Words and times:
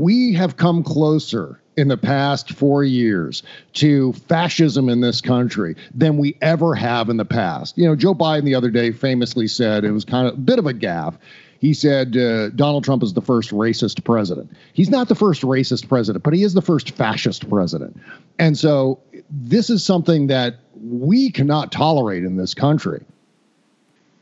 we 0.00 0.34
have 0.34 0.56
come 0.56 0.82
closer 0.82 1.60
in 1.76 1.88
the 1.88 1.96
past 1.96 2.52
four 2.52 2.82
years 2.82 3.42
to 3.72 4.12
fascism 4.12 4.88
in 4.88 5.00
this 5.00 5.20
country 5.20 5.76
than 5.94 6.18
we 6.18 6.36
ever 6.42 6.74
have 6.74 7.08
in 7.08 7.16
the 7.16 7.24
past. 7.24 7.78
You 7.78 7.86
know, 7.86 7.94
Joe 7.94 8.14
Biden 8.14 8.44
the 8.44 8.56
other 8.56 8.70
day 8.70 8.90
famously 8.90 9.46
said 9.46 9.84
it 9.84 9.92
was 9.92 10.04
kind 10.04 10.26
of 10.26 10.34
a 10.34 10.38
bit 10.38 10.58
of 10.58 10.66
a 10.66 10.74
gaffe. 10.74 11.16
He 11.60 11.74
said 11.74 12.16
uh, 12.16 12.50
Donald 12.50 12.84
Trump 12.84 13.02
is 13.02 13.12
the 13.12 13.22
first 13.22 13.50
racist 13.50 14.04
president. 14.04 14.50
He's 14.72 14.90
not 14.90 15.08
the 15.08 15.14
first 15.14 15.42
racist 15.42 15.88
president, 15.88 16.24
but 16.24 16.34
he 16.34 16.42
is 16.42 16.54
the 16.54 16.62
first 16.62 16.92
fascist 16.92 17.48
president. 17.48 18.00
And 18.38 18.58
so 18.58 19.00
this 19.30 19.70
is 19.70 19.84
something 19.84 20.28
that 20.28 20.56
we 20.74 21.30
cannot 21.30 21.72
tolerate 21.72 22.24
in 22.24 22.36
this 22.36 22.54
country. 22.54 23.04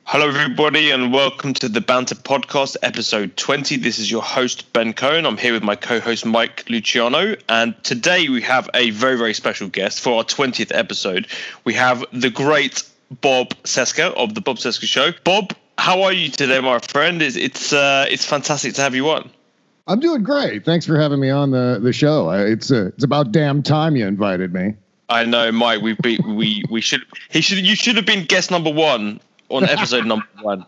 Hello, 0.09 0.29
everybody, 0.29 0.93
and 0.93 1.12
welcome 1.12 1.52
to 1.54 1.68
the 1.68 1.80
Banter 1.80 2.14
Podcast, 2.14 2.77
episode 2.84 3.36
20. 3.36 3.77
This 3.79 3.98
is 3.98 4.09
your 4.09 4.23
host, 4.23 4.73
Ben 4.73 4.93
Cohen. 4.93 5.27
I'm 5.27 5.36
here 5.36 5.52
with 5.52 5.64
my 5.64 5.75
co 5.75 5.98
host, 5.98 6.25
Mike 6.25 6.64
Luciano. 6.70 7.34
And 7.48 7.74
today 7.83 8.28
we 8.28 8.41
have 8.42 8.70
a 8.73 8.91
very, 8.91 9.19
very 9.19 9.34
special 9.34 9.69
guest 9.69 9.98
for 9.98 10.19
our 10.19 10.23
20th 10.23 10.70
episode. 10.73 11.27
We 11.64 11.74
have 11.74 12.05
the 12.12 12.30
great 12.30 12.84
Bob 13.20 13.48
Cesca 13.64 14.14
of 14.14 14.37
The 14.37 14.41
Bob 14.41 14.59
Cesca 14.59 14.87
Show. 14.87 15.11
Bob, 15.24 15.52
how 15.77 16.02
are 16.02 16.12
you 16.12 16.28
today, 16.28 16.61
my 16.61 16.78
friend? 16.78 17.20
It's, 17.20 17.34
it's, 17.34 17.73
uh, 17.73 18.06
it's 18.09 18.25
fantastic 18.25 18.75
to 18.75 18.83
have 18.83 18.95
you 18.95 19.11
on. 19.11 19.28
I'm 19.88 19.98
doing 19.98 20.23
great. 20.23 20.64
Thanks 20.64 20.86
for 20.86 20.97
having 21.00 21.19
me 21.19 21.30
on 21.30 21.50
the, 21.50 21.80
the 21.83 21.92
show. 21.92 22.30
It's, 22.30 22.70
uh, 22.70 22.91
it's 22.95 23.02
about 23.02 23.33
damn 23.33 23.61
time 23.61 23.97
you 23.97 24.06
invited 24.06 24.55
me. 24.55 24.75
I 25.09 25.25
know, 25.25 25.50
Mike. 25.50 25.83
We 25.83 25.97
we 26.27 26.64
we 26.69 26.80
should 26.80 27.02
he 27.30 27.41
should 27.41 27.59
you 27.59 27.77
should 27.77 27.95
have 27.95 28.06
been 28.06 28.25
guest 28.25 28.50
number 28.50 28.73
one 28.73 29.20
on 29.48 29.64
episode 29.64 30.06
number 30.06 30.27
one. 30.41 30.66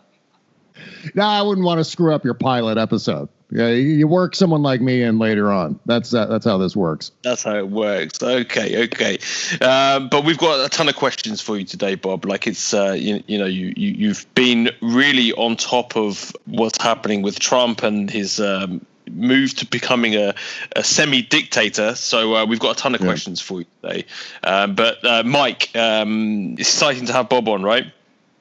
No, 1.13 1.23
I 1.23 1.41
wouldn't 1.41 1.65
want 1.65 1.79
to 1.79 1.83
screw 1.83 2.13
up 2.13 2.23
your 2.23 2.33
pilot 2.33 2.77
episode. 2.77 3.29
Yeah, 3.51 3.69
you 3.69 4.07
work 4.07 4.35
someone 4.35 4.61
like 4.61 4.79
me 4.79 5.01
in 5.01 5.17
later 5.17 5.51
on. 5.51 5.79
That's 5.87 6.13
uh, 6.13 6.27
that's 6.27 6.45
how 6.45 6.59
this 6.59 6.75
works. 6.75 7.11
That's 7.23 7.41
how 7.41 7.55
it 7.55 7.67
works. 7.67 8.21
Okay, 8.21 8.83
okay. 8.83 9.17
Uh, 9.59 10.01
but 10.01 10.23
we've 10.23 10.37
got 10.37 10.63
a 10.63 10.69
ton 10.69 10.87
of 10.87 10.95
questions 10.95 11.41
for 11.41 11.57
you 11.57 11.65
today, 11.65 11.95
Bob. 11.95 12.25
Like 12.25 12.45
it's 12.45 12.75
uh, 12.75 12.95
you, 12.97 13.23
you 13.25 13.39
know 13.39 13.47
you, 13.47 13.73
you 13.75 13.89
you've 13.89 14.35
been 14.35 14.69
really 14.81 15.33
on 15.33 15.55
top 15.55 15.97
of 15.97 16.31
what's 16.45 16.79
happening 16.79 17.23
with 17.23 17.39
Trump 17.39 17.81
and 17.81 18.07
his 18.07 18.39
um, 18.39 18.85
move 19.09 19.55
to 19.55 19.65
becoming 19.65 20.15
a, 20.15 20.35
a 20.75 20.83
semi 20.83 21.23
dictator. 21.23 21.95
So 21.95 22.35
uh, 22.35 22.45
we've 22.45 22.59
got 22.59 22.77
a 22.77 22.79
ton 22.79 22.93
of 22.93 23.01
yeah. 23.01 23.07
questions 23.07 23.41
for 23.41 23.61
you 23.61 23.65
today. 23.81 24.05
Um, 24.43 24.75
but 24.75 25.03
uh, 25.03 25.23
Mike, 25.23 25.75
um, 25.75 26.53
it's 26.59 26.69
exciting 26.69 27.07
to 27.07 27.13
have 27.13 27.29
Bob 27.29 27.47
on, 27.49 27.63
right? 27.63 27.91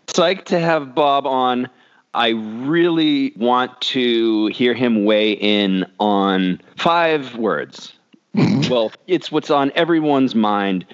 Psyched 0.09 0.45
to 0.47 0.59
have 0.61 0.95
Bob 0.95 1.27
on. 1.27 1.69
I 2.14 2.31
really 2.31 3.33
want 3.37 3.81
to 3.83 4.47
hear 4.47 4.75
him 4.75 5.05
weigh 5.05 5.33
in 5.33 5.87
on 6.01 6.61
five 6.77 7.37
words. 7.37 7.92
well, 8.70 8.92
it's 9.06 9.31
what's 9.31 9.51
on 9.51 9.70
everyone's 9.75 10.34
mind, 10.34 10.86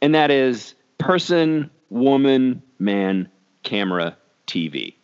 and 0.00 0.14
that 0.14 0.30
is 0.30 0.74
person, 0.98 1.70
woman, 1.90 2.62
man, 2.78 3.28
camera, 3.62 4.16
TV. 4.46 4.94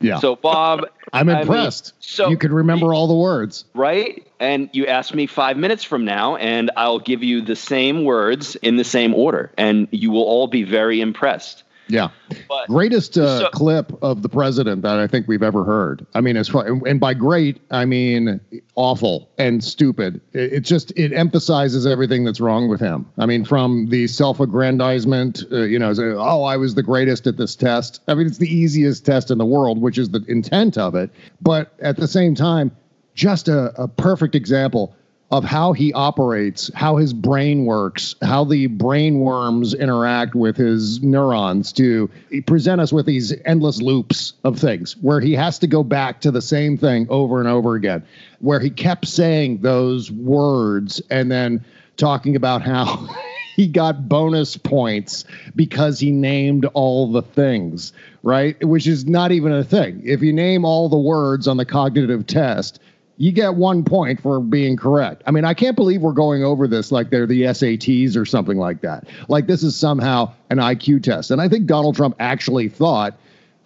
Yeah. 0.00 0.18
So, 0.18 0.36
Bob, 0.36 0.86
I'm 1.12 1.28
impressed. 1.28 1.92
I 1.92 1.94
mean, 1.94 1.96
so 2.00 2.28
you 2.30 2.36
can 2.38 2.52
remember 2.52 2.94
all 2.94 3.06
the 3.06 3.14
words, 3.14 3.64
right? 3.74 4.26
And 4.38 4.70
you 4.72 4.86
ask 4.86 5.14
me 5.14 5.26
five 5.26 5.56
minutes 5.56 5.84
from 5.84 6.04
now, 6.04 6.36
and 6.36 6.70
I'll 6.76 6.98
give 6.98 7.22
you 7.22 7.42
the 7.42 7.56
same 7.56 8.04
words 8.04 8.56
in 8.56 8.76
the 8.76 8.84
same 8.84 9.14
order, 9.14 9.52
and 9.58 9.88
you 9.90 10.10
will 10.10 10.22
all 10.22 10.46
be 10.46 10.62
very 10.62 11.00
impressed. 11.00 11.64
Yeah. 11.90 12.10
But, 12.48 12.68
Greatest 12.68 13.18
uh, 13.18 13.40
so, 13.40 13.50
clip 13.50 13.92
of 14.02 14.22
the 14.22 14.28
president 14.28 14.82
that 14.82 14.98
I 14.98 15.06
think 15.06 15.26
we've 15.28 15.42
ever 15.42 15.64
heard. 15.64 16.06
I 16.14 16.20
mean, 16.20 16.36
as 16.36 16.48
far, 16.48 16.66
and 16.86 17.00
by 17.00 17.14
great, 17.14 17.60
I 17.70 17.84
mean 17.84 18.40
awful 18.74 19.28
and 19.38 19.62
stupid. 19.62 20.20
It, 20.32 20.52
it 20.52 20.60
just, 20.60 20.92
it 20.96 21.12
emphasizes 21.12 21.86
everything 21.86 22.24
that's 22.24 22.40
wrong 22.40 22.68
with 22.68 22.80
him. 22.80 23.10
I 23.18 23.26
mean, 23.26 23.44
from 23.44 23.86
the 23.86 24.06
self 24.06 24.40
aggrandizement, 24.40 25.44
uh, 25.50 25.62
you 25.62 25.78
know, 25.78 25.92
oh, 25.98 26.44
I 26.44 26.56
was 26.56 26.74
the 26.74 26.82
greatest 26.82 27.26
at 27.26 27.36
this 27.36 27.56
test. 27.56 28.00
I 28.08 28.14
mean, 28.14 28.26
it's 28.26 28.38
the 28.38 28.52
easiest 28.52 29.04
test 29.04 29.30
in 29.30 29.38
the 29.38 29.46
world, 29.46 29.80
which 29.80 29.98
is 29.98 30.10
the 30.10 30.24
intent 30.28 30.78
of 30.78 30.94
it. 30.94 31.10
But 31.40 31.74
at 31.80 31.96
the 31.96 32.08
same 32.08 32.34
time, 32.34 32.70
just 33.14 33.48
a, 33.48 33.82
a 33.82 33.88
perfect 33.88 34.34
example 34.34 34.94
of 35.30 35.44
how 35.44 35.72
he 35.72 35.92
operates, 35.92 36.70
how 36.74 36.96
his 36.96 37.12
brain 37.12 37.64
works, 37.64 38.16
how 38.20 38.44
the 38.44 38.66
brain 38.66 39.20
worms 39.20 39.74
interact 39.74 40.34
with 40.34 40.56
his 40.56 41.02
neurons 41.02 41.72
to 41.72 42.10
present 42.46 42.80
us 42.80 42.92
with 42.92 43.06
these 43.06 43.32
endless 43.44 43.80
loops 43.80 44.32
of 44.42 44.58
things 44.58 44.96
where 44.98 45.20
he 45.20 45.32
has 45.32 45.58
to 45.60 45.68
go 45.68 45.84
back 45.84 46.20
to 46.20 46.32
the 46.32 46.42
same 46.42 46.76
thing 46.76 47.06
over 47.10 47.38
and 47.38 47.48
over 47.48 47.76
again, 47.76 48.04
where 48.40 48.58
he 48.58 48.70
kept 48.70 49.06
saying 49.06 49.58
those 49.58 50.10
words 50.10 51.00
and 51.10 51.30
then 51.30 51.64
talking 51.96 52.34
about 52.34 52.62
how 52.62 53.06
he 53.56 53.68
got 53.68 54.08
bonus 54.08 54.56
points 54.56 55.24
because 55.54 56.00
he 56.00 56.10
named 56.10 56.64
all 56.74 57.12
the 57.12 57.22
things, 57.22 57.92
right? 58.24 58.62
Which 58.64 58.88
is 58.88 59.06
not 59.06 59.30
even 59.30 59.52
a 59.52 59.62
thing. 59.62 60.02
If 60.04 60.22
you 60.22 60.32
name 60.32 60.64
all 60.64 60.88
the 60.88 60.98
words 60.98 61.46
on 61.46 61.56
the 61.56 61.64
cognitive 61.64 62.26
test, 62.26 62.80
you 63.20 63.32
get 63.32 63.54
one 63.54 63.84
point 63.84 64.18
for 64.18 64.40
being 64.40 64.78
correct. 64.78 65.22
I 65.26 65.30
mean, 65.30 65.44
I 65.44 65.52
can't 65.52 65.76
believe 65.76 66.00
we're 66.00 66.12
going 66.12 66.42
over 66.42 66.66
this 66.66 66.90
like 66.90 67.10
they're 67.10 67.26
the 67.26 67.42
SATs 67.42 68.16
or 68.16 68.24
something 68.24 68.56
like 68.56 68.80
that. 68.80 69.06
Like 69.28 69.46
this 69.46 69.62
is 69.62 69.76
somehow 69.76 70.32
an 70.48 70.56
IQ 70.56 71.02
test. 71.02 71.30
And 71.30 71.38
I 71.38 71.46
think 71.46 71.66
Donald 71.66 71.96
Trump 71.96 72.16
actually 72.18 72.70
thought 72.70 73.14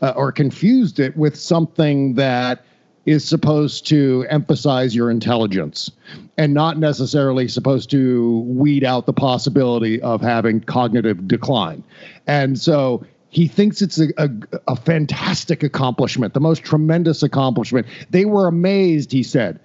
uh, 0.02 0.12
or 0.16 0.32
confused 0.32 0.98
it 0.98 1.16
with 1.16 1.36
something 1.36 2.14
that 2.14 2.64
is 3.06 3.24
supposed 3.24 3.86
to 3.86 4.26
emphasize 4.28 4.92
your 4.92 5.08
intelligence 5.08 5.88
and 6.36 6.52
not 6.52 6.78
necessarily 6.78 7.46
supposed 7.46 7.90
to 7.90 8.40
weed 8.48 8.82
out 8.82 9.06
the 9.06 9.12
possibility 9.12 10.02
of 10.02 10.20
having 10.20 10.62
cognitive 10.62 11.28
decline. 11.28 11.84
And 12.26 12.58
so 12.58 13.06
he 13.34 13.48
thinks 13.48 13.82
it's 13.82 13.98
a, 13.98 14.08
a, 14.16 14.30
a, 14.68 14.76
fantastic 14.76 15.64
accomplishment, 15.64 16.34
the 16.34 16.40
most 16.40 16.62
tremendous 16.62 17.20
accomplishment. 17.22 17.84
They 18.10 18.26
were 18.26 18.46
amazed, 18.46 19.10
he 19.10 19.24
said, 19.24 19.58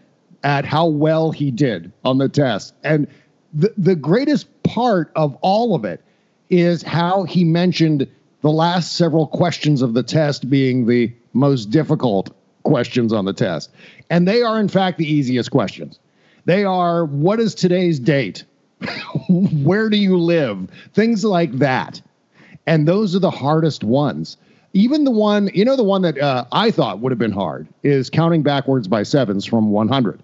at 0.43 0.65
how 0.65 0.87
well 0.87 1.29
he 1.29 1.51
did 1.51 1.91
on 2.03 2.17
the 2.17 2.29
test. 2.29 2.73
And 2.83 3.07
the, 3.53 3.71
the 3.77 3.95
greatest 3.95 4.47
part 4.63 5.11
of 5.15 5.37
all 5.41 5.75
of 5.75 5.85
it 5.85 6.03
is 6.49 6.81
how 6.81 7.23
he 7.25 7.43
mentioned 7.43 8.07
the 8.41 8.49
last 8.49 8.95
several 8.95 9.27
questions 9.27 9.83
of 9.83 9.93
the 9.93 10.01
test 10.01 10.49
being 10.49 10.87
the 10.87 11.13
most 11.33 11.69
difficult 11.69 12.35
questions 12.63 13.13
on 13.13 13.25
the 13.25 13.33
test. 13.33 13.69
And 14.09 14.27
they 14.27 14.41
are, 14.41 14.59
in 14.59 14.67
fact, 14.67 14.97
the 14.97 15.05
easiest 15.05 15.51
questions. 15.51 15.99
They 16.45 16.63
are 16.63 17.05
what 17.05 17.39
is 17.39 17.53
today's 17.53 17.99
date? 17.99 18.45
Where 19.29 19.89
do 19.89 19.97
you 19.97 20.17
live? 20.17 20.71
Things 20.93 21.23
like 21.23 21.51
that. 21.59 22.01
And 22.69 22.87
those 22.87 23.15
are 23.15 23.19
the 23.19 23.31
hardest 23.31 23.83
ones. 23.83 24.37
Even 24.73 25.03
the 25.03 25.09
one, 25.09 25.49
you 25.55 25.65
know, 25.65 25.75
the 25.75 25.83
one 25.83 26.03
that 26.03 26.19
uh, 26.19 26.45
I 26.51 26.69
thought 26.69 26.99
would 26.99 27.11
have 27.11 27.17
been 27.17 27.31
hard 27.31 27.67
is 27.81 28.11
counting 28.11 28.43
backwards 28.43 28.87
by 28.87 29.01
sevens 29.01 29.43
from 29.43 29.71
100. 29.71 30.21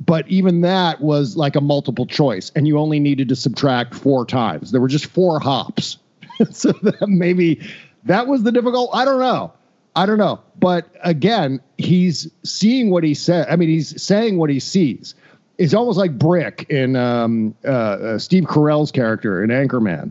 But 0.00 0.26
even 0.26 0.62
that 0.62 1.02
was 1.02 1.36
like 1.36 1.54
a 1.54 1.60
multiple 1.60 2.06
choice, 2.06 2.50
and 2.56 2.66
you 2.66 2.78
only 2.78 2.98
needed 2.98 3.28
to 3.28 3.36
subtract 3.36 3.94
four 3.94 4.24
times. 4.24 4.72
There 4.72 4.80
were 4.80 4.88
just 4.88 5.04
four 5.04 5.38
hops. 5.38 5.98
so 6.50 6.72
that 6.82 7.06
maybe 7.08 7.60
that 8.04 8.26
was 8.26 8.42
the 8.42 8.52
difficult. 8.52 8.88
I 8.94 9.04
don't 9.04 9.20
know. 9.20 9.52
I 9.94 10.06
don't 10.06 10.18
know. 10.18 10.40
But 10.58 10.86
again, 11.04 11.60
he's 11.76 12.26
seeing 12.42 12.90
what 12.90 13.04
he 13.04 13.12
said. 13.12 13.48
I 13.50 13.56
mean, 13.56 13.68
he's 13.68 14.02
saying 14.02 14.38
what 14.38 14.48
he 14.48 14.60
sees. 14.60 15.14
It's 15.58 15.74
almost 15.74 15.98
like 15.98 16.18
Brick 16.18 16.64
in 16.70 16.96
um, 16.96 17.54
uh, 17.66 17.68
uh, 17.68 18.18
Steve 18.18 18.44
Carell's 18.44 18.90
character 18.90 19.44
in 19.44 19.50
Anchorman 19.50 20.10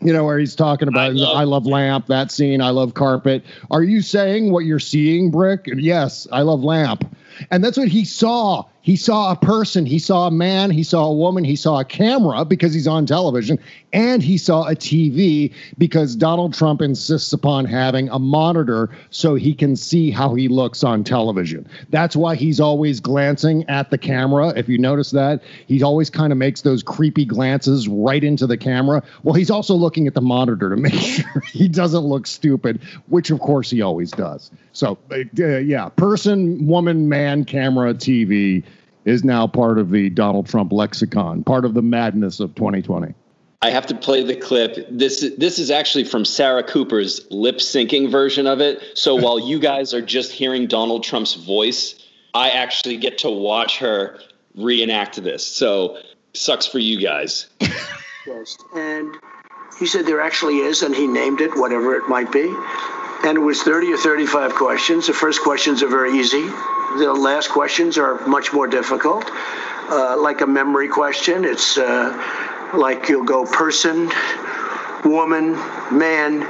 you 0.00 0.12
know, 0.12 0.24
where 0.24 0.38
he's 0.38 0.54
talking 0.54 0.88
about 0.88 1.06
I 1.06 1.08
love, 1.08 1.36
I 1.36 1.44
love, 1.44 1.66
lamp, 1.66 2.06
that 2.06 2.30
scene, 2.30 2.60
I 2.60 2.70
love 2.70 2.94
carpet. 2.94 3.44
Are 3.70 3.82
you 3.82 4.00
saying 4.00 4.52
what 4.52 4.64
you're 4.64 4.78
seeing, 4.78 5.30
Brick? 5.30 5.66
Yes, 5.66 6.26
I 6.30 6.42
love 6.42 6.62
lamp. 6.62 7.16
And 7.50 7.62
that's 7.62 7.76
what 7.76 7.88
he 7.88 8.04
saw. 8.04 8.64
He 8.88 8.96
saw 8.96 9.32
a 9.32 9.36
person, 9.36 9.84
he 9.84 9.98
saw 9.98 10.28
a 10.28 10.30
man, 10.30 10.70
he 10.70 10.82
saw 10.82 11.04
a 11.04 11.12
woman, 11.12 11.44
he 11.44 11.56
saw 11.56 11.78
a 11.78 11.84
camera 11.84 12.46
because 12.46 12.72
he's 12.72 12.86
on 12.86 13.04
television, 13.04 13.58
and 13.92 14.22
he 14.22 14.38
saw 14.38 14.66
a 14.66 14.74
TV 14.74 15.52
because 15.76 16.16
Donald 16.16 16.54
Trump 16.54 16.80
insists 16.80 17.34
upon 17.34 17.66
having 17.66 18.08
a 18.08 18.18
monitor 18.18 18.88
so 19.10 19.34
he 19.34 19.52
can 19.52 19.76
see 19.76 20.10
how 20.10 20.34
he 20.34 20.48
looks 20.48 20.82
on 20.82 21.04
television. 21.04 21.68
That's 21.90 22.16
why 22.16 22.34
he's 22.34 22.60
always 22.60 22.98
glancing 22.98 23.68
at 23.68 23.90
the 23.90 23.98
camera. 23.98 24.54
If 24.56 24.70
you 24.70 24.78
notice 24.78 25.10
that, 25.10 25.42
he 25.66 25.82
always 25.82 26.08
kind 26.08 26.32
of 26.32 26.38
makes 26.38 26.62
those 26.62 26.82
creepy 26.82 27.26
glances 27.26 27.88
right 27.88 28.24
into 28.24 28.46
the 28.46 28.56
camera. 28.56 29.02
Well, 29.22 29.34
he's 29.34 29.50
also 29.50 29.74
looking 29.74 30.06
at 30.06 30.14
the 30.14 30.22
monitor 30.22 30.70
to 30.70 30.76
make 30.80 30.94
sure 30.94 31.42
he 31.52 31.68
doesn't 31.68 32.04
look 32.06 32.26
stupid, 32.26 32.80
which 33.08 33.30
of 33.30 33.40
course 33.40 33.68
he 33.68 33.82
always 33.82 34.10
does. 34.12 34.50
So, 34.72 34.96
uh, 35.10 35.24
yeah, 35.36 35.90
person, 35.90 36.66
woman, 36.66 37.10
man, 37.10 37.44
camera, 37.44 37.92
TV 37.92 38.64
is 39.08 39.24
now 39.24 39.46
part 39.46 39.78
of 39.78 39.90
the 39.90 40.10
Donald 40.10 40.46
Trump 40.46 40.70
lexicon, 40.70 41.42
part 41.42 41.64
of 41.64 41.74
the 41.74 41.82
madness 41.82 42.40
of 42.40 42.54
2020. 42.54 43.14
I 43.62 43.70
have 43.70 43.86
to 43.86 43.94
play 43.94 44.22
the 44.22 44.36
clip. 44.36 44.86
This 44.90 45.32
this 45.36 45.58
is 45.58 45.70
actually 45.70 46.04
from 46.04 46.24
Sarah 46.24 46.62
Cooper's 46.62 47.26
lip 47.30 47.56
syncing 47.56 48.10
version 48.10 48.46
of 48.46 48.60
it. 48.60 48.82
So 48.94 49.14
while 49.22 49.38
you 49.40 49.58
guys 49.58 49.94
are 49.94 50.02
just 50.02 50.30
hearing 50.30 50.66
Donald 50.66 51.02
Trump's 51.02 51.34
voice, 51.34 51.94
I 52.34 52.50
actually 52.50 52.98
get 52.98 53.18
to 53.18 53.30
watch 53.30 53.78
her 53.78 54.20
reenact 54.54 55.20
this. 55.22 55.44
So 55.44 55.98
sucks 56.34 56.66
for 56.66 56.78
you 56.78 57.00
guys. 57.00 57.48
yes, 58.26 58.58
and 58.76 59.16
he 59.78 59.86
said 59.86 60.06
there 60.06 60.20
actually 60.20 60.58
is, 60.58 60.82
and 60.82 60.94
he 60.94 61.06
named 61.06 61.40
it, 61.40 61.56
whatever 61.56 61.94
it 61.96 62.08
might 62.08 62.30
be. 62.30 62.46
And 63.24 63.36
it 63.36 63.40
was 63.40 63.62
30 63.62 63.92
or 63.92 63.96
35 63.96 64.54
questions. 64.54 65.06
The 65.08 65.12
first 65.12 65.42
questions 65.42 65.82
are 65.82 65.88
very 65.88 66.18
easy. 66.18 66.42
The 66.42 67.12
last 67.12 67.50
questions 67.50 67.98
are 67.98 68.24
much 68.26 68.52
more 68.52 68.66
difficult. 68.66 69.24
Uh, 69.90 70.16
like 70.18 70.40
a 70.40 70.46
memory 70.46 70.88
question, 70.88 71.44
it's 71.44 71.78
uh, 71.78 72.70
like 72.74 73.08
you'll 73.08 73.24
go 73.24 73.44
person, 73.44 74.10
woman, 75.04 75.52
man, 75.90 76.42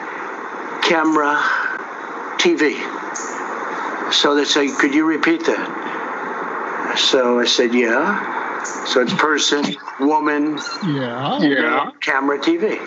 camera, 0.83 1.41
TV. 2.39 2.77
So 4.13 4.35
they 4.35 4.45
say, 4.45 4.69
could 4.69 4.95
you 4.95 5.05
repeat 5.05 5.45
that? 5.47 6.97
So 6.99 7.41
I 7.41 7.45
said, 7.45 7.75
yeah. 7.75 8.65
So 8.87 9.01
it's 9.01 9.15
person, 9.15 9.77
woman, 10.01 10.59
yeah, 10.85 11.39
yeah, 11.41 11.91
camera, 12.01 12.39
TV. 12.39 12.79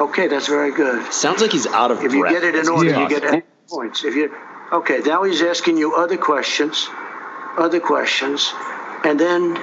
Okay, 0.00 0.28
that's 0.28 0.46
very 0.46 0.72
good. 0.72 1.12
Sounds 1.12 1.40
like 1.42 1.52
he's 1.52 1.66
out 1.66 1.90
of 1.90 2.02
If 2.02 2.12
breath. 2.12 2.32
If 2.32 2.42
you 2.42 2.48
get 2.48 2.54
it 2.54 2.54
in 2.54 2.68
order, 2.68 2.90
yeah. 2.90 3.02
you 3.02 3.08
get 3.08 3.44
points. 3.68 4.04
If 4.04 4.14
you 4.14 4.34
okay, 4.72 5.00
now 5.04 5.24
he's 5.24 5.42
asking 5.42 5.76
you 5.76 5.94
other 5.94 6.16
questions, 6.16 6.88
other 7.56 7.80
questions, 7.80 8.52
and 9.04 9.18
then 9.18 9.54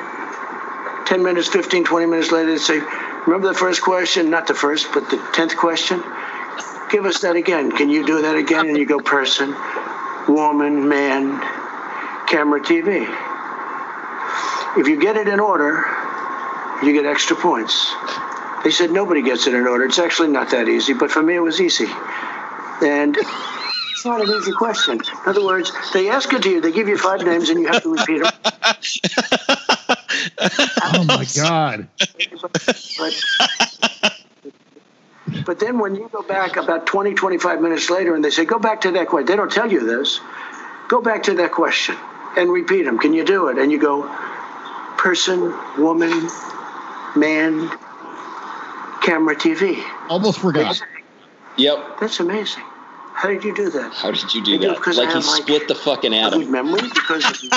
10 1.05 1.23
minutes, 1.23 1.47
15, 1.47 1.85
20 1.85 2.05
minutes 2.05 2.31
later, 2.31 2.51
they 2.51 2.57
say, 2.57 2.79
remember 3.25 3.47
the 3.47 3.53
first 3.53 3.81
question? 3.81 4.29
Not 4.29 4.47
the 4.47 4.53
first, 4.53 4.87
but 4.93 5.09
the 5.09 5.17
10th 5.17 5.55
question? 5.55 6.03
Give 6.91 7.05
us 7.05 7.21
that 7.21 7.35
again. 7.35 7.71
Can 7.71 7.89
you 7.89 8.05
do 8.05 8.21
that 8.23 8.35
again? 8.35 8.67
And 8.67 8.77
you 8.77 8.85
go 8.85 8.99
person, 8.99 9.55
woman, 10.27 10.87
man, 10.87 11.39
camera, 12.27 12.59
TV. 12.59 13.07
If 14.77 14.87
you 14.87 14.99
get 14.99 15.15
it 15.15 15.27
in 15.27 15.39
order, 15.39 15.85
you 16.83 16.91
get 16.93 17.05
extra 17.05 17.35
points. 17.35 17.93
They 18.65 18.71
said 18.71 18.89
nobody 18.89 19.21
gets 19.21 19.45
it 19.45 19.53
in 19.53 19.67
order. 19.67 19.85
It's 19.85 19.99
actually 19.99 20.29
not 20.29 20.49
that 20.49 20.67
easy, 20.67 20.93
but 20.93 21.11
for 21.11 21.21
me 21.21 21.35
it 21.35 21.39
was 21.39 21.61
easy. 21.61 21.85
And 22.81 23.15
it's 23.15 24.03
not 24.03 24.27
an 24.27 24.35
easy 24.35 24.53
question. 24.53 24.95
In 24.95 25.29
other 25.29 25.45
words, 25.45 25.71
they 25.93 26.09
ask 26.09 26.33
it 26.33 26.41
to 26.41 26.49
you, 26.49 26.61
they 26.61 26.71
give 26.71 26.87
you 26.87 26.97
five 26.97 27.23
names, 27.23 27.49
and 27.49 27.59
you 27.59 27.67
have 27.67 27.83
to 27.83 27.93
repeat 27.93 28.23
them. 28.23 28.33
oh 30.83 31.03
my 31.03 31.27
God. 31.35 31.87
But, 32.97 33.23
but 35.45 35.59
then 35.59 35.77
when 35.77 35.93
you 35.93 36.09
go 36.11 36.23
back 36.23 36.57
about 36.57 36.87
20, 36.87 37.13
25 37.13 37.61
minutes 37.61 37.91
later 37.91 38.15
and 38.15 38.25
they 38.25 38.31
say, 38.31 38.45
go 38.45 38.57
back 38.57 38.81
to 38.81 38.91
that 38.93 39.09
question, 39.09 39.27
they 39.27 39.35
don't 39.35 39.51
tell 39.51 39.71
you 39.71 39.85
this. 39.85 40.19
Go 40.87 41.03
back 41.03 41.21
to 41.23 41.35
that 41.35 41.51
question 41.51 41.95
and 42.35 42.51
repeat 42.51 42.85
them. 42.85 42.97
Can 42.97 43.13
you 43.13 43.23
do 43.23 43.49
it? 43.49 43.59
And 43.59 43.71
you 43.71 43.79
go, 43.79 44.07
person, 44.97 45.53
woman, 45.77 46.29
man, 47.15 47.69
camera, 49.05 49.35
TV. 49.35 49.81
Almost 50.09 50.39
forgot. 50.39 50.81
Yep. 51.57 51.99
That's 51.99 52.19
amazing. 52.19 52.63
How 53.13 53.29
did 53.29 53.43
you 53.43 53.55
do 53.55 53.69
that? 53.69 53.93
How 53.93 54.11
did 54.11 54.33
you 54.33 54.43
do 54.43 54.57
that? 54.59 54.85
Like 54.85 55.13
he 55.13 55.21
split 55.21 55.49
like 55.49 55.67
the 55.69 55.75
fucking 55.75 56.13
atom. 56.13 56.41
Good 56.41 56.49
memory 56.49 56.81
because. 56.93 57.49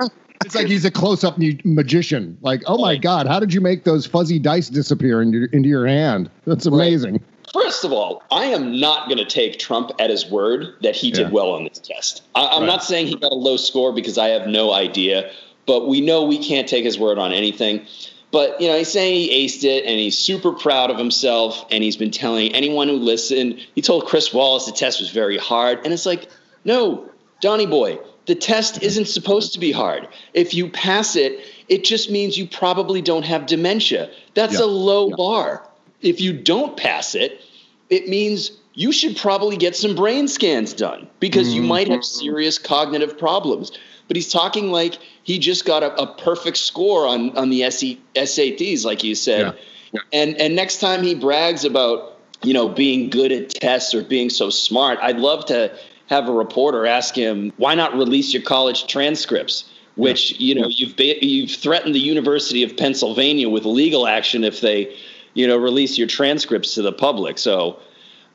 it's 0.44 0.54
like 0.54 0.68
he's 0.68 0.84
a 0.84 0.90
close-up 0.90 1.36
magician. 1.64 2.38
Like, 2.42 2.62
oh 2.66 2.78
my 2.78 2.96
god, 2.96 3.26
how 3.26 3.40
did 3.40 3.52
you 3.52 3.60
make 3.60 3.82
those 3.82 4.06
fuzzy 4.06 4.38
dice 4.38 4.68
disappear 4.68 5.20
into, 5.20 5.48
into 5.52 5.68
your 5.68 5.86
hand? 5.86 6.30
That's 6.46 6.66
amazing. 6.66 7.14
Right. 7.14 7.22
First 7.52 7.84
of 7.84 7.92
all, 7.92 8.22
I 8.30 8.44
am 8.44 8.78
not 8.78 9.08
going 9.08 9.18
to 9.18 9.24
take 9.24 9.58
Trump 9.58 9.90
at 9.98 10.10
his 10.10 10.30
word 10.30 10.66
that 10.82 10.94
he 10.94 11.10
did 11.10 11.32
well 11.32 11.50
on 11.50 11.64
this 11.64 11.78
test. 11.78 12.22
I, 12.36 12.54
am 12.54 12.60
right. 12.60 12.66
not 12.66 12.84
saying 12.84 13.08
he 13.08 13.16
got 13.16 13.32
a 13.32 13.34
low 13.34 13.56
score 13.56 13.92
because 13.92 14.16
I 14.16 14.28
have 14.28 14.46
no 14.46 14.72
idea, 14.72 15.32
but 15.66 15.88
we 15.88 16.00
know 16.00 16.24
we 16.24 16.38
can't 16.38 16.68
take 16.68 16.84
his 16.84 16.96
word 16.96 17.18
on 17.18 17.32
anything. 17.32 17.84
But 18.32 18.60
you 18.60 18.68
know, 18.68 18.78
he's 18.78 18.90
saying 18.90 19.14
he 19.14 19.46
aced 19.46 19.64
it, 19.64 19.84
and 19.84 19.98
he's 19.98 20.16
super 20.16 20.52
proud 20.52 20.90
of 20.90 20.98
himself. 20.98 21.64
And 21.70 21.82
he's 21.82 21.96
been 21.96 22.10
telling 22.10 22.54
anyone 22.54 22.88
who 22.88 22.96
listened. 22.96 23.66
He 23.74 23.82
told 23.82 24.06
Chris 24.06 24.32
Wallace 24.32 24.66
the 24.66 24.72
test 24.72 25.00
was 25.00 25.10
very 25.10 25.38
hard, 25.38 25.80
and 25.84 25.92
it's 25.92 26.06
like, 26.06 26.28
no, 26.64 27.10
Donny 27.40 27.66
boy, 27.66 27.98
the 28.26 28.34
test 28.34 28.82
isn't 28.82 29.06
supposed 29.06 29.54
to 29.54 29.60
be 29.60 29.72
hard. 29.72 30.08
If 30.34 30.54
you 30.54 30.68
pass 30.68 31.16
it, 31.16 31.40
it 31.68 31.84
just 31.84 32.10
means 32.10 32.38
you 32.38 32.46
probably 32.46 33.02
don't 33.02 33.24
have 33.24 33.46
dementia. 33.46 34.10
That's 34.34 34.58
yeah. 34.58 34.64
a 34.64 34.66
low 34.66 35.08
yeah. 35.08 35.16
bar. 35.16 35.68
If 36.00 36.20
you 36.20 36.32
don't 36.32 36.76
pass 36.76 37.14
it, 37.14 37.40
it 37.88 38.08
means 38.08 38.52
you 38.74 38.92
should 38.92 39.16
probably 39.16 39.56
get 39.56 39.74
some 39.74 39.96
brain 39.96 40.28
scans 40.28 40.72
done 40.72 41.08
because 41.18 41.48
mm-hmm. 41.48 41.62
you 41.62 41.68
might 41.68 41.88
have 41.88 42.04
serious 42.04 42.58
cognitive 42.58 43.18
problems 43.18 43.72
but 44.10 44.16
he's 44.16 44.32
talking 44.32 44.72
like 44.72 44.98
he 45.30 45.38
just 45.38 45.64
got 45.64 45.84
a, 45.84 45.94
a 45.94 46.06
perfect 46.06 46.56
score 46.56 47.06
on 47.06 47.36
on 47.38 47.50
the 47.50 47.62
SE, 47.64 48.00
SATs, 48.16 48.84
like 48.84 49.04
you 49.04 49.14
said. 49.14 49.46
Yeah. 49.46 49.52
Yeah. 49.92 50.00
And 50.12 50.36
and 50.40 50.56
next 50.56 50.80
time 50.80 51.04
he 51.04 51.14
brags 51.14 51.64
about 51.64 52.18
you 52.42 52.52
know 52.52 52.68
being 52.68 53.10
good 53.10 53.30
at 53.30 53.50
tests 53.50 53.94
or 53.94 54.02
being 54.02 54.28
so 54.28 54.50
smart, 54.50 54.98
I'd 55.00 55.18
love 55.18 55.46
to 55.46 55.72
have 56.08 56.28
a 56.28 56.32
reporter 56.32 56.84
ask 56.84 57.14
him 57.14 57.52
why 57.58 57.76
not 57.76 57.94
release 57.94 58.34
your 58.34 58.42
college 58.42 58.88
transcripts. 58.88 59.66
Which 59.94 60.40
you 60.40 60.54
know 60.54 60.66
you've 60.68 60.94
you've 60.98 61.50
threatened 61.50 61.94
the 61.94 62.00
University 62.00 62.64
of 62.64 62.76
Pennsylvania 62.76 63.48
with 63.48 63.64
legal 63.64 64.08
action 64.08 64.42
if 64.42 64.60
they 64.60 64.96
you 65.34 65.46
know 65.46 65.56
release 65.56 65.96
your 65.96 66.08
transcripts 66.08 66.74
to 66.74 66.82
the 66.82 66.92
public. 66.92 67.38
So 67.38 67.78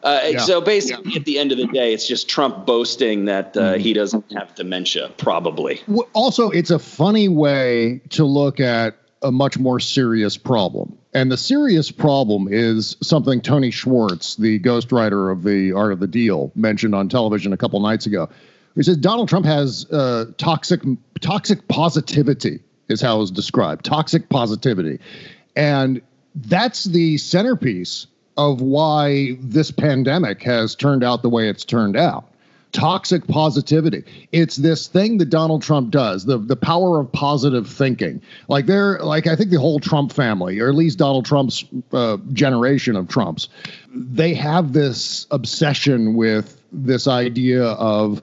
uh, 0.05 0.21
yeah. 0.23 0.37
So 0.37 0.61
basically, 0.61 1.13
yeah. 1.13 1.19
at 1.19 1.25
the 1.25 1.39
end 1.39 1.51
of 1.51 1.57
the 1.57 1.65
day, 1.65 1.91
it's 1.93 2.07
just 2.07 2.29
Trump 2.29 2.67
boasting 2.67 3.25
that 3.25 3.57
uh, 3.57 3.73
mm-hmm. 3.73 3.81
he 3.81 3.93
doesn't 3.93 4.31
have 4.33 4.53
dementia, 4.53 5.11
probably. 5.17 5.81
Also, 6.13 6.51
it's 6.51 6.69
a 6.69 6.77
funny 6.77 7.27
way 7.27 8.01
to 8.09 8.23
look 8.23 8.59
at 8.59 8.95
a 9.23 9.31
much 9.31 9.57
more 9.57 9.79
serious 9.79 10.37
problem. 10.37 10.95
And 11.15 11.31
the 11.31 11.37
serious 11.37 11.89
problem 11.89 12.47
is 12.51 12.95
something 13.01 13.41
Tony 13.41 13.71
Schwartz, 13.71 14.35
the 14.35 14.59
ghostwriter 14.59 15.31
of 15.31 15.43
the 15.43 15.73
Art 15.73 15.91
of 15.91 15.99
the 15.99 16.07
Deal, 16.07 16.51
mentioned 16.53 16.93
on 16.93 17.09
television 17.09 17.51
a 17.51 17.57
couple 17.57 17.79
nights 17.79 18.05
ago. 18.05 18.29
He 18.75 18.83
says 18.83 18.97
Donald 18.97 19.27
Trump 19.27 19.47
has 19.47 19.89
uh, 19.91 20.25
toxic 20.37 20.81
toxic 21.21 21.67
positivity, 21.67 22.59
is 22.89 23.01
how 23.01 23.21
it's 23.21 23.31
described. 23.31 23.85
Toxic 23.85 24.29
positivity, 24.29 24.99
and 25.55 26.01
that's 26.35 26.83
the 26.83 27.17
centerpiece 27.17 28.05
of 28.37 28.61
why 28.61 29.37
this 29.39 29.71
pandemic 29.71 30.43
has 30.43 30.75
turned 30.75 31.03
out 31.03 31.21
the 31.21 31.29
way 31.29 31.47
it's 31.49 31.65
turned 31.65 31.95
out. 31.95 32.25
Toxic 32.71 33.25
positivity. 33.27 34.03
It's 34.33 34.57
this 34.57 34.87
thing 34.87 35.17
that 35.19 35.29
Donald 35.29 35.61
Trump 35.61 35.91
does, 35.91 36.25
the 36.25 36.37
the 36.37 36.57
power 36.57 36.99
of 36.99 37.09
positive 37.09 37.69
thinking. 37.69 38.21
Like 38.49 38.65
they're 38.65 38.99
like 38.99 39.27
I 39.27 39.35
think 39.37 39.51
the 39.51 39.59
whole 39.59 39.79
Trump 39.79 40.11
family, 40.11 40.59
or 40.59 40.67
at 40.67 40.75
least 40.75 40.97
Donald 40.97 41.25
Trump's 41.25 41.63
uh, 41.93 42.17
generation 42.33 42.97
of 42.97 43.07
Trumps, 43.07 43.47
they 43.93 44.33
have 44.33 44.73
this 44.73 45.25
obsession 45.31 46.15
with 46.15 46.61
this 46.73 47.07
idea 47.07 47.63
of 47.63 48.21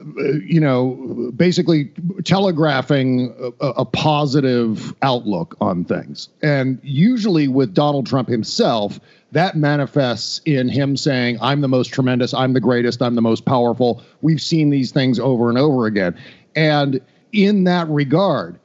Uh, 0.00 0.32
you 0.44 0.60
know, 0.60 1.32
basically 1.36 1.90
telegraphing 2.24 3.34
a, 3.60 3.66
a, 3.68 3.84
positive 3.84 4.94
outlook 5.00 5.56
on 5.60 5.84
things. 5.84 6.28
And 6.42 6.78
usually 6.82 7.48
with 7.48 7.72
Donald 7.72 8.06
Trump 8.06 8.28
himself, 8.28 9.00
that 9.32 9.56
manifests 9.56 10.42
in 10.44 10.68
him 10.68 10.98
saying, 10.98 11.38
I'm 11.40 11.62
the 11.62 11.68
most 11.68 11.94
tremendous, 11.94 12.34
I'm 12.34 12.52
the 12.52 12.60
greatest, 12.60 13.00
I'm 13.00 13.14
the 13.14 13.22
most 13.22 13.46
powerful. 13.46 14.02
We've 14.20 14.40
seen 14.40 14.68
these 14.68 14.92
things 14.92 15.18
over 15.18 15.48
and 15.48 15.56
over 15.56 15.86
again. 15.86 16.18
And 16.54 17.00
in 17.32 17.64
that 17.64 17.88
regard, 17.88 18.58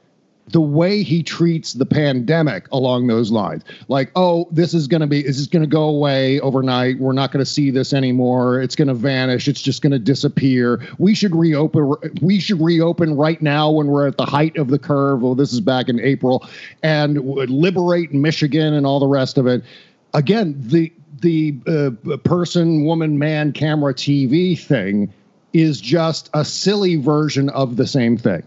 the 0.52 0.60
way 0.60 1.02
he 1.02 1.22
treats 1.22 1.72
the 1.72 1.86
pandemic 1.86 2.70
along 2.72 3.06
those 3.06 3.30
lines. 3.30 3.64
Like 3.88 4.12
oh 4.14 4.46
this 4.52 4.74
is 4.74 4.86
going 4.86 5.00
to 5.00 5.06
be 5.06 5.22
this 5.22 5.38
is 5.38 5.46
going 5.46 5.62
to 5.62 5.68
go 5.68 5.84
away 5.84 6.38
overnight. 6.40 6.98
We're 6.98 7.12
not 7.12 7.32
going 7.32 7.44
to 7.44 7.50
see 7.50 7.70
this 7.70 7.92
anymore. 7.92 8.60
It's 8.60 8.76
going 8.76 8.88
to 8.88 8.94
vanish. 8.94 9.48
It's 9.48 9.62
just 9.62 9.82
going 9.82 9.92
to 9.92 9.98
disappear. 9.98 10.80
We 10.98 11.14
should 11.14 11.34
reopen 11.34 11.94
we 12.20 12.38
should 12.38 12.60
reopen 12.60 13.16
right 13.16 13.40
now 13.40 13.70
when 13.70 13.88
we're 13.88 14.06
at 14.06 14.18
the 14.18 14.26
height 14.26 14.56
of 14.56 14.68
the 14.68 14.78
curve. 14.78 15.22
Well 15.22 15.34
this 15.34 15.52
is 15.52 15.60
back 15.60 15.88
in 15.88 15.98
april. 16.00 16.46
And 16.82 17.18
liberate 17.50 18.12
michigan 18.12 18.74
and 18.74 18.86
all 18.86 19.00
the 19.00 19.06
rest 19.06 19.38
of 19.38 19.46
it. 19.46 19.64
Again 20.12 20.54
the 20.58 20.92
the 21.20 21.56
uh, 21.66 22.16
person 22.18 22.84
woman 22.84 23.18
man 23.18 23.52
camera 23.52 23.94
tv 23.94 24.58
thing 24.58 25.12
is 25.52 25.80
just 25.80 26.28
a 26.34 26.44
silly 26.44 26.96
version 26.96 27.48
of 27.50 27.76
the 27.76 27.86
same 27.86 28.16
thing. 28.16 28.42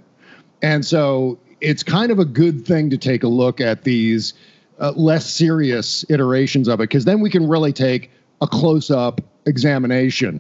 And 0.62 0.86
so 0.86 1.38
it's 1.66 1.82
kind 1.82 2.12
of 2.12 2.20
a 2.20 2.26
good 2.26 2.64
thing 2.64 2.92
to 2.92 2.98
take 2.98 3.24
a 3.24 3.28
look 3.28 3.60
at 3.60 3.84
these 3.84 4.36
uh, 4.80 4.92
less 4.96 5.26
serious 5.26 6.06
iterations 6.10 6.68
of 6.68 6.80
it 6.80 6.84
because 6.84 7.06
then 7.06 7.22
we 7.22 7.30
can 7.30 7.48
really 7.48 7.74
take 7.74 8.12
a 8.42 8.48
close 8.48 8.92
up 8.92 9.20
examination 9.48 10.40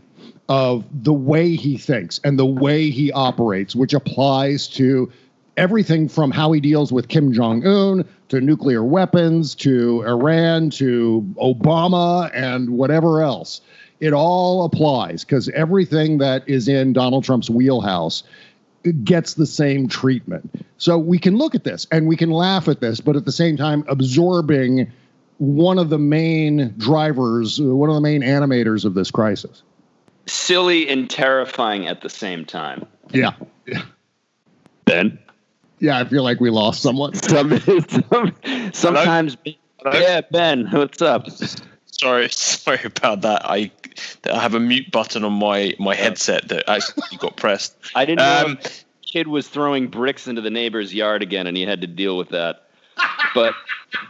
of 0.49 0.85
the 1.03 1.13
way 1.13 1.55
he 1.55 1.77
thinks 1.77 2.19
and 2.23 2.37
the 2.37 2.45
way 2.45 2.91
he 2.91 3.11
operates, 3.13 3.75
which 3.75 3.93
applies 3.93 4.67
to 4.67 5.11
everything 5.57 6.07
from 6.07 6.29
how 6.29 6.51
he 6.51 6.59
deals 6.59 6.91
with 6.93 7.07
Kim 7.07 7.33
Jong 7.33 7.65
un 7.65 8.05
to 8.29 8.39
nuclear 8.39 8.83
weapons 8.83 9.55
to 9.55 10.03
Iran 10.05 10.69
to 10.71 11.27
Obama 11.41 12.29
and 12.35 12.69
whatever 12.69 13.23
else. 13.23 13.61
It 13.99 14.13
all 14.13 14.65
applies 14.65 15.23
because 15.23 15.49
everything 15.49 16.19
that 16.19 16.47
is 16.47 16.67
in 16.67 16.93
Donald 16.93 17.23
Trump's 17.23 17.49
wheelhouse 17.49 18.21
gets 19.03 19.33
the 19.33 19.45
same 19.45 19.87
treatment. 19.87 20.65
So 20.77 20.97
we 20.97 21.17
can 21.17 21.37
look 21.37 21.55
at 21.55 21.63
this 21.63 21.87
and 21.91 22.07
we 22.07 22.15
can 22.15 22.31
laugh 22.31 22.67
at 22.67 22.81
this, 22.81 22.99
but 22.99 23.15
at 23.15 23.25
the 23.25 23.31
same 23.31 23.57
time, 23.57 23.83
absorbing 23.87 24.91
one 25.37 25.77
of 25.77 25.89
the 25.89 25.97
main 25.97 26.73
drivers, 26.77 27.59
one 27.59 27.89
of 27.89 27.95
the 27.95 28.01
main 28.01 28.21
animators 28.21 28.85
of 28.85 28.93
this 28.93 29.11
crisis. 29.11 29.63
Silly 30.27 30.87
and 30.87 31.09
terrifying 31.09 31.87
at 31.87 32.01
the 32.01 32.09
same 32.09 32.45
time. 32.45 32.85
Yeah. 33.11 33.33
yeah. 33.65 33.83
Ben? 34.85 35.19
Yeah, 35.79 35.99
I 35.99 36.05
feel 36.05 36.23
like 36.23 36.39
we 36.39 36.49
lost 36.49 36.81
someone. 36.81 37.13
some, 37.15 37.59
some, 37.59 38.33
sometimes. 38.73 39.37
Hello? 39.83 39.99
Yeah, 39.99 40.21
Ben, 40.31 40.67
what's 40.71 41.01
up? 41.01 41.27
Sorry, 41.99 42.29
sorry 42.31 42.81
about 42.83 43.21
that. 43.21 43.45
I 43.45 43.71
I 44.29 44.39
have 44.39 44.53
a 44.53 44.59
mute 44.59 44.91
button 44.91 45.23
on 45.23 45.33
my 45.33 45.75
my 45.79 45.95
headset 45.95 46.49
that 46.49 46.69
actually 46.69 47.17
got 47.17 47.37
pressed. 47.37 47.75
I 47.93 48.05
didn't 48.05 48.19
know 48.19 48.45
um, 48.45 48.59
kid 49.01 49.27
was 49.27 49.47
throwing 49.47 49.87
bricks 49.87 50.27
into 50.27 50.41
the 50.41 50.49
neighbor's 50.49 50.93
yard 50.93 51.23
again, 51.23 51.47
and 51.47 51.55
he 51.55 51.63
had 51.63 51.81
to 51.81 51.87
deal 51.87 52.17
with 52.17 52.29
that. 52.29 52.67
But 53.33 53.55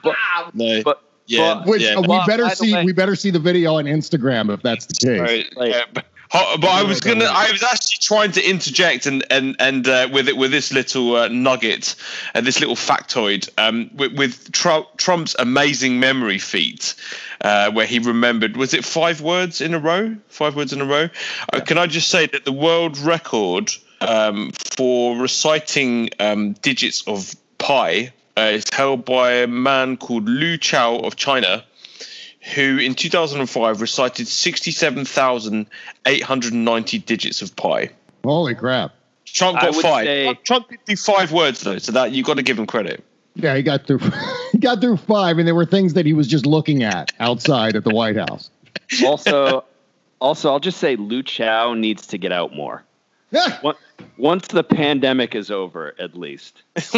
but 0.04 0.16
no, 0.54 0.82
but 0.84 1.02
yeah, 1.28 1.56
but, 1.56 1.68
which, 1.68 1.82
yeah. 1.82 2.00
We 2.00 2.20
better 2.26 2.50
see 2.50 2.74
way, 2.74 2.86
we 2.86 2.94
better 2.94 3.16
see 3.16 3.30
the 3.30 3.40
video 3.40 3.76
on 3.76 3.86
Instagram 3.86 4.54
if 4.54 4.62
that's 4.62 4.86
the 4.86 4.94
case. 4.94 5.20
Right, 5.20 5.58
like, 5.58 5.72
yeah, 5.72 5.84
but 5.94 6.06
I 6.32 6.84
was 6.84 7.00
gonna. 7.00 7.26
I 7.26 7.52
was 7.52 7.64
actually 7.64 7.98
trying 8.02 8.32
to 8.34 8.50
interject 8.50 9.06
and 9.06 9.26
and 9.30 9.56
and 9.60 9.88
uh, 9.88 10.10
with 10.12 10.28
it 10.28 10.38
with 10.38 10.52
this 10.52 10.74
little 10.74 11.16
uh, 11.16 11.28
nugget, 11.28 11.96
uh, 12.34 12.42
this 12.42 12.60
little 12.60 12.76
factoid, 12.76 13.50
um, 13.58 13.90
with, 13.94 14.14
with 14.18 14.52
Trump's 14.52 15.36
amazing 15.38 16.00
memory 16.00 16.38
feat, 16.38 16.96
uh, 17.42 17.72
where 17.72 17.86
he 17.86 18.00
remembered 18.00 18.58
was 18.58 18.74
it 18.74 18.84
five 18.84 19.22
words 19.22 19.62
in 19.62 19.74
a 19.74 19.80
row? 19.80 20.16
Five 20.28 20.56
words 20.56 20.74
in 20.74 20.82
a 20.82 20.86
row. 20.86 21.04
Uh, 21.04 21.10
yeah. 21.54 21.60
can 21.62 21.78
I 21.78 21.88
just 21.88 22.10
say 22.10 22.26
that 22.28 22.46
the 22.46 22.52
world 22.52 22.98
record 22.98 23.72
um, 24.02 24.52
for 24.78 25.18
reciting 25.18 26.10
um, 26.20 26.54
digits 26.54 27.04
of 27.08 27.36
pi 27.58 28.12
uh, 28.38 28.42
is 28.42 28.66
held 28.74 29.06
by 29.06 29.32
a 29.32 29.48
man 29.48 29.98
called 29.98 30.28
Lu 30.28 30.58
Chao 30.58 30.98
of 30.98 31.16
China 31.16 31.64
who 32.54 32.78
in 32.78 32.94
2005 32.94 33.82
recited 33.82 34.28
67,890 34.28 37.00
digits 37.00 37.42
of 37.42 37.56
pi. 37.56 37.90
Holy 38.24 38.54
crap. 38.54 38.94
Trump 39.26 39.60
got 39.60 39.74
five. 39.76 40.06
Say, 40.06 40.32
Trump 40.44 40.70
did 40.70 40.78
do 40.86 40.96
five 40.96 41.32
words 41.32 41.62
though, 41.62 41.80
so 41.80 41.92
that 41.92 42.12
you've 42.12 42.28
got 42.28 42.38
to 42.38 42.44
give 42.44 42.60
him 42.60 42.68
credit. 42.68 43.04
Yeah, 43.36 43.56
he 43.56 43.64
got 43.64 43.88
through. 43.88 44.00
he 44.52 44.60
got 44.60 44.80
through 44.80 44.98
five, 44.98 45.40
and 45.40 45.48
there 45.48 45.56
were 45.56 45.66
things 45.66 45.96
that 45.96 46.06
he 46.06 46.14
was 46.14 46.28
just 46.28 46.46
looking 46.46 46.84
at 46.84 47.12
outside 47.20 47.76
at 47.76 47.84
the 47.84 47.94
White 47.94 48.16
House. 48.16 48.52
Also, 49.04 49.66
also, 50.22 50.52
I'll 50.52 50.60
just 50.60 50.78
say 50.78 50.96
Lu 50.96 51.24
Chao 51.24 51.74
needs 51.74 52.06
to 52.08 52.18
get 52.18 52.32
out 52.32 52.56
more. 52.56 52.84
Yeah. 53.32 53.74
Once 54.18 54.48
the 54.48 54.64
pandemic 54.64 55.36
is 55.36 55.52
over, 55.52 55.94
at 56.00 56.16
least. 56.16 56.64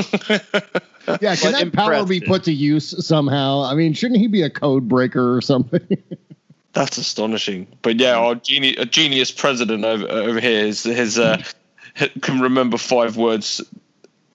yeah, 1.22 1.36
can 1.36 1.54
that 1.54 1.72
power 1.74 2.06
be 2.06 2.20
put 2.20 2.44
to 2.44 2.54
use 2.54 3.06
somehow? 3.06 3.64
I 3.64 3.76
mean, 3.76 3.94
shouldn't 3.94 4.20
he 4.20 4.28
be 4.28 4.44
a 4.44 4.50
code 4.50 4.88
breaker 4.88 5.36
or 5.36 5.42
something? 5.42 5.86
That's 6.74 6.98
astonishing. 6.98 7.68
But 7.82 8.00
yeah, 8.00 8.18
our 8.18 8.36
genius, 8.36 8.76
a 8.78 8.86
genius 8.86 9.32
president 9.32 9.84
over, 9.84 10.08
over 10.08 10.40
here 10.40 10.66
is 10.66 10.84
his 10.84 11.18
uh, 11.18 11.42
can 12.22 12.40
remember 12.40 12.78
five 12.78 13.18
words 13.18 13.62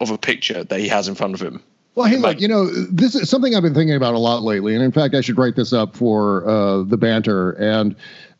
of 0.00 0.10
a 0.10 0.18
picture 0.18 0.64
that 0.64 0.80
he 0.80 0.88
has 0.88 1.06
in 1.06 1.14
front 1.14 1.34
of 1.34 1.40
him. 1.40 1.62
Well, 1.94 2.06
hey, 2.06 2.16
look, 2.16 2.40
you 2.40 2.48
know, 2.48 2.70
this 2.70 3.14
is 3.14 3.28
something 3.28 3.54
I've 3.54 3.62
been 3.62 3.74
thinking 3.74 3.94
about 3.94 4.14
a 4.14 4.18
lot 4.18 4.42
lately, 4.42 4.74
and 4.74 4.82
in 4.82 4.92
fact, 4.92 5.14
I 5.14 5.20
should 5.20 5.36
write 5.36 5.56
this 5.56 5.74
up 5.74 5.94
for 5.94 6.48
uh, 6.48 6.82
the 6.84 6.96
banter. 6.96 7.52
And 7.52 7.94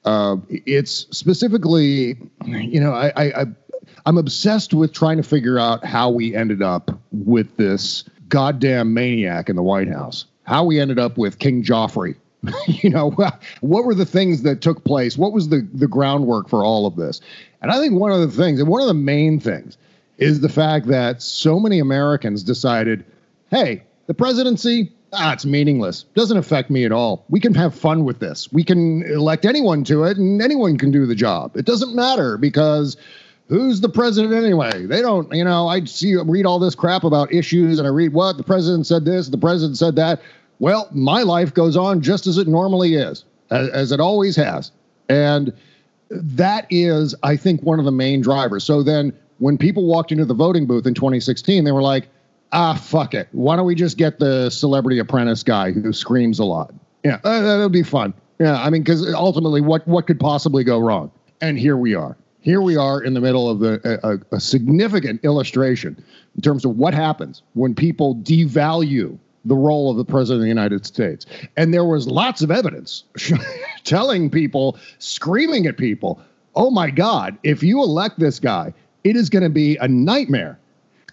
uh, 0.04 0.36
it's 0.48 1.06
specifically, 1.10 2.16
you 2.44 2.80
know, 2.80 2.92
I, 2.92 3.12
I, 3.16 3.42
I 3.42 3.46
I'm 4.06 4.18
obsessed 4.18 4.74
with 4.74 4.92
trying 4.92 5.16
to 5.16 5.22
figure 5.22 5.58
out 5.58 5.84
how 5.84 6.10
we 6.10 6.34
ended 6.34 6.62
up 6.62 6.90
with 7.12 7.56
this 7.56 8.04
goddamn 8.28 8.94
maniac 8.94 9.48
in 9.48 9.56
the 9.56 9.62
White 9.62 9.88
House. 9.88 10.24
How 10.44 10.64
we 10.64 10.80
ended 10.80 10.98
up 10.98 11.18
with 11.18 11.38
King 11.38 11.62
Joffrey. 11.62 12.16
you 12.66 12.90
know, 12.90 13.10
what 13.60 13.84
were 13.84 13.94
the 13.94 14.04
things 14.04 14.42
that 14.42 14.60
took 14.60 14.82
place? 14.84 15.16
What 15.16 15.32
was 15.32 15.48
the 15.48 15.66
the 15.72 15.86
groundwork 15.86 16.48
for 16.48 16.64
all 16.64 16.86
of 16.86 16.96
this? 16.96 17.20
And 17.60 17.70
I 17.70 17.78
think 17.78 17.94
one 17.94 18.10
of 18.10 18.20
the 18.20 18.42
things, 18.42 18.58
and 18.58 18.68
one 18.68 18.80
of 18.80 18.88
the 18.88 18.94
main 18.94 19.38
things, 19.38 19.78
is 20.18 20.40
the 20.40 20.48
fact 20.48 20.88
that 20.88 21.22
so 21.22 21.60
many 21.60 21.78
Americans 21.78 22.42
decided, 22.42 23.04
hey, 23.50 23.84
the 24.08 24.14
presidency, 24.14 24.90
ah, 25.12 25.32
it's 25.32 25.44
meaningless. 25.44 26.04
Doesn't 26.14 26.36
affect 26.36 26.70
me 26.70 26.84
at 26.84 26.92
all. 26.92 27.24
We 27.28 27.40
can 27.40 27.54
have 27.54 27.74
fun 27.74 28.04
with 28.04 28.18
this. 28.18 28.52
We 28.52 28.64
can 28.64 29.02
elect 29.02 29.44
anyone 29.44 29.84
to 29.84 30.04
it, 30.04 30.16
and 30.16 30.40
anyone 30.40 30.78
can 30.78 30.90
do 30.90 31.06
the 31.06 31.14
job. 31.14 31.56
It 31.56 31.66
doesn't 31.66 31.94
matter 31.94 32.36
because 32.38 32.96
who's 33.48 33.80
the 33.80 33.88
president 33.88 34.32
anyway? 34.32 34.86
They 34.86 35.02
don't, 35.02 35.32
you 35.32 35.44
know, 35.44 35.68
I 35.68 35.84
see 35.84 36.16
read 36.16 36.46
all 36.46 36.58
this 36.58 36.74
crap 36.74 37.04
about 37.04 37.32
issues 37.32 37.78
and 37.78 37.86
I 37.86 37.90
read 37.90 38.12
what 38.12 38.36
the 38.36 38.42
president 38.42 38.86
said 38.86 39.04
this, 39.04 39.28
the 39.28 39.38
president 39.38 39.76
said 39.76 39.96
that. 39.96 40.22
Well, 40.58 40.88
my 40.92 41.22
life 41.22 41.52
goes 41.52 41.76
on 41.76 42.00
just 42.00 42.26
as 42.26 42.38
it 42.38 42.46
normally 42.46 42.94
is, 42.94 43.24
as, 43.50 43.68
as 43.70 43.92
it 43.92 44.00
always 44.00 44.36
has. 44.36 44.70
And 45.08 45.52
that 46.08 46.66
is, 46.70 47.14
I 47.22 47.36
think, 47.36 47.62
one 47.62 47.78
of 47.78 47.84
the 47.84 47.92
main 47.92 48.20
drivers. 48.20 48.64
So 48.64 48.82
then 48.82 49.12
when 49.38 49.58
people 49.58 49.86
walked 49.86 50.12
into 50.12 50.24
the 50.24 50.34
voting 50.34 50.66
booth 50.66 50.86
in 50.86 50.94
2016, 50.94 51.64
they 51.64 51.72
were 51.72 51.82
like, 51.82 52.08
ah, 52.52 52.74
fuck 52.74 53.14
it. 53.14 53.28
Why 53.32 53.56
don't 53.56 53.66
we 53.66 53.74
just 53.74 53.96
get 53.96 54.18
the 54.18 54.50
celebrity 54.50 54.98
apprentice 54.98 55.42
guy 55.42 55.72
who 55.72 55.92
screams 55.92 56.38
a 56.38 56.44
lot? 56.44 56.72
Yeah, 57.04 57.18
uh, 57.24 57.40
that'll 57.40 57.68
be 57.68 57.82
fun. 57.82 58.14
Yeah, 58.38 58.60
I 58.60 58.70
mean, 58.70 58.82
because 58.82 59.12
ultimately, 59.14 59.60
what 59.60 59.86
what 59.86 60.06
could 60.06 60.20
possibly 60.20 60.64
go 60.64 60.78
wrong? 60.78 61.10
And 61.40 61.58
here 61.58 61.76
we 61.76 61.94
are 61.94 62.16
here 62.42 62.60
we 62.60 62.76
are 62.76 63.00
in 63.00 63.14
the 63.14 63.20
middle 63.20 63.48
of 63.48 63.62
a, 63.62 64.20
a, 64.32 64.40
significant 64.40 65.24
illustration 65.24 66.04
in 66.34 66.42
terms 66.42 66.64
of 66.64 66.76
what 66.76 66.92
happens 66.92 67.42
when 67.54 67.74
people 67.74 68.16
devalue 68.16 69.16
the 69.44 69.54
role 69.54 69.90
of 69.90 69.96
the 69.96 70.04
president 70.04 70.40
of 70.40 70.42
the 70.42 70.48
United 70.48 70.84
States. 70.84 71.24
And 71.56 71.72
there 71.72 71.84
was 71.84 72.06
lots 72.06 72.42
of 72.42 72.50
evidence 72.50 73.04
telling 73.84 74.28
people, 74.28 74.76
screaming 74.98 75.66
at 75.66 75.76
people, 75.76 76.20
oh 76.54 76.70
my 76.70 76.90
God, 76.90 77.38
if 77.44 77.62
you 77.62 77.80
elect 77.82 78.18
this 78.18 78.38
guy, 78.38 78.74
it 79.04 79.16
is 79.16 79.30
going 79.30 79.44
to 79.44 79.50
be 79.50 79.76
a 79.76 79.88
nightmare. 79.88 80.58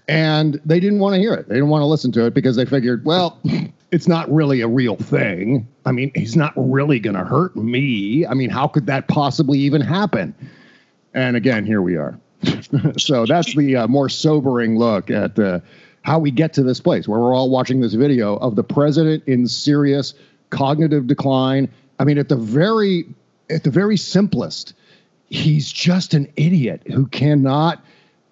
And 0.09 0.59
they 0.65 0.79
didn't 0.79 0.97
want 0.97 1.13
to 1.13 1.19
hear 1.19 1.35
it. 1.35 1.47
They 1.47 1.53
didn't 1.53 1.69
want 1.69 1.83
to 1.83 1.85
listen 1.85 2.11
to 2.13 2.25
it 2.25 2.33
because 2.33 2.55
they 2.55 2.65
figured, 2.65 3.05
well, 3.05 3.39
it's 3.91 4.07
not 4.07 4.29
really 4.33 4.61
a 4.61 4.67
real 4.67 4.95
thing. 4.95 5.67
I 5.85 5.91
mean, 5.91 6.11
he's 6.15 6.35
not 6.35 6.51
really 6.55 6.99
going 6.99 7.15
to 7.15 7.23
hurt 7.23 7.55
me. 7.55 8.25
I 8.25 8.33
mean, 8.33 8.49
how 8.49 8.67
could 8.67 8.87
that 8.87 9.07
possibly 9.07 9.59
even 9.59 9.81
happen? 9.81 10.33
And 11.13 11.35
again, 11.35 11.63
here 11.63 11.83
we 11.83 11.95
are. 11.95 12.19
so 12.97 13.27
that's 13.27 13.53
the 13.55 13.75
uh, 13.75 13.87
more 13.87 14.09
sobering 14.09 14.79
look 14.79 15.11
at 15.11 15.37
uh, 15.37 15.59
how 16.01 16.17
we 16.17 16.31
get 16.31 16.53
to 16.53 16.63
this 16.63 16.79
place 16.79 17.07
where 17.07 17.19
we're 17.19 17.35
all 17.35 17.51
watching 17.51 17.79
this 17.79 17.93
video 17.93 18.37
of 18.37 18.55
the 18.55 18.63
president 18.63 19.23
in 19.27 19.47
serious 19.47 20.15
cognitive 20.49 21.05
decline. 21.05 21.69
I 21.99 22.03
mean, 22.03 22.17
at 22.17 22.29
the 22.29 22.35
very 22.35 23.05
at 23.51 23.63
the 23.63 23.69
very 23.69 23.97
simplest, 23.97 24.73
he's 25.27 25.71
just 25.71 26.15
an 26.15 26.31
idiot 26.35 26.81
who 26.87 27.05
cannot. 27.07 27.83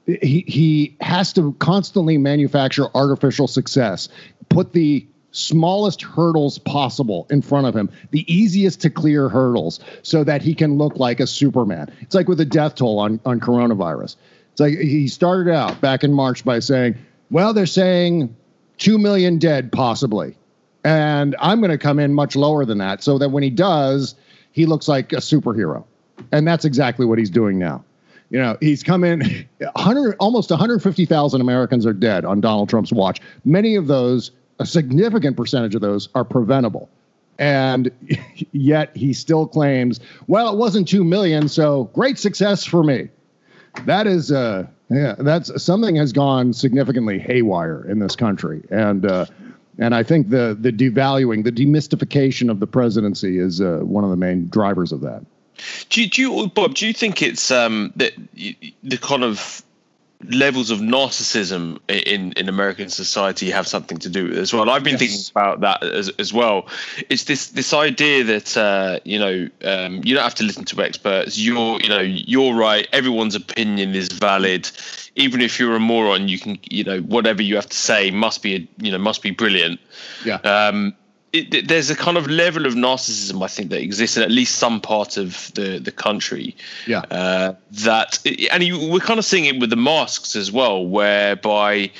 He 0.07 0.43
he 0.47 0.95
has 1.01 1.33
to 1.33 1.53
constantly 1.59 2.17
manufacture 2.17 2.87
artificial 2.95 3.47
success, 3.47 4.09
put 4.49 4.73
the 4.73 5.05
smallest 5.31 6.01
hurdles 6.01 6.57
possible 6.57 7.27
in 7.29 7.41
front 7.41 7.67
of 7.67 7.75
him, 7.75 7.89
the 8.11 8.25
easiest 8.33 8.81
to 8.81 8.89
clear 8.89 9.29
hurdles, 9.29 9.79
so 10.01 10.23
that 10.23 10.41
he 10.41 10.55
can 10.55 10.77
look 10.77 10.97
like 10.97 11.19
a 11.19 11.27
Superman. 11.27 11.93
It's 12.01 12.15
like 12.15 12.27
with 12.27 12.39
the 12.39 12.45
death 12.45 12.75
toll 12.75 12.99
on, 12.99 13.19
on 13.25 13.39
coronavirus. 13.39 14.15
It's 14.51 14.59
like 14.59 14.79
he 14.79 15.07
started 15.07 15.53
out 15.53 15.79
back 15.81 16.03
in 16.03 16.11
March 16.11 16.43
by 16.43 16.59
saying, 16.59 16.97
well, 17.29 17.53
they're 17.53 17.67
saying 17.67 18.35
2 18.77 18.97
million 18.97 19.37
dead 19.37 19.71
possibly. 19.71 20.35
And 20.83 21.35
I'm 21.39 21.59
going 21.59 21.71
to 21.71 21.77
come 21.77 21.99
in 21.99 22.13
much 22.13 22.35
lower 22.35 22.65
than 22.65 22.77
that 22.79 23.03
so 23.03 23.17
that 23.17 23.29
when 23.29 23.43
he 23.43 23.49
does, 23.49 24.15
he 24.51 24.65
looks 24.65 24.87
like 24.87 25.13
a 25.13 25.17
superhero. 25.17 25.83
And 26.31 26.47
that's 26.47 26.65
exactly 26.65 27.05
what 27.05 27.19
he's 27.19 27.29
doing 27.29 27.59
now. 27.59 27.83
You 28.29 28.39
know, 28.39 28.57
he's 28.59 28.83
come 28.83 29.03
in 29.03 29.21
100, 29.59 30.15
almost 30.19 30.49
150,000 30.49 31.41
Americans 31.41 31.85
are 31.85 31.93
dead 31.93 32.25
on 32.25 32.41
Donald 32.41 32.69
Trump's 32.69 32.91
watch. 32.91 33.21
Many 33.45 33.75
of 33.75 33.87
those 33.87 34.31
a 34.59 34.65
significant 34.65 35.37
percentage 35.37 35.75
of 35.75 35.81
those 35.81 36.09
are 36.15 36.23
preventable. 36.23 36.89
And 37.39 37.91
yet 38.51 38.95
he 38.95 39.13
still 39.13 39.47
claims, 39.47 39.99
well, 40.27 40.51
it 40.53 40.57
wasn't 40.57 40.87
2 40.87 41.03
million, 41.03 41.47
so 41.47 41.85
great 41.93 42.17
success 42.17 42.63
for 42.63 42.83
me. 42.83 43.09
That 43.85 44.07
is, 44.07 44.31
uh, 44.31 44.65
yeah, 44.89 45.15
that's 45.19 45.63
something 45.63 45.95
has 45.95 46.11
gone 46.11 46.53
significantly 46.53 47.19
haywire 47.19 47.85
in 47.87 47.99
this 47.99 48.15
country. 48.15 48.63
And, 48.71 49.05
uh, 49.05 49.25
and 49.77 49.93
I 49.93 50.01
think 50.01 50.29
the, 50.29 50.57
the 50.59 50.71
devaluing, 50.71 51.43
the 51.43 51.51
demystification 51.51 52.49
of 52.49 52.59
the 52.59 52.65
presidency 52.65 53.37
is 53.37 53.61
uh, 53.61 53.81
one 53.83 54.03
of 54.03 54.09
the 54.09 54.15
main 54.15 54.47
drivers 54.47 54.91
of 54.91 55.01
that. 55.01 55.23
Do 55.89 56.01
you, 56.01 56.09
do 56.09 56.21
you, 56.21 56.47
Bob? 56.47 56.75
Do 56.75 56.87
you 56.87 56.93
think 56.93 57.21
it's 57.21 57.51
um, 57.51 57.93
that 57.95 58.13
the 58.83 58.97
kind 58.97 59.23
of 59.23 59.63
levels 60.23 60.71
of 60.71 60.79
narcissism 60.79 61.79
in 61.87 62.31
in 62.33 62.49
American 62.49 62.89
society 62.89 63.51
have 63.51 63.67
something 63.67 63.97
to 63.99 64.09
do 64.09 64.25
with 64.25 64.37
it 64.37 64.39
as 64.39 64.53
well. 64.53 64.69
I've 64.69 64.83
been 64.83 64.93
yes. 64.93 64.99
thinking 64.99 65.21
about 65.31 65.61
that 65.61 65.83
as 65.83 66.09
as 66.17 66.33
well. 66.33 66.67
It's 67.09 67.25
this 67.25 67.49
this 67.49 67.73
idea 67.73 68.23
that 68.23 68.57
uh, 68.57 68.99
you 69.03 69.19
know 69.19 69.49
um, 69.63 70.01
you 70.03 70.15
don't 70.15 70.23
have 70.23 70.35
to 70.35 70.43
listen 70.43 70.65
to 70.65 70.81
experts. 70.81 71.37
You're 71.37 71.79
you 71.81 71.89
know 71.89 72.01
you're 72.01 72.55
right. 72.55 72.87
Everyone's 72.91 73.35
opinion 73.35 73.95
is 73.95 74.09
valid. 74.09 74.69
Even 75.15 75.41
if 75.41 75.59
you're 75.59 75.75
a 75.75 75.79
moron, 75.79 76.27
you 76.27 76.39
can 76.39 76.59
you 76.63 76.83
know 76.83 76.99
whatever 77.01 77.41
you 77.41 77.55
have 77.55 77.69
to 77.69 77.77
say 77.77 78.11
must 78.11 78.41
be 78.41 78.67
you 78.79 78.91
know 78.91 78.97
must 78.97 79.21
be 79.21 79.31
brilliant. 79.31 79.79
Yeah. 80.25 80.35
Um, 80.37 80.95
it, 81.33 81.67
there's 81.67 81.89
a 81.89 81.95
kind 81.95 82.17
of 82.17 82.27
level 82.27 82.65
of 82.65 82.73
narcissism 82.73 83.43
I 83.43 83.47
think 83.47 83.69
that 83.71 83.81
exists 83.81 84.17
in 84.17 84.23
at 84.23 84.31
least 84.31 84.55
some 84.55 84.79
part 84.79 85.17
of 85.17 85.51
the 85.55 85.79
the 85.79 85.91
country. 85.91 86.55
Yeah. 86.85 86.99
Uh, 86.99 87.55
that 87.71 88.19
and 88.51 88.63
you, 88.63 88.89
we're 88.89 88.99
kind 88.99 89.19
of 89.19 89.25
seeing 89.25 89.45
it 89.45 89.59
with 89.59 89.69
the 89.69 89.75
masks 89.75 90.35
as 90.35 90.51
well, 90.51 90.85
whereby 90.85 91.91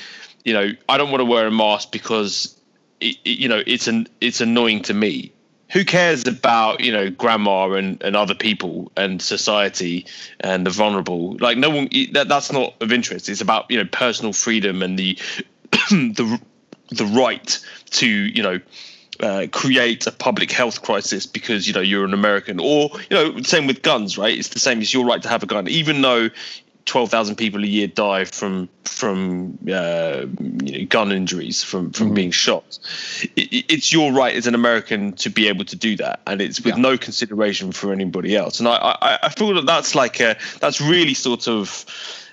you 0.45 0.53
know 0.53 0.71
I 0.87 0.97
don't 0.97 1.11
want 1.11 1.21
to 1.21 1.25
wear 1.25 1.47
a 1.47 1.51
mask 1.51 1.91
because 1.91 2.57
it, 3.01 3.17
it, 3.25 3.37
you 3.37 3.49
know 3.49 3.61
it's 3.67 3.87
an 3.87 4.07
it's 4.21 4.41
annoying 4.41 4.81
to 4.83 4.93
me. 4.93 5.33
Who 5.71 5.83
cares 5.83 6.25
about 6.25 6.79
you 6.79 6.93
know 6.93 7.09
grandma 7.09 7.71
and, 7.73 8.01
and 8.01 8.15
other 8.15 8.35
people 8.35 8.91
and 8.95 9.21
society 9.21 10.05
and 10.39 10.65
the 10.65 10.69
vulnerable? 10.69 11.35
Like 11.39 11.57
no 11.57 11.69
one 11.69 11.89
that 12.13 12.29
that's 12.29 12.51
not 12.53 12.75
of 12.81 12.93
interest. 12.93 13.27
It's 13.27 13.41
about 13.41 13.69
you 13.69 13.77
know 13.77 13.89
personal 13.91 14.31
freedom 14.31 14.81
and 14.81 14.97
the 14.97 15.19
the 15.91 16.39
the 16.91 17.05
right 17.05 17.59
to 17.91 18.07
you 18.07 18.41
know 18.41 18.61
uh, 19.19 19.47
create 19.51 20.07
a 20.07 20.11
public 20.11 20.51
health 20.51 20.81
crisis 20.81 21.25
because 21.25 21.67
you 21.67 21.73
know 21.73 21.81
you're 21.81 22.05
an 22.05 22.13
American, 22.13 22.59
or 22.59 22.89
you 23.09 23.11
know, 23.11 23.41
same 23.41 23.67
with 23.67 23.81
guns, 23.81 24.17
right? 24.17 24.37
It's 24.37 24.49
the 24.49 24.59
same. 24.59 24.81
It's 24.81 24.93
your 24.93 25.05
right 25.05 25.21
to 25.21 25.29
have 25.29 25.43
a 25.43 25.45
gun, 25.45 25.67
even 25.67 26.01
though 26.01 26.29
twelve 26.85 27.11
thousand 27.11 27.35
people 27.35 27.63
a 27.63 27.67
year 27.67 27.87
die 27.87 28.25
from 28.25 28.69
from 28.85 29.57
uh, 29.71 30.25
you 30.63 30.79
know, 30.79 30.85
gun 30.85 31.11
injuries 31.11 31.63
from 31.63 31.91
from 31.91 32.07
mm-hmm. 32.07 32.15
being 32.15 32.31
shot. 32.31 32.79
It, 33.35 33.65
it's 33.69 33.93
your 33.93 34.11
right 34.11 34.35
as 34.35 34.47
an 34.47 34.55
American 34.55 35.13
to 35.13 35.29
be 35.29 35.47
able 35.47 35.65
to 35.65 35.75
do 35.75 35.95
that, 35.97 36.21
and 36.25 36.41
it's 36.41 36.61
with 36.61 36.75
yeah. 36.75 36.81
no 36.81 36.97
consideration 36.97 37.71
for 37.71 37.91
anybody 37.91 38.35
else. 38.35 38.59
And 38.59 38.67
I, 38.67 38.97
I 39.01 39.19
I 39.23 39.29
feel 39.29 39.53
that 39.53 39.65
that's 39.65 39.93
like 39.95 40.19
a 40.19 40.37
that's 40.59 40.81
really 40.81 41.13
sort 41.13 41.47
of 41.47 41.85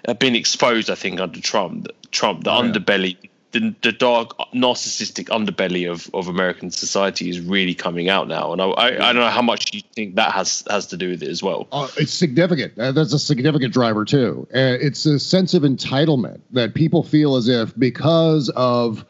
uh, 0.06 0.14
been 0.14 0.34
exposed, 0.34 0.90
I 0.90 0.94
think, 0.94 1.20
under 1.20 1.40
Trump. 1.40 1.88
Trump, 2.10 2.44
the 2.44 2.50
oh, 2.50 2.62
underbelly. 2.62 3.16
The, 3.54 3.72
the 3.82 3.92
dark 3.92 4.36
narcissistic 4.52 5.26
underbelly 5.26 5.88
of, 5.88 6.12
of 6.12 6.26
American 6.26 6.72
society 6.72 7.28
is 7.28 7.40
really 7.40 7.72
coming 7.72 8.08
out 8.08 8.26
now, 8.26 8.52
and 8.52 8.60
I, 8.60 8.64
I, 8.64 8.86
I 8.86 9.12
don't 9.12 9.22
know 9.22 9.28
how 9.28 9.42
much 9.42 9.72
you 9.72 9.80
think 9.94 10.16
that 10.16 10.32
has 10.32 10.64
has 10.68 10.86
to 10.88 10.96
do 10.96 11.10
with 11.10 11.22
it 11.22 11.28
as 11.28 11.40
well. 11.40 11.68
Uh, 11.70 11.86
it's 11.96 12.12
significant. 12.12 12.76
Uh, 12.76 12.90
that's 12.90 13.12
a 13.12 13.18
significant 13.18 13.72
driver 13.72 14.04
too. 14.04 14.48
Uh, 14.52 14.74
it's 14.80 15.06
a 15.06 15.20
sense 15.20 15.54
of 15.54 15.62
entitlement 15.62 16.40
that 16.50 16.74
people 16.74 17.04
feel 17.04 17.36
as 17.36 17.46
if 17.46 17.72
because 17.78 18.50
of 18.56 19.04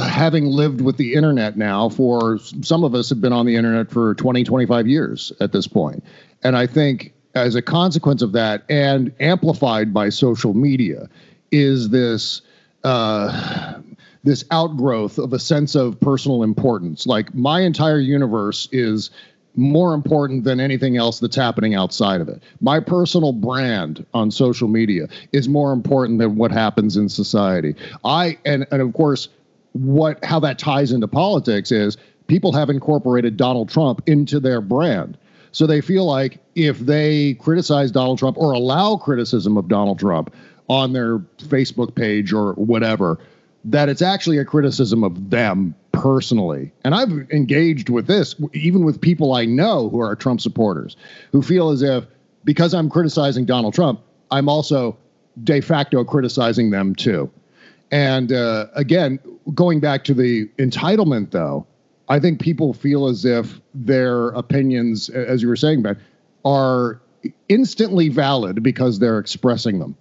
having 0.00 0.46
lived 0.46 0.80
with 0.80 0.96
the 0.96 1.14
internet 1.14 1.56
now 1.56 1.88
for 1.88 2.38
some 2.62 2.82
of 2.82 2.96
us 2.96 3.08
have 3.10 3.20
been 3.20 3.32
on 3.32 3.46
the 3.46 3.54
internet 3.54 3.90
for 3.90 4.14
20 4.14 4.42
25 4.42 4.86
years 4.88 5.32
at 5.40 5.52
this 5.52 5.66
point 5.66 6.02
and 6.42 6.56
i 6.56 6.66
think 6.66 7.12
as 7.34 7.54
a 7.54 7.62
consequence 7.62 8.22
of 8.22 8.32
that 8.32 8.62
and 8.68 9.12
amplified 9.20 9.92
by 9.92 10.08
social 10.08 10.54
media 10.54 11.08
is 11.50 11.90
this 11.90 12.42
uh, 12.84 13.80
this 14.24 14.44
outgrowth 14.50 15.18
of 15.18 15.32
a 15.32 15.38
sense 15.38 15.74
of 15.74 15.98
personal 16.00 16.42
importance. 16.42 17.06
Like 17.06 17.34
my 17.34 17.60
entire 17.60 17.98
universe 17.98 18.68
is 18.72 19.10
more 19.54 19.92
important 19.94 20.44
than 20.44 20.60
anything 20.60 20.96
else 20.96 21.20
that's 21.20 21.36
happening 21.36 21.74
outside 21.74 22.20
of 22.20 22.28
it. 22.28 22.42
My 22.60 22.80
personal 22.80 23.32
brand 23.32 24.04
on 24.14 24.30
social 24.30 24.68
media 24.68 25.08
is 25.32 25.48
more 25.48 25.72
important 25.72 26.18
than 26.18 26.36
what 26.36 26.50
happens 26.50 26.96
in 26.96 27.08
society. 27.08 27.74
I 28.04 28.38
and 28.44 28.66
and 28.70 28.80
of 28.80 28.92
course 28.94 29.28
what 29.72 30.24
how 30.24 30.40
that 30.40 30.58
ties 30.58 30.92
into 30.92 31.08
politics 31.08 31.70
is 31.70 31.96
people 32.28 32.52
have 32.52 32.70
incorporated 32.70 33.36
Donald 33.36 33.68
Trump 33.68 34.02
into 34.06 34.40
their 34.40 34.60
brand. 34.60 35.18
So 35.50 35.66
they 35.66 35.82
feel 35.82 36.06
like 36.06 36.38
if 36.54 36.78
they 36.78 37.34
criticize 37.34 37.90
Donald 37.90 38.18
Trump 38.18 38.38
or 38.38 38.52
allow 38.52 38.96
criticism 38.96 39.58
of 39.58 39.68
Donald 39.68 39.98
Trump, 39.98 40.34
on 40.68 40.92
their 40.92 41.18
Facebook 41.38 41.94
page 41.94 42.32
or 42.32 42.52
whatever 42.54 43.18
that 43.64 43.88
it's 43.88 44.02
actually 44.02 44.38
a 44.38 44.44
criticism 44.44 45.04
of 45.04 45.30
them 45.30 45.74
personally. 45.92 46.72
And 46.84 46.94
I've 46.94 47.12
engaged 47.30 47.88
with 47.88 48.06
this 48.06 48.34
even 48.52 48.84
with 48.84 49.00
people 49.00 49.34
I 49.34 49.44
know 49.44 49.88
who 49.88 50.00
are 50.00 50.16
Trump 50.16 50.40
supporters 50.40 50.96
who 51.30 51.42
feel 51.42 51.70
as 51.70 51.82
if 51.82 52.04
because 52.44 52.74
I'm 52.74 52.90
criticizing 52.90 53.44
Donald 53.44 53.74
Trump, 53.74 54.00
I'm 54.30 54.48
also 54.48 54.96
de 55.44 55.60
facto 55.60 56.04
criticizing 56.04 56.70
them 56.70 56.94
too. 56.94 57.30
And 57.90 58.32
uh, 58.32 58.66
again, 58.74 59.18
going 59.54 59.80
back 59.80 60.04
to 60.04 60.14
the 60.14 60.46
entitlement, 60.58 61.30
though, 61.30 61.66
I 62.08 62.18
think 62.18 62.40
people 62.40 62.72
feel 62.72 63.06
as 63.06 63.24
if 63.24 63.60
their 63.74 64.28
opinions, 64.30 65.08
as 65.10 65.42
you 65.42 65.48
were 65.48 65.56
saying, 65.56 65.82
Ben, 65.82 66.00
are 66.44 67.00
instantly 67.48 68.08
valid 68.08 68.62
because 68.62 68.98
they're 68.98 69.18
expressing 69.18 69.78
them 69.78 69.96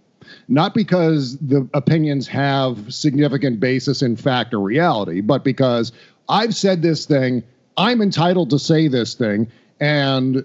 not 0.51 0.73
because 0.73 1.37
the 1.37 1.67
opinions 1.73 2.27
have 2.27 2.93
significant 2.93 3.61
basis 3.61 4.01
in 4.01 4.17
fact 4.17 4.53
or 4.53 4.59
reality, 4.59 5.21
but 5.21 5.45
because 5.45 5.93
I've 6.27 6.53
said 6.53 6.81
this 6.81 7.05
thing, 7.05 7.41
I'm 7.77 8.01
entitled 8.01 8.49
to 8.49 8.59
say 8.59 8.89
this 8.89 9.13
thing, 9.13 9.49
and 9.79 10.35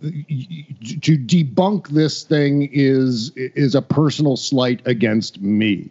to 0.00 1.16
debunk 1.16 1.88
this 1.88 2.24
thing 2.24 2.68
is 2.72 3.30
is 3.36 3.76
a 3.76 3.82
personal 3.82 4.36
slight 4.36 4.82
against 4.84 5.40
me. 5.40 5.90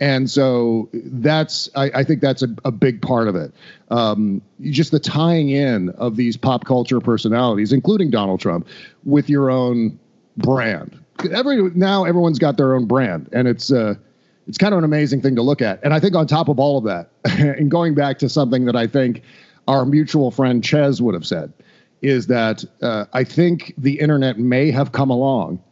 And 0.00 0.28
so 0.28 0.88
that's, 0.92 1.70
I, 1.76 1.90
I 1.94 2.02
think 2.02 2.22
that's 2.22 2.42
a, 2.42 2.48
a, 2.64 2.72
big 2.72 3.00
part 3.00 3.28
of 3.28 3.36
it. 3.36 3.54
Um, 3.92 4.42
just 4.62 4.90
the 4.90 4.98
tying 4.98 5.50
in 5.50 5.90
of 5.90 6.16
these 6.16 6.36
pop 6.36 6.64
culture 6.64 6.98
personalities, 6.98 7.72
including 7.72 8.10
Donald 8.10 8.40
Trump, 8.40 8.66
with 9.04 9.30
your 9.30 9.48
own 9.48 9.96
brand 10.36 11.01
every 11.26 11.70
now 11.70 12.04
everyone's 12.04 12.38
got 12.38 12.56
their 12.56 12.74
own 12.74 12.86
brand, 12.86 13.28
and 13.32 13.48
it's 13.48 13.72
uh, 13.72 13.94
it's 14.46 14.58
kind 14.58 14.72
of 14.72 14.78
an 14.78 14.84
amazing 14.84 15.22
thing 15.22 15.36
to 15.36 15.42
look 15.42 15.62
at. 15.62 15.82
And 15.82 15.94
I 15.94 16.00
think 16.00 16.14
on 16.14 16.26
top 16.26 16.48
of 16.48 16.58
all 16.58 16.78
of 16.78 16.84
that, 16.84 17.10
and 17.38 17.70
going 17.70 17.94
back 17.94 18.18
to 18.20 18.28
something 18.28 18.64
that 18.66 18.76
I 18.76 18.86
think 18.86 19.22
our 19.68 19.84
mutual 19.84 20.30
friend 20.30 20.64
Chez 20.64 21.00
would 21.00 21.14
have 21.14 21.26
said, 21.26 21.52
is 22.00 22.26
that 22.26 22.64
uh, 22.82 23.06
I 23.12 23.24
think 23.24 23.74
the 23.78 23.98
internet 24.00 24.38
may 24.38 24.70
have 24.70 24.92
come 24.92 25.10
along 25.10 25.62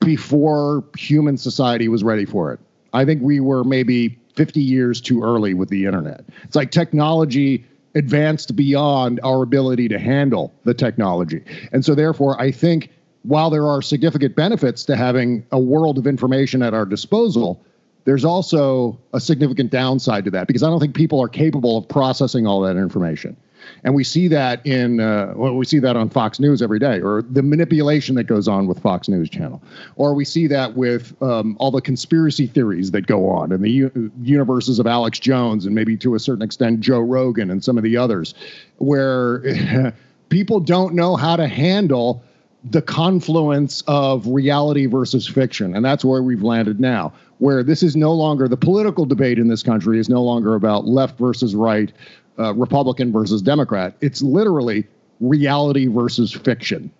before 0.00 0.84
human 0.96 1.36
society 1.36 1.88
was 1.88 2.02
ready 2.02 2.24
for 2.24 2.52
it. 2.52 2.60
I 2.92 3.04
think 3.04 3.22
we 3.22 3.40
were 3.40 3.64
maybe 3.64 4.18
50 4.34 4.60
years 4.60 5.00
too 5.00 5.22
early 5.22 5.54
with 5.54 5.68
the 5.68 5.84
internet. 5.84 6.24
It's 6.44 6.56
like 6.56 6.70
technology 6.70 7.66
advanced 7.94 8.54
beyond 8.54 9.20
our 9.22 9.42
ability 9.42 9.88
to 9.88 9.98
handle 9.98 10.54
the 10.64 10.74
technology. 10.74 11.42
And 11.72 11.84
so, 11.84 11.94
therefore, 11.94 12.40
I 12.40 12.50
think 12.52 12.90
while 13.22 13.50
there 13.50 13.66
are 13.66 13.82
significant 13.82 14.34
benefits 14.34 14.84
to 14.84 14.96
having 14.96 15.44
a 15.52 15.58
world 15.58 15.98
of 15.98 16.06
information 16.06 16.62
at 16.62 16.74
our 16.74 16.86
disposal, 16.86 17.62
there's 18.04 18.24
also 18.24 18.98
a 19.12 19.20
significant 19.20 19.70
downside 19.70 20.24
to 20.24 20.30
that 20.30 20.46
because 20.46 20.62
I 20.62 20.70
don't 20.70 20.80
think 20.80 20.94
people 20.94 21.20
are 21.20 21.28
capable 21.28 21.76
of 21.76 21.88
processing 21.88 22.46
all 22.46 22.60
that 22.62 22.76
information. 22.76 23.36
And 23.84 23.94
we 23.94 24.04
see 24.04 24.26
that 24.28 24.64
in 24.66 25.00
uh, 25.00 25.34
well, 25.36 25.54
we 25.54 25.66
see 25.66 25.78
that 25.80 25.94
on 25.94 26.08
Fox 26.08 26.40
News 26.40 26.62
every 26.62 26.78
day, 26.78 27.00
or 27.00 27.22
the 27.22 27.42
manipulation 27.42 28.14
that 28.14 28.24
goes 28.24 28.48
on 28.48 28.66
with 28.66 28.80
Fox 28.80 29.06
News 29.06 29.28
Channel, 29.28 29.62
or 29.96 30.14
we 30.14 30.24
see 30.24 30.46
that 30.46 30.76
with 30.76 31.14
um, 31.22 31.56
all 31.60 31.70
the 31.70 31.82
conspiracy 31.82 32.46
theories 32.46 32.90
that 32.92 33.06
go 33.06 33.28
on 33.28 33.52
and 33.52 33.62
the 33.62 33.70
u- 33.70 34.12
universes 34.22 34.78
of 34.78 34.86
Alex 34.86 35.18
Jones 35.18 35.66
and 35.66 35.74
maybe 35.74 35.96
to 35.98 36.14
a 36.14 36.18
certain 36.18 36.42
extent 36.42 36.80
Joe 36.80 37.00
Rogan 37.00 37.50
and 37.50 37.62
some 37.62 37.76
of 37.76 37.84
the 37.84 37.98
others, 37.98 38.34
where 38.78 39.92
people 40.30 40.60
don't 40.60 40.94
know 40.94 41.16
how 41.16 41.36
to 41.36 41.46
handle 41.46 42.24
the 42.64 42.82
confluence 42.82 43.82
of 43.86 44.26
reality 44.26 44.86
versus 44.86 45.26
fiction. 45.26 45.74
And 45.74 45.84
that's 45.84 46.04
where 46.04 46.22
we've 46.22 46.42
landed 46.42 46.78
now, 46.78 47.12
where 47.38 47.62
this 47.62 47.82
is 47.82 47.96
no 47.96 48.12
longer 48.12 48.48
the 48.48 48.56
political 48.56 49.06
debate 49.06 49.38
in 49.38 49.48
this 49.48 49.62
country 49.62 49.98
is 49.98 50.08
no 50.08 50.22
longer 50.22 50.54
about 50.54 50.86
left 50.86 51.18
versus 51.18 51.54
right, 51.54 51.92
uh, 52.38 52.52
Republican 52.54 53.12
versus 53.12 53.40
Democrat. 53.40 53.94
It's 54.00 54.20
literally 54.22 54.86
reality 55.20 55.86
versus 55.86 56.32
fiction. 56.32 56.90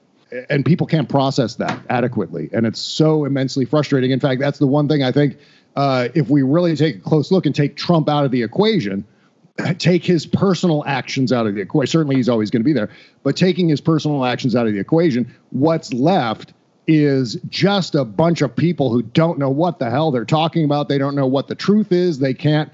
And 0.49 0.65
people 0.65 0.87
can't 0.87 1.09
process 1.09 1.57
that 1.57 1.79
adequately. 1.91 2.49
And 2.53 2.65
it's 2.65 2.81
so 2.81 3.25
immensely 3.25 3.65
frustrating. 3.65 4.13
In 4.13 4.21
fact, 4.21 4.41
that's 4.41 4.61
the 4.61 4.67
one 4.67 4.89
thing 4.89 5.03
I 5.03 5.11
think 5.11 5.37
uh, 5.77 6.09
if 6.15 6.29
we 6.31 6.43
really 6.43 6.77
take 6.77 6.97
a 6.97 7.01
close 7.01 7.31
look 7.31 7.47
and 7.47 7.55
take 7.55 7.77
Trump 7.77 8.09
out 8.09 8.25
of 8.25 8.31
the 8.31 8.43
equation, 8.43 9.05
take 9.79 10.05
his 10.05 10.27
personal 10.27 10.85
actions 10.87 11.33
out 11.33 11.47
of 11.47 11.55
the 11.55 11.61
equation. 11.61 11.91
Certainly, 11.91 12.17
he's 12.17 12.29
always 12.29 12.51
going 12.51 12.61
to 12.61 12.65
be 12.65 12.73
there, 12.73 12.91
but 13.23 13.37
taking 13.37 13.69
his 13.69 13.81
personal 13.81 14.25
actions 14.25 14.55
out 14.57 14.67
of 14.67 14.73
the 14.73 14.81
equation, 14.81 15.33
what's 15.51 15.93
left 15.93 16.53
is 16.87 17.35
just 17.49 17.95
a 17.95 18.05
bunch 18.05 18.43
of 18.43 18.55
people 18.57 18.91
who 18.91 19.03
don't 19.03 19.39
know 19.39 19.51
what 19.51 19.79
the 19.79 19.89
hell 19.91 20.11
they're 20.11 20.25
talking 20.25 20.65
about. 20.65 20.89
They 20.89 20.99
don't 20.99 21.15
know 21.15 21.27
what 21.27 21.47
the 21.47 21.55
truth 21.55 21.93
is. 21.93 22.19
They 22.19 22.35
can't 22.35 22.71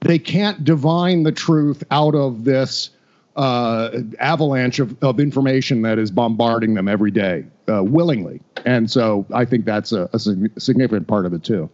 they 0.00 0.18
can't 0.18 0.64
divine 0.64 1.22
the 1.22 1.32
truth 1.32 1.82
out 1.90 2.14
of 2.14 2.44
this 2.44 2.90
uh, 3.36 4.00
avalanche 4.18 4.78
of, 4.78 5.02
of 5.02 5.18
information 5.18 5.82
that 5.82 5.98
is 5.98 6.10
bombarding 6.10 6.74
them 6.74 6.88
every 6.88 7.10
day 7.10 7.44
uh, 7.68 7.82
willingly. 7.82 8.40
And 8.66 8.90
so 8.90 9.24
I 9.32 9.46
think 9.46 9.64
that's 9.64 9.92
a, 9.92 10.10
a 10.12 10.18
significant 10.18 11.08
part 11.08 11.24
of 11.24 11.32
it 11.32 11.42
too. 11.42 11.70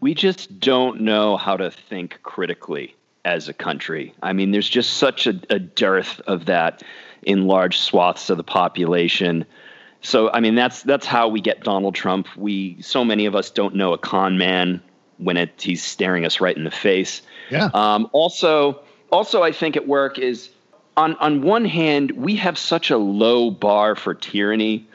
we 0.00 0.14
just 0.14 0.60
don't 0.60 1.00
know 1.00 1.36
how 1.36 1.56
to 1.56 1.70
think 1.70 2.20
critically 2.22 2.94
as 3.26 3.48
a 3.48 3.52
country. 3.52 4.14
I 4.22 4.32
mean, 4.32 4.52
there's 4.52 4.68
just 4.68 4.94
such 4.94 5.26
a, 5.26 5.38
a 5.50 5.58
dearth 5.58 6.20
of 6.26 6.46
that 6.46 6.82
in 7.22 7.46
large 7.46 7.78
swaths 7.78 8.30
of 8.30 8.36
the 8.36 8.44
population. 8.44 9.44
So, 10.00 10.30
I 10.32 10.38
mean, 10.40 10.54
that's 10.54 10.82
that's 10.84 11.04
how 11.04 11.28
we 11.28 11.40
get 11.40 11.64
Donald 11.64 11.96
Trump. 11.96 12.28
We 12.36 12.80
so 12.80 13.04
many 13.04 13.26
of 13.26 13.34
us 13.34 13.50
don't 13.50 13.74
know 13.74 13.92
a 13.92 13.98
con 13.98 14.38
man 14.38 14.80
when 15.18 15.36
it, 15.36 15.60
he's 15.60 15.82
staring 15.82 16.24
us 16.24 16.40
right 16.40 16.56
in 16.56 16.62
the 16.64 16.70
face. 16.70 17.20
Yeah. 17.50 17.70
Um, 17.74 18.08
also, 18.12 18.80
also, 19.10 19.42
I 19.42 19.50
think 19.50 19.76
at 19.76 19.88
work 19.88 20.18
is 20.18 20.50
on 20.96 21.16
on 21.16 21.42
one 21.42 21.64
hand 21.64 22.12
we 22.12 22.36
have 22.36 22.56
such 22.56 22.90
a 22.90 22.96
low 22.96 23.50
bar 23.50 23.96
for 23.96 24.14
tyranny. 24.14 24.86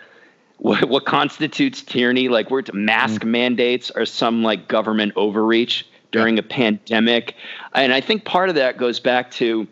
What, 0.58 0.86
what 0.88 1.06
constitutes 1.06 1.82
tyranny? 1.82 2.30
Like 2.30 2.50
we're 2.50 2.64
mask 2.72 3.22
mm. 3.22 3.30
mandates 3.30 3.92
or 3.94 4.06
some 4.06 4.44
like 4.44 4.70
government 4.70 5.14
overreach 5.16 5.86
during 6.12 6.38
a 6.38 6.44
pandemic, 6.44 7.36
and 7.74 7.94
I 7.94 8.02
think 8.02 8.26
part 8.26 8.50
of 8.50 8.56
that 8.56 8.78
goes 8.78 9.00
back 9.00 9.32
to 9.32 9.68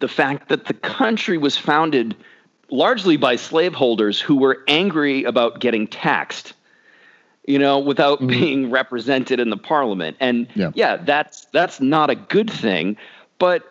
the 0.00 0.08
fact 0.08 0.48
that 0.48 0.66
the 0.66 0.74
country 0.74 1.38
was 1.38 1.56
founded 1.56 2.16
largely 2.70 3.16
by 3.16 3.36
slaveholders 3.36 4.20
who 4.20 4.36
were 4.36 4.62
angry 4.68 5.24
about 5.24 5.60
getting 5.60 5.86
taxed 5.86 6.54
you 7.46 7.58
know 7.58 7.78
without 7.78 8.18
mm-hmm. 8.18 8.28
being 8.28 8.70
represented 8.70 9.40
in 9.40 9.50
the 9.50 9.56
parliament 9.56 10.16
and 10.20 10.48
yeah. 10.54 10.70
yeah 10.74 10.96
that's 10.96 11.46
that's 11.52 11.80
not 11.80 12.10
a 12.10 12.14
good 12.14 12.50
thing 12.50 12.96
but 13.38 13.62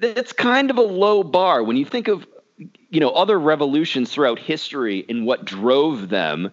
it's 0.00 0.32
kind 0.32 0.70
of 0.70 0.76
a 0.76 0.82
low 0.82 1.22
bar 1.22 1.62
when 1.62 1.76
you 1.76 1.84
think 1.84 2.08
of 2.08 2.26
you 2.90 3.00
know 3.00 3.10
other 3.10 3.38
revolutions 3.38 4.12
throughout 4.12 4.38
history 4.38 5.04
and 5.08 5.26
what 5.26 5.44
drove 5.44 6.08
them 6.08 6.50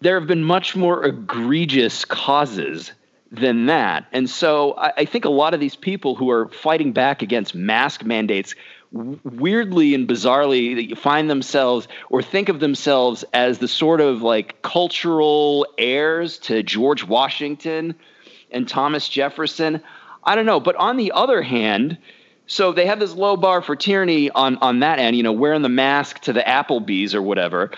there 0.00 0.18
have 0.18 0.28
been 0.28 0.44
much 0.44 0.76
more 0.76 1.04
egregious 1.04 2.04
causes 2.04 2.92
than 3.40 3.66
that 3.66 4.06
and 4.12 4.28
so 4.28 4.74
I, 4.74 4.92
I 4.98 5.04
think 5.04 5.24
a 5.24 5.30
lot 5.30 5.54
of 5.54 5.60
these 5.60 5.76
people 5.76 6.14
who 6.14 6.30
are 6.30 6.48
fighting 6.48 6.92
back 6.92 7.22
against 7.22 7.54
mask 7.54 8.04
mandates 8.04 8.54
weirdly 8.94 9.92
and 9.94 10.08
bizarrely 10.08 10.96
find 10.96 11.28
themselves 11.28 11.88
or 12.10 12.22
think 12.22 12.48
of 12.48 12.60
themselves 12.60 13.24
as 13.32 13.58
the 13.58 13.66
sort 13.66 14.00
of 14.00 14.22
like 14.22 14.62
cultural 14.62 15.66
heirs 15.78 16.38
to 16.38 16.62
George 16.62 17.04
Washington 17.04 17.94
and 18.52 18.68
Thomas 18.68 19.08
Jefferson. 19.08 19.82
I 20.22 20.36
don't 20.36 20.46
know, 20.46 20.60
but 20.60 20.76
on 20.76 20.96
the 20.96 21.10
other 21.12 21.42
hand, 21.42 21.98
so 22.46 22.72
they 22.72 22.86
have 22.86 23.00
this 23.00 23.14
low 23.14 23.36
bar 23.36 23.62
for 23.62 23.74
tyranny 23.74 24.30
on 24.30 24.56
on 24.58 24.80
that 24.80 24.98
end, 24.98 25.16
you 25.16 25.22
know, 25.22 25.32
wearing 25.32 25.62
the 25.62 25.68
mask 25.68 26.20
to 26.20 26.32
the 26.32 26.42
Applebee's 26.42 27.14
or 27.14 27.22
whatever. 27.22 27.72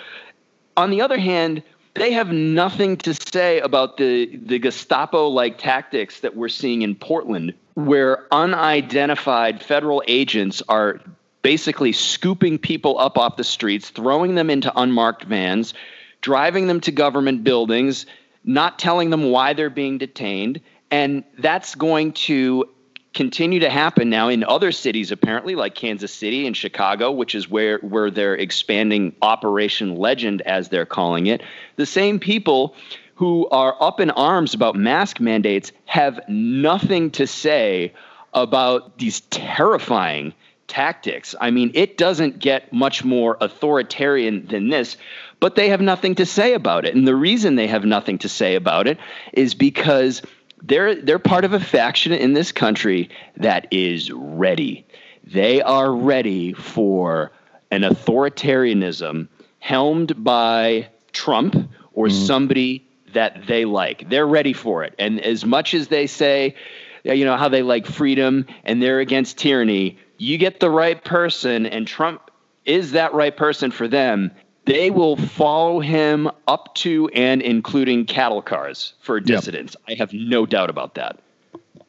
On 0.77 0.91
the 0.91 1.01
other 1.01 1.19
hand, 1.19 1.63
they 1.99 2.13
have 2.13 2.31
nothing 2.33 2.97
to 2.99 3.15
say 3.15 3.61
about 3.61 3.97
the 3.97 4.37
the 4.37 4.59
Gestapo 4.59 5.29
like 5.29 5.59
tactics 5.59 6.21
that 6.21 6.37
we're 6.37 6.49
seeing 6.49 6.83
in 6.83 6.95
Portland, 6.95 7.55
where 7.75 8.27
unidentified 8.33 9.63
federal 9.63 10.03
agents 10.07 10.63
are 10.69 11.01
basically 11.43 11.93
scooping 11.93 12.59
people 12.59 12.99
up 12.99 13.17
off 13.17 13.37
the 13.37 13.45
streets, 13.45 13.91
throwing 13.91 14.35
them 14.35 14.51
into 14.51 14.73
unmarked 14.79 15.25
vans, 15.25 15.75
driving 16.21 16.67
them 16.67 16.81
to 16.81 16.91
government 16.91 17.45
buildings, 17.45 18.07
not 18.45 18.79
telling 18.79 19.11
them 19.11 19.31
why 19.31 19.53
they're 19.53 19.71
being 19.71 19.99
detained. 19.99 20.61
And 20.91 21.25
that's 21.39 21.75
going 21.75 22.13
to 22.13 22.69
continue 23.17 23.59
to 23.61 23.71
happen 23.71 24.11
now 24.11 24.29
in 24.29 24.45
other 24.45 24.71
cities 24.71 25.11
apparently 25.11 25.55
like 25.55 25.75
Kansas 25.75 26.13
City 26.13 26.47
and 26.47 26.55
Chicago 26.55 27.11
which 27.11 27.35
is 27.35 27.49
where 27.49 27.79
where 27.79 28.11
they're 28.11 28.37
expanding 28.37 29.17
Operation 29.23 29.97
Legend 29.97 30.43
as 30.43 30.69
they're 30.69 30.87
calling 30.87 31.27
it. 31.27 31.43
The 31.77 31.87
same 31.87 32.21
people 32.21 32.77
who 33.15 33.49
are 33.49 33.75
up 33.83 34.01
in 34.01 34.11
arms 34.11 34.53
about 34.53 34.77
mask 34.77 35.19
mandates 35.19 35.73
have 35.87 36.21
nothing 36.29 37.11
to 37.13 37.27
say 37.27 37.95
about 38.35 38.99
these 38.99 39.21
terrifying 39.23 40.35
tactics. 40.69 41.35
I 41.41 41.51
mean 41.51 41.71
it 41.73 41.97
doesn't 41.97 42.39
get 42.39 42.71
much 42.71 43.03
more 43.03 43.39
authoritarian 43.41 44.47
than 44.47 44.69
this 44.69 44.99
but 45.41 45.55
they 45.55 45.71
have 45.71 45.81
nothing 45.81 46.15
to 46.17 46.27
say 46.27 46.53
about 46.55 46.85
it. 46.85 46.95
And 46.95 47.09
the 47.09 47.17
reason 47.17 47.57
they 47.57 47.67
have 47.67 47.85
nothing 47.85 48.19
to 48.19 48.29
say 48.29 48.55
about 48.55 48.87
it 48.87 48.99
is 49.33 49.55
because 49.55 50.23
they're 50.63 50.95
they're 50.95 51.19
part 51.19 51.45
of 51.45 51.53
a 51.53 51.61
faction 51.61 52.13
in 52.13 52.33
this 52.33 52.53
country 52.53 53.11
that 53.37 53.69
is 53.71 54.11
ready. 54.11 54.87
They 55.25 55.63
are 55.63 55.93
ready 55.93 56.53
for 56.53 57.33
an 57.71 57.83
authoritarianism 57.83 59.29
helmed 59.59 60.23
by 60.23 60.89
Trump 61.13 61.57
or 61.93 62.07
mm-hmm. 62.07 62.25
somebody 62.25 62.89
that 63.13 63.47
they 63.47 63.65
like. 63.65 64.09
They're 64.09 64.27
ready 64.27 64.53
for 64.53 64.85
it. 64.85 64.95
And 64.99 65.21
as 65.21 65.45
much 65.45 65.75
as 65.75 65.89
they 65.89 66.07
say, 66.07 66.55
you 67.03 67.25
know, 67.25 67.37
how 67.37 67.49
they 67.49 67.63
like 67.63 67.87
freedom 67.87 68.47
and 68.65 68.83
they're 68.83 69.01
against 69.01 69.39
tyranny, 69.39 69.99
you 70.19 70.39
get 70.39 70.61
the 70.61 70.71
right 70.71 71.03
person 71.03 71.67
and 71.67 71.87
Trump 71.87 72.31
is 72.65 72.93
that 72.93 73.15
right 73.15 73.37
person 73.37 73.71
for 73.71 73.89
them 73.89 74.33
they 74.67 74.91
will 74.91 75.17
follow 75.17 75.81
him 75.81 76.29
up 76.47 76.75
to 76.75 77.09
and 77.09 77.41
including 77.41 78.05
cattle 78.05 78.43
cars 78.43 78.93
for 79.01 79.19
dissidents. 79.21 79.77
Yep. 79.89 79.97
I 79.97 79.99
have 79.99 80.13
no 80.13 80.45
doubt 80.45 80.71
about 80.71 80.95
that. 80.97 81.21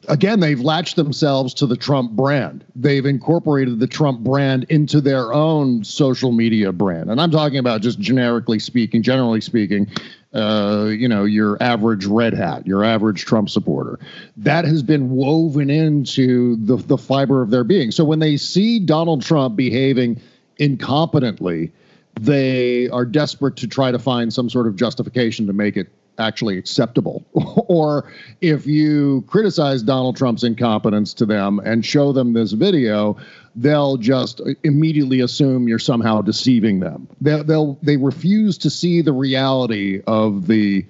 Again, 0.06 0.40
they've 0.40 0.60
latched 0.60 0.94
themselves 0.94 1.52
to 1.54 1.66
the 1.66 1.76
Trump 1.76 2.12
brand. 2.12 2.64
They've 2.76 3.04
incorporated 3.04 3.80
the 3.80 3.88
Trump 3.88 4.20
brand 4.20 4.64
into 4.68 5.00
their 5.00 5.34
own 5.34 5.82
social 5.84 6.30
media 6.30 6.72
brand. 6.72 7.10
And 7.10 7.20
I'm 7.20 7.32
talking 7.32 7.58
about 7.58 7.82
just 7.82 7.98
generically 7.98 8.60
speaking, 8.60 9.02
generally 9.02 9.40
speaking, 9.40 9.88
uh, 10.32 10.86
you 10.90 11.08
know, 11.08 11.24
your 11.24 11.60
average 11.60 12.06
red 12.06 12.32
hat, 12.32 12.66
your 12.66 12.84
average 12.84 13.24
Trump 13.24 13.50
supporter. 13.50 13.98
That 14.36 14.64
has 14.64 14.84
been 14.84 15.10
woven 15.10 15.68
into 15.68 16.56
the, 16.64 16.76
the 16.76 16.96
fiber 16.96 17.42
of 17.42 17.50
their 17.50 17.64
being. 17.64 17.90
So 17.90 18.04
when 18.04 18.20
they 18.20 18.36
see 18.36 18.78
Donald 18.78 19.22
Trump 19.22 19.56
behaving 19.56 20.20
incompetently, 20.60 21.72
they 22.20 22.88
are 22.88 23.04
desperate 23.04 23.56
to 23.56 23.66
try 23.66 23.90
to 23.90 23.98
find 23.98 24.32
some 24.32 24.50
sort 24.50 24.66
of 24.66 24.76
justification 24.76 25.46
to 25.46 25.52
make 25.52 25.76
it 25.76 25.88
actually 26.18 26.58
acceptable. 26.58 27.24
or 27.34 28.10
if 28.40 28.66
you 28.66 29.24
criticize 29.28 29.82
Donald 29.82 30.16
Trump's 30.16 30.44
incompetence 30.44 31.14
to 31.14 31.26
them 31.26 31.60
and 31.60 31.84
show 31.84 32.12
them 32.12 32.32
this 32.32 32.52
video, 32.52 33.16
they'll 33.54 33.96
just 33.96 34.40
immediately 34.64 35.20
assume 35.20 35.68
you're 35.68 35.78
somehow 35.78 36.20
deceiving 36.20 36.80
them. 36.80 37.08
They'll, 37.20 37.44
they'll 37.44 37.78
they 37.82 37.96
refuse 37.96 38.58
to 38.58 38.70
see 38.70 39.00
the 39.00 39.12
reality 39.12 40.02
of 40.06 40.46
the 40.46 40.84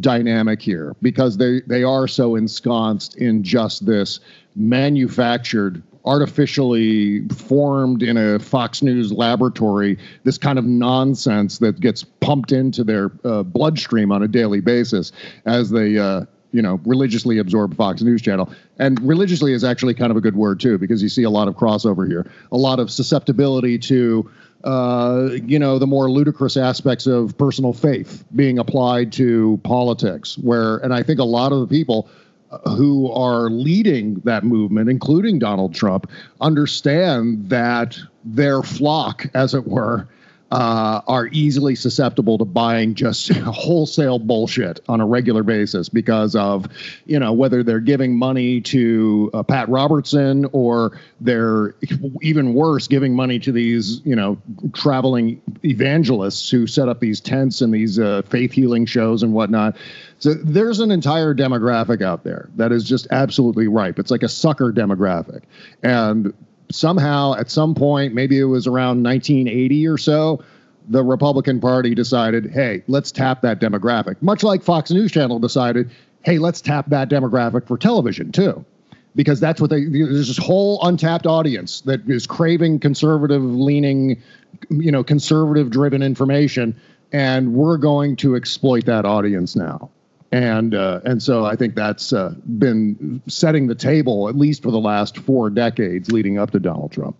dynamic 0.00 0.62
here 0.62 0.96
because 1.02 1.36
they 1.36 1.60
they 1.66 1.82
are 1.84 2.08
so 2.08 2.34
ensconced 2.34 3.14
in 3.16 3.42
just 3.42 3.84
this 3.84 4.20
manufactured 4.56 5.82
artificially 6.04 7.26
formed 7.28 8.02
in 8.02 8.16
a 8.16 8.38
Fox 8.38 8.82
News 8.82 9.12
laboratory, 9.12 9.98
this 10.24 10.38
kind 10.38 10.58
of 10.58 10.64
nonsense 10.64 11.58
that 11.58 11.80
gets 11.80 12.04
pumped 12.04 12.52
into 12.52 12.82
their 12.84 13.12
uh, 13.24 13.42
bloodstream 13.42 14.10
on 14.10 14.22
a 14.22 14.28
daily 14.28 14.60
basis 14.60 15.12
as 15.44 15.70
they, 15.70 15.98
uh, 15.98 16.22
you 16.52 16.60
know, 16.60 16.80
religiously 16.84 17.38
absorb 17.38 17.76
Fox 17.76 18.02
News 18.02 18.20
channel. 18.20 18.52
And 18.78 19.00
religiously 19.00 19.52
is 19.52 19.62
actually 19.64 19.94
kind 19.94 20.10
of 20.10 20.16
a 20.16 20.20
good 20.20 20.36
word 20.36 20.58
too, 20.60 20.76
because 20.76 21.02
you 21.02 21.08
see 21.08 21.22
a 21.22 21.30
lot 21.30 21.46
of 21.46 21.54
crossover 21.54 22.06
here, 22.08 22.30
a 22.50 22.56
lot 22.56 22.78
of 22.78 22.90
susceptibility 22.90 23.78
to. 23.78 24.30
Uh, 24.64 25.30
you 25.44 25.58
know, 25.58 25.76
the 25.76 25.88
more 25.88 26.08
ludicrous 26.08 26.56
aspects 26.56 27.08
of 27.08 27.36
personal 27.36 27.72
faith 27.72 28.24
being 28.36 28.60
applied 28.60 29.10
to 29.10 29.58
politics, 29.64 30.38
where, 30.38 30.76
and 30.76 30.94
I 30.94 31.02
think 31.02 31.18
a 31.18 31.24
lot 31.24 31.50
of 31.50 31.58
the 31.58 31.66
people 31.66 32.08
who 32.66 33.10
are 33.10 33.50
leading 33.50 34.14
that 34.24 34.44
movement, 34.44 34.88
including 34.88 35.38
Donald 35.38 35.74
Trump, 35.74 36.10
understand 36.40 37.48
that 37.48 37.98
their 38.24 38.62
flock, 38.62 39.26
as 39.34 39.54
it 39.54 39.66
were, 39.66 40.08
uh, 40.52 41.00
are 41.06 41.28
easily 41.28 41.74
susceptible 41.74 42.36
to 42.36 42.44
buying 42.44 42.94
just 42.94 43.28
wholesale 43.32 44.18
bullshit 44.18 44.80
on 44.86 45.00
a 45.00 45.06
regular 45.06 45.42
basis 45.42 45.88
because 45.88 46.36
of, 46.36 46.68
you 47.06 47.18
know, 47.18 47.32
whether 47.32 47.62
they're 47.62 47.80
giving 47.80 48.14
money 48.14 48.60
to 48.60 49.30
uh, 49.32 49.42
Pat 49.42 49.66
Robertson 49.70 50.46
or 50.52 51.00
they're 51.22 51.74
even 52.20 52.52
worse, 52.52 52.86
giving 52.86 53.16
money 53.16 53.38
to 53.38 53.50
these, 53.50 54.02
you 54.04 54.14
know, 54.14 54.36
traveling 54.74 55.40
evangelists 55.64 56.50
who 56.50 56.66
set 56.66 56.86
up 56.86 57.00
these 57.00 57.18
tents 57.18 57.62
and 57.62 57.72
these 57.72 57.98
uh, 57.98 58.20
faith 58.28 58.52
healing 58.52 58.84
shows 58.84 59.22
and 59.22 59.32
whatnot. 59.32 59.74
So 60.22 60.34
there's 60.34 60.78
an 60.78 60.92
entire 60.92 61.34
demographic 61.34 62.00
out 62.00 62.22
there 62.22 62.48
that 62.54 62.70
is 62.70 62.84
just 62.84 63.08
absolutely 63.10 63.66
ripe. 63.66 63.98
It's 63.98 64.12
like 64.12 64.22
a 64.22 64.28
sucker 64.28 64.72
demographic. 64.72 65.42
And 65.82 66.32
somehow 66.70 67.34
at 67.34 67.50
some 67.50 67.74
point, 67.74 68.14
maybe 68.14 68.38
it 68.38 68.44
was 68.44 68.68
around 68.68 69.02
1980 69.02 69.88
or 69.88 69.98
so, 69.98 70.40
the 70.86 71.02
Republican 71.02 71.60
Party 71.60 71.92
decided, 71.96 72.52
hey, 72.52 72.84
let's 72.86 73.10
tap 73.10 73.42
that 73.42 73.60
demographic. 73.60 74.14
Much 74.22 74.44
like 74.44 74.62
Fox 74.62 74.92
News 74.92 75.10
Channel 75.10 75.40
decided, 75.40 75.90
hey, 76.24 76.38
let's 76.38 76.60
tap 76.60 76.88
that 76.90 77.08
demographic 77.08 77.66
for 77.66 77.76
television 77.76 78.30
too. 78.30 78.64
Because 79.16 79.40
that's 79.40 79.60
what 79.60 79.70
they 79.70 79.86
there's 79.86 80.28
this 80.28 80.38
whole 80.38 80.78
untapped 80.86 81.26
audience 81.26 81.80
that 81.80 82.08
is 82.08 82.28
craving 82.28 82.78
conservative 82.78 83.42
leaning, 83.42 84.22
you 84.70 84.92
know, 84.92 85.02
conservative 85.02 85.68
driven 85.68 86.00
information. 86.00 86.80
And 87.10 87.54
we're 87.54 87.76
going 87.76 88.14
to 88.18 88.36
exploit 88.36 88.84
that 88.84 89.04
audience 89.04 89.56
now. 89.56 89.90
And 90.32 90.74
uh, 90.74 91.00
and 91.04 91.22
so 91.22 91.44
I 91.44 91.56
think 91.56 91.74
that's 91.74 92.12
uh, 92.12 92.34
been 92.58 93.22
setting 93.28 93.66
the 93.66 93.74
table 93.74 94.30
at 94.30 94.36
least 94.36 94.62
for 94.62 94.70
the 94.70 94.80
last 94.80 95.18
four 95.18 95.50
decades 95.50 96.10
leading 96.10 96.38
up 96.38 96.52
to 96.52 96.58
Donald 96.58 96.90
Trump 96.90 97.16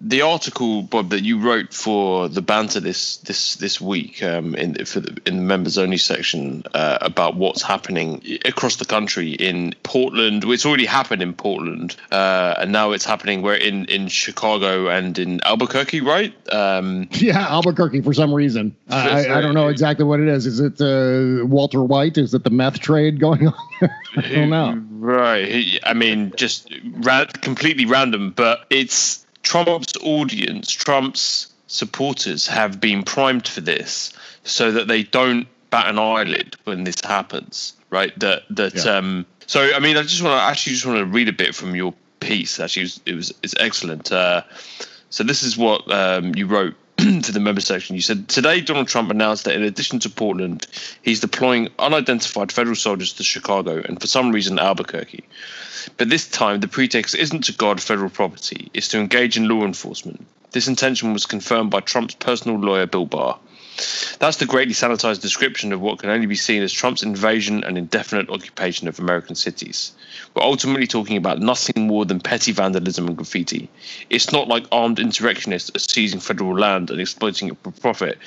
the 0.00 0.22
article, 0.22 0.82
Bob, 0.82 1.10
that 1.10 1.22
you 1.22 1.38
wrote 1.38 1.72
for 1.72 2.28
the 2.28 2.42
banter 2.42 2.80
this 2.80 3.16
this 3.18 3.56
this 3.56 3.80
week 3.80 4.22
um, 4.22 4.54
in 4.54 4.84
for 4.84 5.00
the, 5.00 5.20
in 5.26 5.36
the 5.36 5.42
members 5.42 5.78
only 5.78 5.96
section 5.96 6.62
uh, 6.74 6.98
about 7.00 7.36
what's 7.36 7.62
happening 7.62 8.22
across 8.44 8.76
the 8.76 8.84
country 8.84 9.32
in 9.32 9.74
Portland. 9.82 10.44
It's 10.44 10.66
already 10.66 10.86
happened 10.86 11.22
in 11.22 11.32
Portland, 11.32 11.96
uh, 12.12 12.54
and 12.58 12.72
now 12.72 12.92
it's 12.92 13.06
happening 13.06 13.40
where 13.40 13.54
in 13.54 13.86
in 13.86 14.08
Chicago 14.08 14.88
and 14.88 15.18
in 15.18 15.40
Albuquerque, 15.44 16.02
right? 16.02 16.34
Um, 16.52 17.08
yeah, 17.12 17.46
Albuquerque 17.48 18.02
for 18.02 18.12
some 18.12 18.34
reason. 18.34 18.76
I, 18.88 19.26
I, 19.28 19.40
don't 19.40 19.54
know 19.54 19.68
exactly 19.68 20.04
what 20.04 20.20
it 20.20 20.28
is. 20.28 20.46
Is 20.46 20.60
it 20.60 20.80
uh, 20.80 21.46
Walter 21.46 21.82
White? 21.82 22.18
Is 22.18 22.34
it 22.34 22.44
the 22.44 22.50
meth 22.50 22.80
trade 22.80 23.18
going 23.18 23.48
on? 23.48 23.54
I 24.16 24.28
don't 24.28 24.50
know. 24.50 24.82
Right. 24.90 25.78
I 25.84 25.94
mean, 25.94 26.32
just 26.36 26.72
ra- 27.00 27.26
completely 27.40 27.86
random, 27.86 28.30
but 28.30 28.64
it's 28.70 29.25
Trump's 29.46 29.92
audience, 30.02 30.72
Trump's 30.72 31.52
supporters 31.68 32.48
have 32.48 32.80
been 32.80 33.04
primed 33.04 33.46
for 33.46 33.60
this 33.60 34.12
so 34.42 34.72
that 34.72 34.88
they 34.88 35.04
don't 35.04 35.46
bat 35.70 35.88
an 35.88 36.00
eyelid 36.00 36.56
when 36.64 36.82
this 36.82 37.00
happens, 37.04 37.74
right? 37.90 38.18
That 38.18 38.42
that 38.50 38.74
yeah. 38.74 38.96
um 38.96 39.24
so 39.46 39.70
I 39.72 39.78
mean 39.78 39.96
I 39.96 40.02
just 40.02 40.20
want 40.20 40.36
to 40.40 40.42
actually 40.42 40.72
just 40.72 40.84
want 40.84 40.98
to 40.98 41.06
read 41.06 41.28
a 41.28 41.32
bit 41.32 41.54
from 41.54 41.76
your 41.76 41.94
piece. 42.18 42.58
Actually, 42.58 42.82
it 42.82 42.84
was, 42.84 43.00
it 43.06 43.14
was 43.14 43.34
it's 43.44 43.54
excellent. 43.60 44.10
Uh, 44.10 44.42
so 45.10 45.22
this 45.22 45.44
is 45.44 45.56
what 45.56 45.88
um, 45.92 46.34
you 46.34 46.46
wrote 46.46 46.74
to 47.22 47.32
the 47.32 47.40
member 47.40 47.60
section. 47.60 47.94
You 47.94 48.02
said 48.02 48.28
today 48.28 48.60
Donald 48.60 48.88
Trump 48.88 49.10
announced 49.10 49.44
that 49.44 49.54
in 49.54 49.62
addition 49.62 49.98
to 50.00 50.10
Portland, 50.10 50.66
he's 51.02 51.20
deploying 51.20 51.68
unidentified 51.78 52.50
federal 52.50 52.76
soldiers 52.76 53.12
to 53.14 53.24
Chicago 53.24 53.82
and 53.82 54.00
for 54.00 54.06
some 54.06 54.32
reason 54.32 54.58
Albuquerque. 54.58 55.24
But 55.98 56.08
this 56.08 56.26
time, 56.26 56.60
the 56.60 56.68
pretext 56.68 57.14
isn't 57.14 57.44
to 57.44 57.52
guard 57.52 57.80
federal 57.82 58.10
property, 58.10 58.70
it's 58.72 58.88
to 58.88 58.98
engage 58.98 59.36
in 59.36 59.48
law 59.48 59.64
enforcement. 59.64 60.26
This 60.52 60.68
intention 60.68 61.12
was 61.12 61.26
confirmed 61.26 61.70
by 61.70 61.80
Trump's 61.80 62.14
personal 62.14 62.58
lawyer, 62.58 62.86
Bill 62.86 63.04
Barr. 63.04 63.38
That's 64.18 64.38
the 64.38 64.46
greatly 64.46 64.72
sanitized 64.74 65.20
description 65.20 65.72
of 65.72 65.80
what 65.80 65.98
can 65.98 66.08
only 66.08 66.26
be 66.26 66.34
seen 66.36 66.62
as 66.62 66.72
Trump's 66.72 67.02
invasion 67.02 67.62
and 67.64 67.76
indefinite 67.76 68.30
occupation 68.30 68.88
of 68.88 68.98
American 68.98 69.34
cities. 69.34 69.92
We're 70.34 70.42
ultimately 70.42 70.86
talking 70.86 71.16
about 71.16 71.40
nothing 71.40 71.86
more 71.86 72.06
than 72.06 72.20
petty 72.20 72.52
vandalism 72.52 73.06
and 73.06 73.16
graffiti. 73.16 73.68
It's 74.08 74.32
not 74.32 74.48
like 74.48 74.64
armed 74.72 74.98
insurrectionists 74.98 75.70
are 75.74 75.78
seizing 75.78 76.20
federal 76.20 76.58
land 76.58 76.90
and 76.90 77.00
exploiting 77.00 77.48
it 77.48 77.56
for 77.62 77.70
profit, 77.70 78.18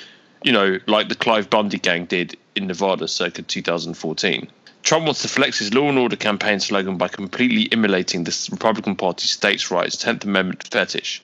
you 0.42 0.52
know, 0.52 0.78
like 0.86 1.08
the 1.08 1.16
Cliven 1.16 1.50
Bundy 1.50 1.78
gang 1.78 2.04
did 2.04 2.36
in 2.54 2.68
Nevada 2.68 3.08
circa 3.08 3.42
2014. 3.42 4.48
Trump 4.82 5.04
wants 5.04 5.22
to 5.22 5.28
flex 5.28 5.58
his 5.58 5.74
law 5.74 5.88
and 5.88 5.98
order 5.98 6.16
campaign 6.16 6.60
slogan 6.60 6.96
by 6.96 7.08
completely 7.08 7.68
immolating 7.72 8.24
the 8.24 8.48
Republican 8.50 8.96
Party's 8.96 9.30
states' 9.30 9.70
rights 9.70 9.96
10th 9.96 10.24
Amendment 10.24 10.66
fetish. 10.70 11.22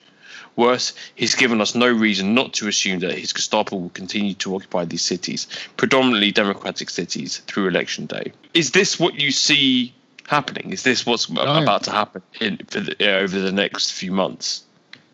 Worse, 0.57 0.93
he's 1.13 1.35
given 1.35 1.61
us 1.61 1.75
no 1.75 1.87
reason 1.87 2.33
not 2.33 2.53
to 2.53 2.67
assume 2.67 2.99
that 2.99 3.17
his 3.17 3.31
Gestapo 3.31 3.77
will 3.77 3.89
continue 3.89 4.33
to 4.35 4.55
occupy 4.55 4.85
these 4.85 5.05
cities, 5.05 5.47
predominantly 5.77 6.31
Democratic 6.31 6.89
cities, 6.89 7.37
through 7.45 7.67
election 7.67 8.07
day. 8.07 8.33
Is 8.55 8.71
this 8.71 8.99
what 8.99 9.21
you 9.21 9.31
see 9.31 9.93
happening? 10.25 10.71
Is 10.71 10.81
this 10.81 11.05
what's 11.05 11.29
oh, 11.29 11.63
about 11.63 11.83
to 11.83 11.91
happen 11.91 12.23
in, 12.41 12.59
the, 12.71 12.95
uh, 12.99 13.19
over 13.19 13.39
the 13.39 13.51
next 13.51 13.91
few 13.91 14.11
months? 14.11 14.63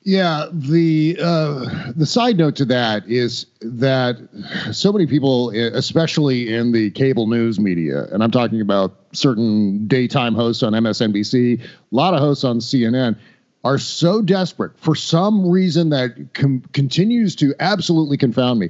Yeah, 0.05 0.47
the 0.51 1.17
uh, 1.21 1.93
the 1.95 2.05
side 2.05 2.37
note 2.37 2.57
to 2.57 2.65
that 2.65 3.07
is 3.07 3.45
that 3.61 4.17
so 4.73 4.91
many 4.91 5.07
people, 5.07 5.51
especially 5.51 6.53
in 6.53 6.73
the 6.73 6.91
cable 6.91 7.27
news 7.27 7.57
media, 7.57 8.05
and 8.11 8.21
I'm 8.21 8.31
talking 8.31 8.59
about 8.59 8.97
certain 9.13 9.87
daytime 9.87 10.35
hosts 10.35 10.61
on 10.61 10.73
MSNBC, 10.73 11.61
a 11.61 11.65
lot 11.91 12.13
of 12.13 12.19
hosts 12.19 12.43
on 12.43 12.59
CNN, 12.59 13.17
are 13.63 13.77
so 13.77 14.21
desperate 14.21 14.71
for 14.77 14.95
some 14.95 15.49
reason 15.49 15.89
that 15.89 16.33
com- 16.33 16.63
continues 16.73 17.35
to 17.35 17.53
absolutely 17.59 18.17
confound 18.17 18.59
me 18.59 18.69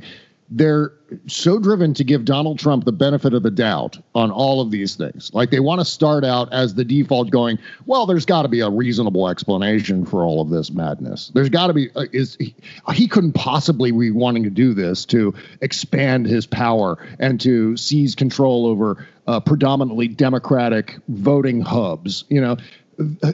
they're 0.56 0.92
so 1.28 1.60
driven 1.60 1.94
to 1.94 2.04
give 2.04 2.26
Donald 2.26 2.60
Trump 2.60 2.86
the 2.86 2.92
benefit 2.92 3.34
of 3.34 3.44
the 3.44 3.52
doubt 3.52 3.98
on 4.14 4.30
all 4.30 4.62
of 4.62 4.72
these 4.72 4.96
things. 4.96 5.32
Like 5.34 5.50
they 5.50 5.60
want 5.60 5.82
to 5.82 5.86
start 5.86 6.24
out 6.24 6.52
as 6.54 6.76
the 6.76 6.86
default 6.86 7.32
going, 7.32 7.58
well, 7.86 8.06
there's 8.06 8.26
got 8.26 8.44
to 8.44 8.48
be 8.48 8.60
a 8.60 8.70
reasonable 8.70 9.30
explanation 9.30 10.06
for 10.06 10.24
all 10.24 10.42
of 10.42 10.50
this 10.50 10.72
madness. 10.72 11.32
There's 11.34 11.50
got 11.50 11.68
to 11.68 11.74
be 11.74 11.90
uh, 11.96 12.06
is 12.12 12.36
he, 12.40 12.56
he 12.94 13.08
couldn't 13.08 13.34
possibly 13.34 13.92
be 13.92 14.12
wanting 14.12 14.44
to 14.44 14.50
do 14.50 14.74
this 14.74 15.06
to 15.06 15.34
expand 15.62 16.28
his 16.28 16.46
power 16.46 16.98
and 17.20 17.40
to 17.42 17.76
seize 17.78 18.16
control 18.16 18.68
over 18.68 19.08
uh, 19.26 19.40
predominantly 19.40 20.08
democratic 20.08 21.00
voting 21.08 21.62
hubs, 21.62 22.26
you 22.30 22.42
know 22.42 22.58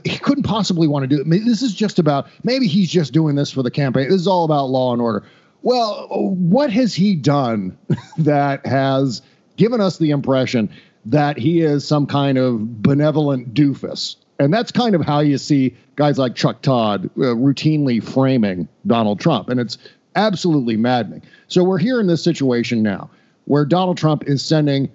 he 0.04 0.17
couldn't 0.17 0.43
possibly 0.43 0.88
want 0.88 1.04
to 1.04 1.08
do 1.08 1.22
it. 1.22 1.45
This 1.45 1.62
is 1.62 1.74
just 1.74 2.00
about 2.00 2.28
maybe 2.43 2.67
he's 2.67 2.89
just 2.89 3.13
doing 3.13 3.36
this 3.36 3.52
for 3.52 3.63
the 3.63 3.72
campaign. 3.72 4.10
This 4.10 4.22
is 4.22 4.28
all 4.28 4.45
about 4.45 4.69
law 4.69 4.93
and 4.93 5.02
order. 5.02 5.26
Well, 5.62 6.08
what 6.10 6.72
has 6.72 6.93
he 6.93 7.15
done 7.15 7.78
that 8.17 8.65
has 8.65 9.22
given 9.58 9.82
us 9.82 9.98
the 9.98 10.12
impression 10.12 10.69
that 11.06 11.38
he 11.38 11.62
is 11.62 11.88
some 11.88 12.06
kind 12.06 12.38
of 12.38 12.82
benevolent 12.82 13.54
doofus? 13.54 14.15
And 14.39 14.54
that's 14.54 14.72
kind 14.72 14.95
of 14.95 15.02
how 15.02 15.19
you 15.19 15.38
see 15.38 15.76
guys 15.98 16.17
like 16.17 16.36
Chuck 16.36 16.62
Todd 16.62 17.06
uh, 17.17 17.36
routinely 17.36 18.02
framing 18.02 18.69
Donald 18.88 19.19
Trump. 19.19 19.50
And 19.50 19.60
it's 19.60 19.78
absolutely 20.15 20.78
maddening. 20.78 21.22
So 21.48 21.63
we're 21.63 21.78
here 21.78 22.00
in 22.00 22.08
this 22.08 22.24
situation 22.24 22.82
now 22.82 23.10
where 23.45 23.65
Donald 23.65 23.98
Trump 23.98 24.24
is 24.28 24.45
sending, 24.45 24.89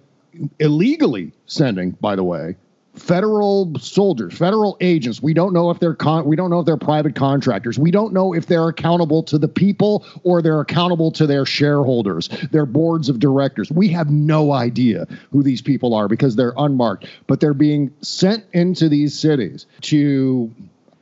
illegally 0.60 1.32
sending, 1.46 1.90
by 1.90 2.16
the 2.16 2.24
way, 2.24 2.56
federal 2.94 3.72
soldiers, 3.78 4.36
federal 4.36 4.76
agents. 4.80 5.22
We 5.22 5.34
don't 5.34 5.52
know 5.52 5.70
if 5.70 5.80
they're 5.80 5.94
con- 5.94 6.24
we 6.24 6.36
don't 6.36 6.50
know 6.50 6.60
if 6.60 6.66
they're 6.66 6.76
private 6.76 7.14
contractors. 7.14 7.78
We 7.78 7.90
don't 7.90 8.12
know 8.12 8.32
if 8.32 8.46
they're 8.46 8.68
accountable 8.68 9.22
to 9.24 9.38
the 9.38 9.48
people 9.48 10.06
or 10.22 10.42
they're 10.42 10.60
accountable 10.60 11.10
to 11.12 11.26
their 11.26 11.44
shareholders, 11.44 12.28
their 12.50 12.66
boards 12.66 13.08
of 13.08 13.18
directors. 13.18 13.70
We 13.70 13.88
have 13.88 14.10
no 14.10 14.52
idea 14.52 15.06
who 15.32 15.42
these 15.42 15.60
people 15.60 15.94
are 15.94 16.08
because 16.08 16.36
they're 16.36 16.54
unmarked, 16.56 17.06
but 17.26 17.40
they're 17.40 17.54
being 17.54 17.92
sent 18.00 18.44
into 18.52 18.88
these 18.88 19.18
cities 19.18 19.66
to 19.82 20.52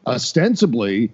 ostensibly 0.07 1.13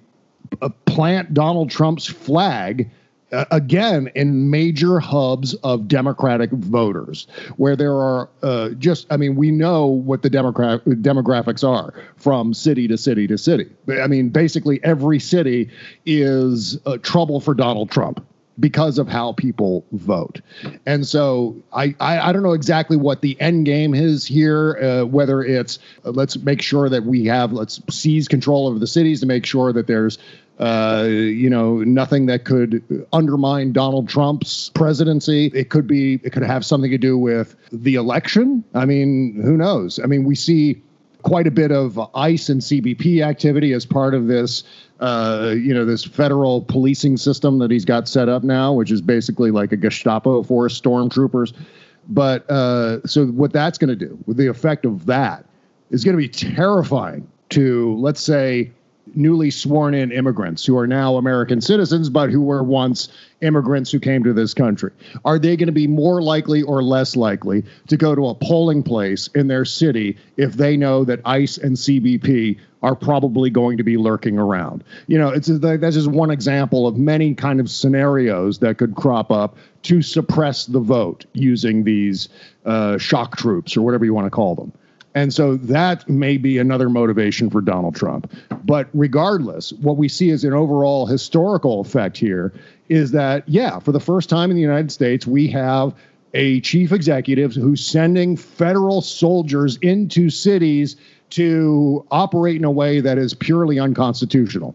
uh, 0.62 0.68
plant 0.86 1.34
Donald 1.34 1.70
Trump's 1.70 2.06
flag 2.06 2.90
again 3.32 4.10
in 4.14 4.50
major 4.50 4.98
hubs 4.98 5.54
of 5.56 5.86
democratic 5.86 6.50
voters 6.50 7.26
where 7.56 7.76
there 7.76 7.94
are 7.94 8.28
uh, 8.42 8.70
just 8.70 9.06
i 9.10 9.16
mean 9.16 9.36
we 9.36 9.50
know 9.50 9.86
what 9.86 10.22
the 10.22 10.30
democrat 10.30 10.82
demographics 10.86 11.66
are 11.66 11.92
from 12.16 12.54
city 12.54 12.88
to 12.88 12.96
city 12.96 13.26
to 13.26 13.36
city 13.36 13.68
i 14.00 14.06
mean 14.06 14.30
basically 14.30 14.82
every 14.82 15.18
city 15.18 15.68
is 16.06 16.78
uh, 16.86 16.96
trouble 16.98 17.40
for 17.40 17.54
donald 17.54 17.90
trump 17.90 18.24
because 18.60 18.98
of 18.98 19.08
how 19.08 19.32
people 19.32 19.84
vote. 19.92 20.40
And 20.84 21.06
so 21.06 21.56
I, 21.72 21.94
I, 22.00 22.28
I, 22.28 22.32
don't 22.32 22.42
know 22.42 22.54
exactly 22.54 22.96
what 22.96 23.22
the 23.22 23.40
end 23.40 23.66
game 23.66 23.94
is 23.94 24.26
here, 24.26 24.76
uh, 24.78 25.04
whether 25.04 25.42
it's 25.42 25.78
uh, 26.04 26.10
let's 26.10 26.36
make 26.38 26.60
sure 26.60 26.88
that 26.88 27.04
we 27.04 27.24
have, 27.26 27.52
let's 27.52 27.80
seize 27.88 28.26
control 28.26 28.66
over 28.66 28.78
the 28.78 28.86
cities 28.86 29.20
to 29.20 29.26
make 29.26 29.46
sure 29.46 29.72
that 29.72 29.86
there's 29.86 30.18
uh, 30.58 31.06
you 31.08 31.48
know, 31.48 31.78
nothing 31.84 32.26
that 32.26 32.44
could 32.44 32.82
undermine 33.12 33.72
Donald 33.72 34.08
Trump's 34.08 34.70
presidency. 34.70 35.52
It 35.54 35.70
could 35.70 35.86
be, 35.86 36.14
it 36.24 36.32
could 36.32 36.42
have 36.42 36.64
something 36.64 36.90
to 36.90 36.98
do 36.98 37.16
with 37.16 37.54
the 37.70 37.94
election. 37.94 38.64
I 38.74 38.84
mean, 38.84 39.40
who 39.42 39.56
knows? 39.56 40.00
I 40.02 40.06
mean, 40.06 40.24
we 40.24 40.34
see 40.34 40.82
quite 41.22 41.46
a 41.46 41.50
bit 41.50 41.70
of 41.70 41.98
ICE 42.14 42.48
and 42.48 42.60
CBP 42.60 43.24
activity 43.24 43.72
as 43.72 43.86
part 43.86 44.14
of 44.14 44.26
this, 44.26 44.64
uh, 45.00 45.54
you 45.56 45.72
know, 45.72 45.84
this 45.84 46.04
federal 46.04 46.62
policing 46.62 47.16
system 47.16 47.58
that 47.58 47.70
he's 47.70 47.84
got 47.84 48.08
set 48.08 48.28
up 48.28 48.42
now, 48.42 48.72
which 48.72 48.90
is 48.90 49.00
basically 49.00 49.50
like 49.50 49.70
a 49.72 49.76
Gestapo 49.76 50.42
for 50.42 50.68
stormtroopers. 50.68 51.52
But 52.08 52.50
uh, 52.50 53.06
so 53.06 53.26
what 53.26 53.52
that's 53.52 53.78
going 53.78 53.96
to 53.96 54.06
do, 54.06 54.18
the 54.26 54.46
effect 54.46 54.84
of 54.84 55.06
that, 55.06 55.44
is 55.90 56.04
going 56.04 56.16
to 56.16 56.18
be 56.18 56.28
terrifying 56.28 57.28
to, 57.50 57.94
let's 57.96 58.20
say, 58.20 58.70
newly 59.14 59.50
sworn 59.50 59.94
in 59.94 60.12
immigrants 60.12 60.64
who 60.64 60.76
are 60.76 60.86
now 60.86 61.16
American 61.16 61.60
citizens, 61.60 62.08
but 62.08 62.30
who 62.30 62.42
were 62.42 62.62
once 62.62 63.08
immigrants 63.40 63.90
who 63.90 64.00
came 64.00 64.24
to 64.24 64.32
this 64.32 64.54
country? 64.54 64.90
Are 65.24 65.38
they 65.38 65.56
going 65.56 65.66
to 65.66 65.72
be 65.72 65.86
more 65.86 66.22
likely 66.22 66.62
or 66.62 66.82
less 66.82 67.16
likely 67.16 67.64
to 67.88 67.96
go 67.96 68.14
to 68.14 68.28
a 68.28 68.34
polling 68.34 68.82
place 68.82 69.28
in 69.34 69.48
their 69.48 69.64
city 69.64 70.16
if 70.36 70.54
they 70.54 70.76
know 70.76 71.04
that 71.04 71.20
ICE 71.24 71.58
and 71.58 71.76
CBP 71.76 72.58
are 72.82 72.94
probably 72.94 73.50
going 73.50 73.76
to 73.76 73.82
be 73.82 73.96
lurking 73.96 74.38
around? 74.38 74.84
You 75.06 75.18
know, 75.18 75.28
it's 75.28 75.48
that's 75.48 75.96
just 75.96 76.08
one 76.08 76.30
example 76.30 76.86
of 76.86 76.96
many 76.96 77.34
kind 77.34 77.60
of 77.60 77.70
scenarios 77.70 78.58
that 78.60 78.78
could 78.78 78.94
crop 78.94 79.30
up 79.30 79.56
to 79.84 80.02
suppress 80.02 80.66
the 80.66 80.80
vote 80.80 81.26
using 81.32 81.84
these 81.84 82.28
uh, 82.64 82.98
shock 82.98 83.36
troops 83.36 83.76
or 83.76 83.82
whatever 83.82 84.04
you 84.04 84.14
want 84.14 84.26
to 84.26 84.30
call 84.30 84.54
them. 84.54 84.72
And 85.14 85.32
so 85.32 85.56
that 85.56 86.08
may 86.08 86.36
be 86.36 86.58
another 86.58 86.88
motivation 86.88 87.50
for 87.50 87.60
Donald 87.60 87.96
Trump. 87.96 88.32
But 88.64 88.88
regardless, 88.92 89.72
what 89.74 89.96
we 89.96 90.08
see 90.08 90.30
as 90.30 90.44
an 90.44 90.52
overall 90.52 91.06
historical 91.06 91.80
effect 91.80 92.16
here 92.16 92.52
is 92.88 93.10
that, 93.12 93.48
yeah, 93.48 93.78
for 93.78 93.92
the 93.92 94.00
first 94.00 94.28
time 94.28 94.50
in 94.50 94.56
the 94.56 94.62
United 94.62 94.92
States, 94.92 95.26
we 95.26 95.48
have 95.48 95.94
a 96.34 96.60
chief 96.60 96.92
executive 96.92 97.54
who's 97.54 97.84
sending 97.84 98.36
federal 98.36 99.00
soldiers 99.00 99.78
into 99.78 100.28
cities 100.28 100.96
to 101.30 102.06
operate 102.10 102.56
in 102.56 102.64
a 102.64 102.70
way 102.70 103.00
that 103.00 103.18
is 103.18 103.34
purely 103.34 103.78
unconstitutional. 103.78 104.74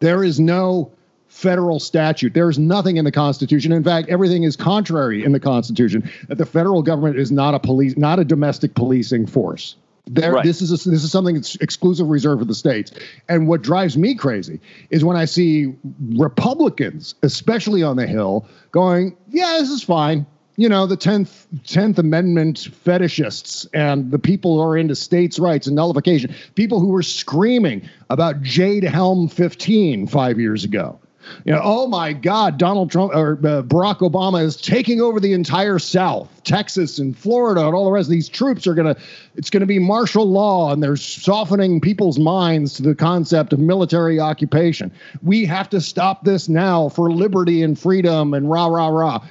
There 0.00 0.22
is 0.22 0.38
no 0.38 0.90
federal 1.36 1.78
statute. 1.78 2.32
There 2.32 2.48
is 2.48 2.58
nothing 2.58 2.96
in 2.96 3.04
the 3.04 3.12
Constitution. 3.12 3.70
In 3.70 3.84
fact, 3.84 4.08
everything 4.08 4.44
is 4.44 4.56
contrary 4.56 5.22
in 5.22 5.32
the 5.32 5.40
Constitution 5.40 6.10
that 6.28 6.38
the 6.38 6.46
federal 6.46 6.82
government 6.82 7.18
is 7.18 7.30
not 7.30 7.54
a 7.54 7.58
police, 7.58 7.94
not 7.96 8.18
a 8.18 8.24
domestic 8.24 8.74
policing 8.74 9.26
force. 9.26 9.76
There, 10.06 10.32
right. 10.32 10.44
this 10.44 10.62
is 10.62 10.70
a, 10.70 10.88
this 10.88 11.04
is 11.04 11.12
something 11.12 11.34
that's 11.34 11.56
exclusive 11.56 12.08
reserved 12.08 12.40
for 12.40 12.46
the 12.46 12.54
states. 12.54 12.92
And 13.28 13.48
what 13.48 13.60
drives 13.60 13.98
me 13.98 14.14
crazy 14.14 14.60
is 14.88 15.04
when 15.04 15.16
I 15.16 15.26
see 15.26 15.74
Republicans, 16.14 17.16
especially 17.22 17.82
on 17.82 17.96
the 17.96 18.06
Hill, 18.06 18.46
going, 18.70 19.14
"Yeah, 19.28 19.58
this 19.58 19.68
is 19.68 19.82
fine 19.82 20.24
you 20.58 20.70
know, 20.70 20.86
the 20.86 20.96
10th, 20.96 21.46
10th 21.64 21.98
Amendment 21.98 22.56
fetishists 22.56 23.66
and 23.74 24.10
the 24.10 24.18
people 24.18 24.56
who 24.56 24.62
are 24.62 24.74
into 24.74 24.94
states' 24.94 25.38
rights 25.38 25.66
and 25.66 25.76
nullification, 25.76 26.34
people 26.54 26.80
who 26.80 26.88
were 26.88 27.02
screaming 27.02 27.86
about 28.08 28.40
Jade 28.40 28.84
Helm 28.84 29.28
15 29.28 30.06
five 30.06 30.40
years 30.40 30.64
ago. 30.64 30.98
You 31.44 31.52
know, 31.52 31.60
oh 31.62 31.86
my 31.86 32.12
God, 32.12 32.58
Donald 32.58 32.90
Trump 32.90 33.14
or 33.14 33.34
uh, 33.34 33.62
Barack 33.62 33.98
Obama 33.98 34.42
is 34.42 34.56
taking 34.56 35.00
over 35.00 35.20
the 35.20 35.32
entire 35.32 35.78
South, 35.78 36.28
Texas 36.44 36.98
and 36.98 37.16
Florida, 37.16 37.66
and 37.66 37.74
all 37.74 37.84
the 37.84 37.90
rest. 37.90 38.08
These 38.08 38.28
troops 38.28 38.66
are 38.66 38.74
gonna, 38.74 38.96
it's 39.36 39.50
gonna 39.50 39.66
be 39.66 39.78
martial 39.78 40.24
law, 40.24 40.72
and 40.72 40.82
they're 40.82 40.96
softening 40.96 41.80
people's 41.80 42.18
minds 42.18 42.74
to 42.74 42.82
the 42.82 42.94
concept 42.94 43.52
of 43.52 43.58
military 43.58 44.20
occupation. 44.20 44.90
We 45.22 45.44
have 45.46 45.70
to 45.70 45.80
stop 45.80 46.24
this 46.24 46.48
now 46.48 46.88
for 46.88 47.10
liberty 47.10 47.62
and 47.62 47.78
freedom 47.78 48.34
and 48.34 48.50
rah 48.50 48.66
rah 48.66 48.88
rah. 48.88 49.26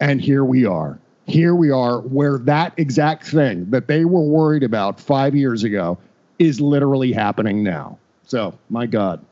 And 0.00 0.20
here 0.20 0.44
we 0.44 0.64
are. 0.64 0.98
Here 1.26 1.54
we 1.54 1.70
are, 1.70 2.00
where 2.00 2.38
that 2.38 2.72
exact 2.78 3.26
thing 3.26 3.68
that 3.70 3.86
they 3.86 4.06
were 4.06 4.22
worried 4.22 4.62
about 4.62 4.98
five 4.98 5.36
years 5.36 5.62
ago 5.62 5.98
is 6.38 6.60
literally 6.60 7.12
happening 7.12 7.62
now. 7.62 7.98
So, 8.26 8.56
my 8.70 8.86
God. 8.86 9.24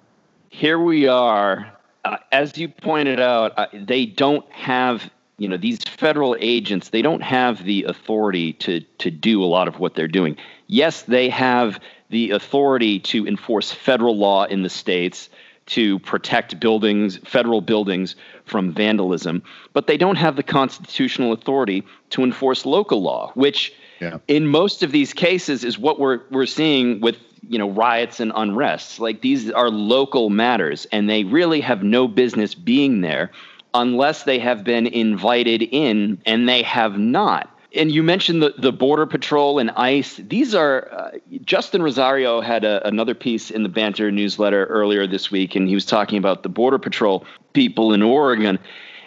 Here 0.50 0.78
we 0.78 1.06
are. 1.06 1.72
Uh, 2.06 2.18
as 2.30 2.56
you 2.56 2.68
pointed 2.68 3.18
out, 3.18 3.52
uh, 3.58 3.66
they 3.72 4.06
don't 4.06 4.48
have, 4.52 5.10
you 5.38 5.48
know, 5.48 5.56
these 5.56 5.82
federal 5.82 6.36
agents, 6.38 6.90
they 6.90 7.02
don't 7.02 7.22
have 7.22 7.64
the 7.64 7.82
authority 7.82 8.52
to, 8.52 8.80
to 8.98 9.10
do 9.10 9.42
a 9.42 9.46
lot 9.46 9.66
of 9.66 9.80
what 9.80 9.96
they're 9.96 10.06
doing. 10.06 10.36
Yes, 10.68 11.02
they 11.02 11.28
have 11.30 11.80
the 12.10 12.30
authority 12.30 13.00
to 13.00 13.26
enforce 13.26 13.72
federal 13.72 14.16
law 14.16 14.44
in 14.44 14.62
the 14.62 14.68
states 14.68 15.28
to 15.66 15.98
protect 15.98 16.60
buildings, 16.60 17.16
federal 17.24 17.60
buildings, 17.60 18.14
from 18.44 18.72
vandalism, 18.72 19.42
but 19.72 19.88
they 19.88 19.96
don't 19.96 20.14
have 20.14 20.36
the 20.36 20.44
constitutional 20.44 21.32
authority 21.32 21.82
to 22.10 22.22
enforce 22.22 22.64
local 22.64 23.02
law, 23.02 23.32
which 23.34 23.72
yeah. 24.00 24.18
in 24.28 24.46
most 24.46 24.84
of 24.84 24.92
these 24.92 25.12
cases 25.12 25.64
is 25.64 25.76
what 25.76 25.98
we're 25.98 26.20
we're 26.30 26.46
seeing 26.46 27.00
with 27.00 27.16
you 27.48 27.58
know 27.58 27.70
riots 27.70 28.20
and 28.20 28.32
unrests. 28.32 28.98
Like 28.98 29.20
these 29.20 29.50
are 29.50 29.70
local 29.70 30.30
matters, 30.30 30.86
and 30.92 31.08
they 31.08 31.24
really 31.24 31.60
have 31.60 31.82
no 31.82 32.08
business 32.08 32.54
being 32.54 33.00
there 33.00 33.30
unless 33.74 34.22
they 34.22 34.38
have 34.38 34.64
been 34.64 34.86
invited 34.86 35.62
in, 35.62 36.18
and 36.24 36.48
they 36.48 36.62
have 36.62 36.98
not. 36.98 37.52
And 37.74 37.92
you 37.92 38.02
mentioned 38.02 38.42
the, 38.42 38.54
the 38.56 38.72
border 38.72 39.04
patrol 39.06 39.58
and 39.58 39.70
ice. 39.72 40.16
These 40.16 40.54
are 40.54 40.88
uh, 40.92 41.10
justin 41.44 41.82
rosario 41.82 42.40
had 42.40 42.64
a, 42.64 42.86
another 42.86 43.14
piece 43.14 43.50
in 43.50 43.62
the 43.62 43.68
banter 43.68 44.10
newsletter 44.10 44.64
earlier 44.66 45.06
this 45.06 45.30
week 45.30 45.54
and 45.54 45.68
he 45.68 45.74
was 45.74 45.84
talking 45.84 46.16
about 46.18 46.42
the 46.42 46.48
border 46.48 46.78
patrol 46.78 47.26
people 47.52 47.92
in 47.92 48.02
oregon. 48.02 48.58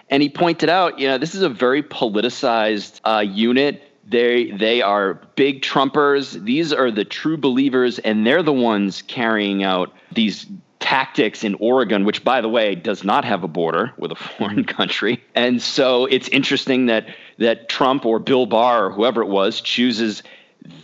And 0.10 0.22
he 0.22 0.30
pointed 0.30 0.70
out 0.70 1.00
you 1.00 1.08
know 1.08 1.18
this 1.18 1.34
is 1.34 1.42
a 1.42 1.50
very 1.50 1.82
politicized 1.82 3.00
uh, 3.04 3.20
unit 3.22 3.88
they 4.10 4.52
they 4.52 4.82
are 4.82 5.15
big 5.36 5.62
trumpers 5.62 6.32
these 6.43 6.74
are 6.74 6.91
the 6.91 7.06
true 7.06 7.38
believers 7.38 8.00
and 8.00 8.26
they're 8.26 8.43
the 8.43 8.52
ones 8.54 9.02
carrying 9.04 9.63
out 9.63 9.93
these 10.12 10.48
tactics 10.80 11.43
in 11.43 11.56
Oregon, 11.56 12.06
which, 12.06 12.24
by 12.24 12.41
the 12.41 12.50
way, 12.50 12.74
does 12.74 13.04
not 13.04 13.26
have 13.26 13.43
a 13.43 13.48
border 13.48 13.93
with 13.98 14.12
a 14.12 14.15
foreign 14.15 14.63
country. 14.78 15.24
And 15.36 15.62
so 15.62 16.06
it's 16.06 16.28
interesting 16.30 16.88
that 16.88 17.08
that 17.38 17.69
Trump 17.69 18.06
or 18.06 18.19
Bill 18.19 18.45
Barr 18.45 18.88
or 18.88 18.91
whoever 18.91 19.22
it 19.22 19.28
was 19.28 19.62
chooses 19.62 20.24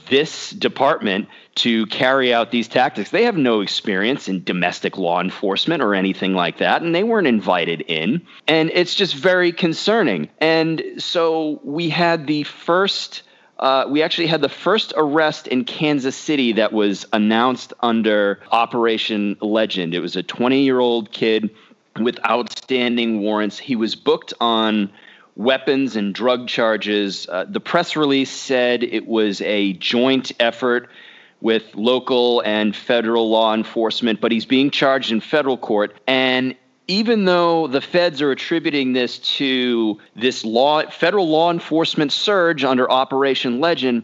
this 0.09 0.51
department 0.51 1.27
to 1.55 1.85
carry 1.87 2.33
out 2.33 2.51
these 2.51 2.67
tactics. 2.67 3.11
They 3.11 3.23
have 3.23 3.37
no 3.37 3.61
experience 3.61 4.27
in 4.27 4.43
domestic 4.43 4.97
law 4.97 5.21
enforcement 5.21 5.81
or 5.81 5.95
anything 5.95 6.33
like 6.33 6.57
that, 6.57 6.81
and 6.81 6.93
they 6.93 7.03
weren't 7.03 7.27
invited 7.27 7.81
in. 7.81 8.25
And 8.47 8.69
it's 8.73 8.93
just 8.93 9.15
very 9.15 9.51
concerning. 9.51 10.29
And 10.39 10.83
so 10.97 11.61
we 11.63 11.89
had 11.89 12.27
the 12.27 12.43
first. 12.43 13.23
Uh, 13.57 13.85
we 13.87 14.03
actually 14.03 14.27
had 14.27 14.41
the 14.41 14.49
first 14.49 14.93
arrest 14.97 15.47
in 15.47 15.63
Kansas 15.63 16.17
City 16.17 16.51
that 16.51 16.73
was 16.73 17.05
announced 17.13 17.71
under 17.79 18.41
Operation 18.51 19.37
Legend. 19.39 19.93
It 19.93 20.01
was 20.01 20.17
a 20.17 20.23
20 20.23 20.61
year 20.61 20.81
old 20.81 21.13
kid 21.13 21.49
with 21.97 22.19
outstanding 22.25 23.21
warrants. 23.21 23.57
He 23.57 23.77
was 23.77 23.95
booked 23.95 24.33
on 24.41 24.91
weapons 25.37 25.95
and 25.95 26.13
drug 26.13 26.49
charges. 26.49 27.27
Uh, 27.29 27.45
the 27.47 27.61
press 27.61 27.95
release 27.95 28.31
said 28.31 28.83
it 28.83 29.07
was 29.07 29.39
a 29.39 29.71
joint 29.73 30.33
effort 30.39 30.89
with 31.41 31.63
local 31.75 32.41
and 32.41 32.75
federal 32.75 33.29
law 33.29 33.53
enforcement, 33.53 34.21
but 34.21 34.31
he's 34.31 34.45
being 34.45 34.71
charged 34.71 35.11
in 35.11 35.21
federal 35.21 35.57
court. 35.57 35.95
And 36.07 36.55
even 36.87 37.25
though 37.25 37.67
the 37.67 37.81
feds 37.81 38.21
are 38.21 38.31
attributing 38.31 38.93
this 38.93 39.19
to 39.37 39.99
this 40.15 40.45
law, 40.45 40.87
federal 40.89 41.27
law 41.27 41.51
enforcement 41.51 42.11
surge 42.11 42.63
under 42.63 42.89
Operation 42.89 43.59
Legend, 43.59 44.03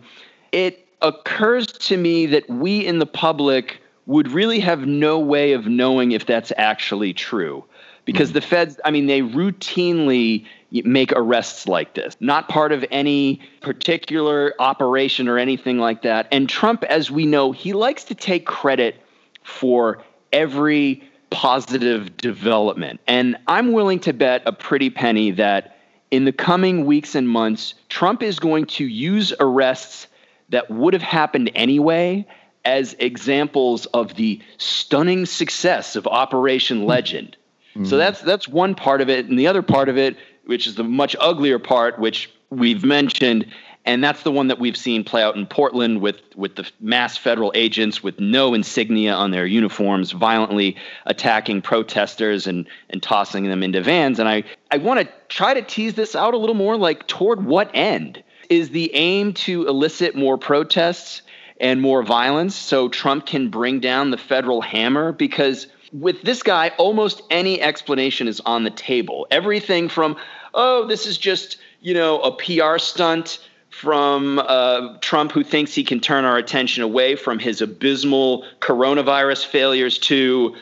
it 0.52 0.88
occurs 1.02 1.68
to 1.68 1.98
me 1.98 2.26
that 2.28 2.50
we 2.50 2.86
in 2.86 3.00
the 3.00 3.06
public 3.06 3.82
would 4.06 4.32
really 4.32 4.60
have 4.60 4.86
no 4.86 5.20
way 5.20 5.54
of 5.54 5.68
knowing 5.68 6.12
if 6.12 6.26
that's 6.26 6.52
actually 6.58 7.14
true. 7.14 7.64
Because 8.06 8.30
mm-hmm. 8.30 8.40
the 8.40 8.42
feds, 8.42 8.80
I 8.84 8.92
mean, 8.92 9.06
they 9.06 9.22
routinely 9.22 10.46
make 10.72 11.12
arrests 11.12 11.68
like 11.68 11.94
this. 11.94 12.16
Not 12.20 12.48
part 12.48 12.72
of 12.72 12.86
any 12.92 13.42
particular 13.62 14.54
operation 14.60 15.28
or 15.28 15.38
anything 15.38 15.78
like 15.78 16.04
that. 16.04 16.28
And 16.32 16.48
Trump, 16.48 16.84
as 16.84 17.12
we 17.12 17.26
know, 17.26 17.52
he 17.52 17.74
likes 17.74 18.06
to 18.06 18.16
take 18.16 18.46
credit 18.46 18.96
for 19.44 20.04
every 20.32 21.04
positive 21.30 22.16
development. 22.18 23.00
And 23.08 23.38
I'm 23.48 23.72
willing 23.72 24.00
to 24.02 24.14
bet 24.14 24.44
a 24.46 24.54
pretty 24.54 24.90
penny 24.90 25.32
that 25.32 25.78
in 26.10 26.26
the 26.26 26.32
coming 26.32 26.86
weeks 26.86 27.16
and 27.16 27.28
months, 27.28 27.74
Trump 27.90 28.22
is 28.22 28.40
going 28.40 28.66
to 28.66 28.86
use 28.86 29.34
arrests 29.40 30.08
that 30.50 30.70
would 30.70 30.94
have 30.94 31.02
happened 31.02 31.52
anyway 31.56 32.28
as 32.64 32.96
examples 33.00 33.86
of 33.88 34.16
the 34.16 34.42
stunning 34.58 35.26
success 35.26 35.96
of 35.96 36.06
Operation 36.08 36.86
Legend. 36.86 37.38
Mm-hmm. 37.72 37.86
So 37.86 37.98
that's 37.98 38.22
that's 38.22 38.48
one 38.48 38.76
part 38.76 39.00
of 39.02 39.10
it, 39.10 39.26
and 39.28 39.40
the 39.40 39.48
other 39.48 39.62
part 39.62 39.88
of 39.88 39.98
it 39.98 40.18
which 40.52 40.68
is 40.68 40.76
the 40.76 40.84
much 40.84 41.16
uglier 41.22 41.58
part, 41.58 41.98
which 41.98 42.30
we've 42.50 42.84
mentioned, 42.84 43.46
and 43.86 44.04
that's 44.04 44.24
the 44.24 44.32
one 44.34 44.50
that 44.50 44.60
we've 44.60 44.76
seen 44.76 45.02
play 45.06 45.24
out 45.24 45.38
in 45.38 45.46
Portland 45.46 46.02
with 46.02 46.20
with 46.36 46.58
the 46.58 46.70
mass 46.82 47.16
federal 47.16 47.54
agents 47.56 48.04
with 48.04 48.20
no 48.20 48.54
insignia 48.54 49.14
on 49.14 49.32
their 49.32 49.46
uniforms, 49.46 50.12
violently 50.12 50.76
attacking 51.06 51.62
protesters 51.62 52.48
and 52.48 52.68
and 52.90 53.02
tossing 53.02 53.48
them 53.48 53.64
into 53.64 53.82
vans. 53.82 54.20
And 54.20 54.28
I 54.28 54.44
I 54.70 54.78
want 54.80 55.00
to 55.00 55.08
try 55.30 55.54
to 55.54 55.62
tease 55.62 55.94
this 55.94 56.18
out 56.18 56.34
a 56.34 56.38
little 56.38 56.54
more. 56.54 56.76
Like 56.76 57.08
toward 57.08 57.46
what 57.46 57.72
end 57.74 58.22
is 58.50 58.72
the 58.72 58.94
aim 58.94 59.34
to 59.46 59.66
elicit 59.70 60.18
more 60.18 60.38
protests 60.38 61.22
and 61.62 61.80
more 61.80 62.04
violence 62.04 62.58
so 62.58 62.90
Trump 62.90 63.26
can 63.26 63.48
bring 63.48 63.80
down 63.80 64.12
the 64.12 64.18
federal 64.18 64.60
hammer 64.60 65.14
because 65.14 65.68
with 65.94 66.22
this 66.22 66.44
guy, 66.44 66.70
almost 66.78 67.22
any 67.30 67.62
explanation 67.62 68.28
is 68.28 68.40
on 68.42 68.64
the 68.64 68.70
table. 68.70 69.28
Everything 69.30 69.90
from, 69.90 70.18
oh, 70.54 70.88
this 70.88 71.06
is 71.06 71.18
just, 71.18 71.58
you 71.82 71.94
know, 71.94 72.20
a 72.22 72.32
PR 72.32 72.78
stunt 72.78 73.40
from 73.70 74.38
uh, 74.40 74.98
Trump 75.00 75.32
who 75.32 75.44
thinks 75.44 75.74
he 75.74 75.84
can 75.84 76.00
turn 76.00 76.26
our 76.26 76.38
attention 76.38 76.84
away 76.84 77.16
from 77.16 77.40
his 77.40 77.62
abysmal 77.62 78.46
coronavirus 78.60 79.46
failures 79.46 79.98
to, 79.98 80.56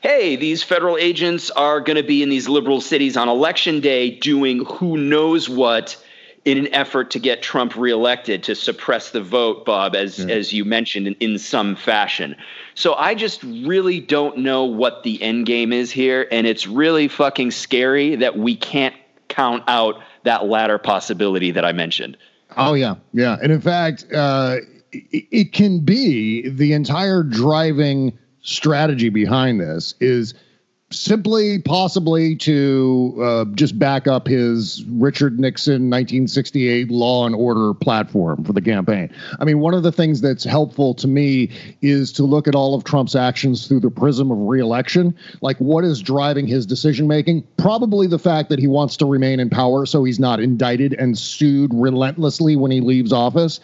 hey, 0.00 0.36
these 0.36 0.62
federal 0.62 0.96
agents 0.96 1.50
are 1.50 1.80
going 1.80 1.96
to 1.96 2.02
be 2.02 2.22
in 2.22 2.28
these 2.28 2.48
liberal 2.48 2.80
cities 2.80 3.16
on 3.16 3.28
election 3.28 3.80
day 3.80 4.10
doing 4.10 4.64
who 4.64 4.96
knows 4.96 5.48
what 5.48 6.02
in 6.44 6.58
an 6.58 6.72
effort 6.72 7.10
to 7.10 7.18
get 7.18 7.42
Trump 7.42 7.76
reelected 7.76 8.44
to 8.44 8.54
suppress 8.54 9.10
the 9.10 9.20
vote, 9.20 9.64
Bob, 9.64 9.96
as 9.96 10.20
yeah. 10.20 10.32
as 10.32 10.52
you 10.52 10.64
mentioned 10.64 11.08
in, 11.08 11.14
in 11.14 11.38
some 11.38 11.74
fashion. 11.74 12.36
So 12.74 12.94
I 12.94 13.14
just 13.16 13.42
really 13.42 14.00
don't 14.00 14.38
know 14.38 14.64
what 14.64 15.02
the 15.02 15.20
end 15.20 15.46
game 15.46 15.72
is 15.72 15.90
here, 15.90 16.28
and 16.30 16.46
it's 16.46 16.66
really 16.66 17.08
fucking 17.08 17.50
scary 17.50 18.16
that 18.16 18.38
we 18.38 18.54
can't 18.54 18.94
count 19.28 19.62
out 19.68 20.00
that 20.24 20.46
latter 20.46 20.78
possibility 20.78 21.50
that 21.50 21.64
I 21.64 21.72
mentioned. 21.72 22.16
Oh 22.56 22.74
yeah, 22.74 22.96
yeah, 23.12 23.36
and 23.42 23.52
in 23.52 23.60
fact, 23.60 24.06
uh, 24.12 24.58
it, 24.92 25.26
it 25.30 25.52
can 25.52 25.80
be 25.80 26.48
the 26.48 26.72
entire 26.72 27.22
driving 27.22 28.16
strategy 28.42 29.08
behind 29.08 29.60
this 29.60 29.94
is 30.00 30.34
simply 30.90 31.58
possibly 31.58 32.36
to 32.36 33.18
uh, 33.20 33.44
just 33.56 33.76
back 33.76 34.06
up 34.06 34.28
his 34.28 34.84
Richard 34.84 35.40
Nixon 35.40 35.90
1968 35.90 36.90
law 36.90 37.26
and 37.26 37.34
order 37.34 37.74
platform 37.74 38.44
for 38.44 38.52
the 38.52 38.60
campaign. 38.60 39.12
I 39.40 39.44
mean, 39.44 39.58
one 39.58 39.74
of 39.74 39.82
the 39.82 39.90
things 39.90 40.20
that's 40.20 40.44
helpful 40.44 40.94
to 40.94 41.08
me 41.08 41.50
is 41.82 42.12
to 42.12 42.22
look 42.22 42.46
at 42.46 42.54
all 42.54 42.74
of 42.74 42.84
Trump's 42.84 43.16
actions 43.16 43.66
through 43.66 43.80
the 43.80 43.90
prism 43.90 44.30
of 44.30 44.38
reelection. 44.38 45.16
Like, 45.40 45.56
what 45.58 45.84
is 45.84 46.00
driving 46.00 46.46
his 46.46 46.66
decision 46.66 47.08
making? 47.08 47.42
Probably 47.56 48.06
the 48.06 48.18
fact 48.18 48.48
that 48.50 48.60
he 48.60 48.68
wants 48.68 48.96
to 48.98 49.06
remain 49.06 49.40
in 49.40 49.50
power 49.50 49.86
so 49.86 50.04
he's 50.04 50.20
not 50.20 50.38
indicted 50.38 50.92
and 50.94 51.18
sued 51.18 51.72
relentlessly 51.74 52.54
when 52.54 52.70
he 52.70 52.80
leaves 52.80 53.12
office. 53.12 53.58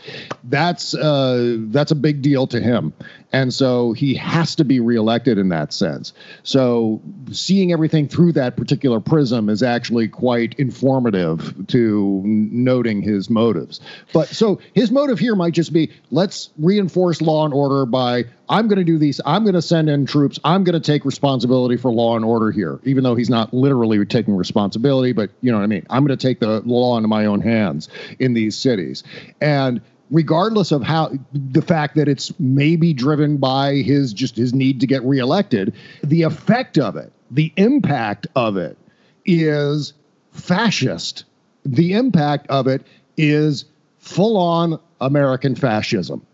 That's 0.44 0.92
uh, 0.94 1.56
that's 1.68 1.92
a 1.92 1.96
big 1.96 2.20
deal 2.20 2.48
to 2.48 2.60
him. 2.60 2.92
And 3.33 3.53
so 3.53 3.93
he 3.93 4.14
has 4.14 4.55
to 4.57 4.64
be 4.64 4.80
reelected 4.80 5.39
in 5.39 5.49
that 5.49 5.72
sense. 5.72 6.12
So 6.43 7.01
seeing 7.30 7.72
everything 7.72 8.09
through 8.09 8.33
that 8.33 8.57
particular 8.57 9.01
prism 9.01 9.49
is 9.49 9.62
actually 9.62 10.09
quite 10.09 10.55
informative 10.55 11.66
to 11.68 12.22
noting 12.24 13.01
his 13.01 13.30
motives. 13.30 13.80
But 14.12 14.28
so 14.28 14.61
his 14.74 14.91
motive 14.91 15.18
here 15.18 15.35
might 15.35 15.55
just 15.55 15.72
be 15.72 15.91
let's 16.11 16.51
reinforce 16.59 17.22
law 17.22 17.45
and 17.45 17.55
order 17.55 17.87
by 17.87 18.24
I'm 18.49 18.68
going 18.68 18.78
to 18.78 18.85
do 18.85 18.99
these. 18.99 19.18
I'm 19.24 19.45
going 19.45 19.55
to 19.55 19.62
send 19.62 19.89
in 19.89 20.05
troops. 20.05 20.39
I'm 20.45 20.62
going 20.62 20.74
to 20.74 20.80
take 20.80 21.07
responsibility 21.07 21.78
for 21.78 21.91
law 21.91 22.16
and 22.16 22.24
order 22.24 22.51
here, 22.51 22.80
even 22.85 23.03
though 23.03 23.14
he's 23.14 23.30
not 23.30 23.55
literally 23.55 24.05
taking 24.05 24.37
responsibility. 24.37 25.12
But 25.12 25.30
you 25.41 25.51
know 25.51 25.57
what 25.57 25.64
I 25.64 25.68
mean? 25.68 25.87
I'm 25.89 26.05
going 26.05 26.16
to 26.16 26.22
take 26.22 26.39
the 26.39 26.61
law 26.61 26.99
into 26.99 27.09
my 27.09 27.24
own 27.24 27.41
hands 27.41 27.89
in 28.18 28.35
these 28.35 28.57
cities. 28.59 29.05
And 29.41 29.80
regardless 30.12 30.70
of 30.70 30.82
how 30.82 31.10
the 31.32 31.62
fact 31.62 31.96
that 31.96 32.06
it's 32.06 32.38
maybe 32.38 32.92
driven 32.92 33.38
by 33.38 33.76
his 33.76 34.12
just 34.12 34.36
his 34.36 34.54
need 34.54 34.78
to 34.78 34.86
get 34.86 35.02
reelected, 35.02 35.74
the 36.04 36.22
effect 36.22 36.78
of 36.78 36.94
it, 36.96 37.10
the 37.30 37.52
impact 37.56 38.26
of 38.36 38.56
it 38.56 38.76
is 39.24 39.94
fascist. 40.30 41.24
The 41.64 41.94
impact 41.94 42.46
of 42.48 42.66
it 42.66 42.82
is 43.16 43.64
full 43.98 44.36
on 44.36 44.78
American 45.00 45.54
fascism. 45.54 46.24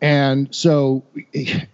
And 0.00 0.52
so 0.52 1.04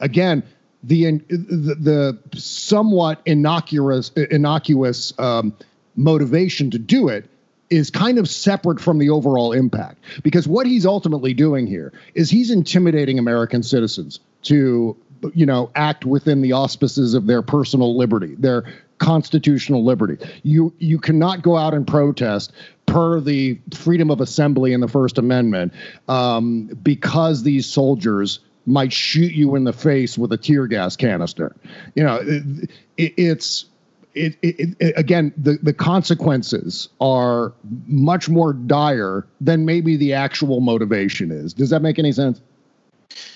again, 0.01 0.43
the 0.83 1.11
the, 1.29 2.19
the 2.31 2.39
somewhat 2.39 3.23
innocuous 3.25 4.11
innocuous 4.11 5.19
um, 5.19 5.57
motivation 5.97 6.71
to 6.71 6.79
do 6.79 7.09
it 7.09 7.29
is 7.71 7.91
kind 7.91 8.19
of 8.19 8.29
separate 8.29 8.81
from 8.81 8.99
the 8.99 9.11
overall 9.11 9.53
impact. 9.53 9.99
Because 10.23 10.49
what 10.49 10.67
he's 10.67 10.87
ultimately 10.87 11.35
doing 11.35 11.67
here 11.67 11.93
is 12.15 12.31
he's 12.31 12.51
intimidating 12.51 13.19
American 13.19 13.63
citizens 13.63 14.21
to 14.43 14.97
you 15.35 15.45
know 15.45 15.71
act 15.75 16.05
within 16.05 16.43
the 16.43 16.53
auspices 16.53 17.13
of 17.13 17.27
their 17.27 17.43
personal 17.43 17.97
liberty 17.97 18.37
their 18.37 18.65
constitutional 18.99 19.85
liberty. 19.85 20.19
You 20.43 20.73
you 20.79 20.99
cannot 20.99 21.43
go 21.43 21.57
out 21.57 21.75
and 21.75 21.87
protest 21.87 22.53
per 22.87 23.21
the 23.21 23.59
freedom 23.75 24.11
of 24.11 24.21
assembly 24.21 24.73
in 24.73 24.81
the 24.81 24.89
first 24.89 25.19
amendment 25.19 25.73
um, 26.09 26.67
because 26.83 27.43
these 27.43 27.67
soldiers 27.67 28.41
might 28.67 28.93
shoot 28.93 29.33
you 29.33 29.55
in 29.57 29.65
the 29.65 29.73
face 29.73 30.19
with 30.19 30.33
a 30.33 30.37
tear 30.37 30.67
gas 30.67 30.97
canister. 30.97 31.55
You 31.95 32.05
know 32.05 32.17
it, 32.17 32.71
it, 32.97 33.15
it's 33.17 33.67
it, 34.15 34.37
it, 34.43 34.77
it, 34.81 34.95
again, 34.97 35.33
the, 35.37 35.59
the 35.63 35.73
consequences 35.73 36.89
are 37.01 37.53
much 37.87 38.29
more 38.29 38.53
dire 38.53 39.27
than 39.41 39.65
maybe 39.65 39.97
the 39.97 40.13
actual 40.13 40.61
motivation 40.61 41.31
is. 41.31 41.53
Does 41.55 41.71
that 41.71 41.83
make 41.83 41.99
any 41.99 42.13
sense? 42.13 42.41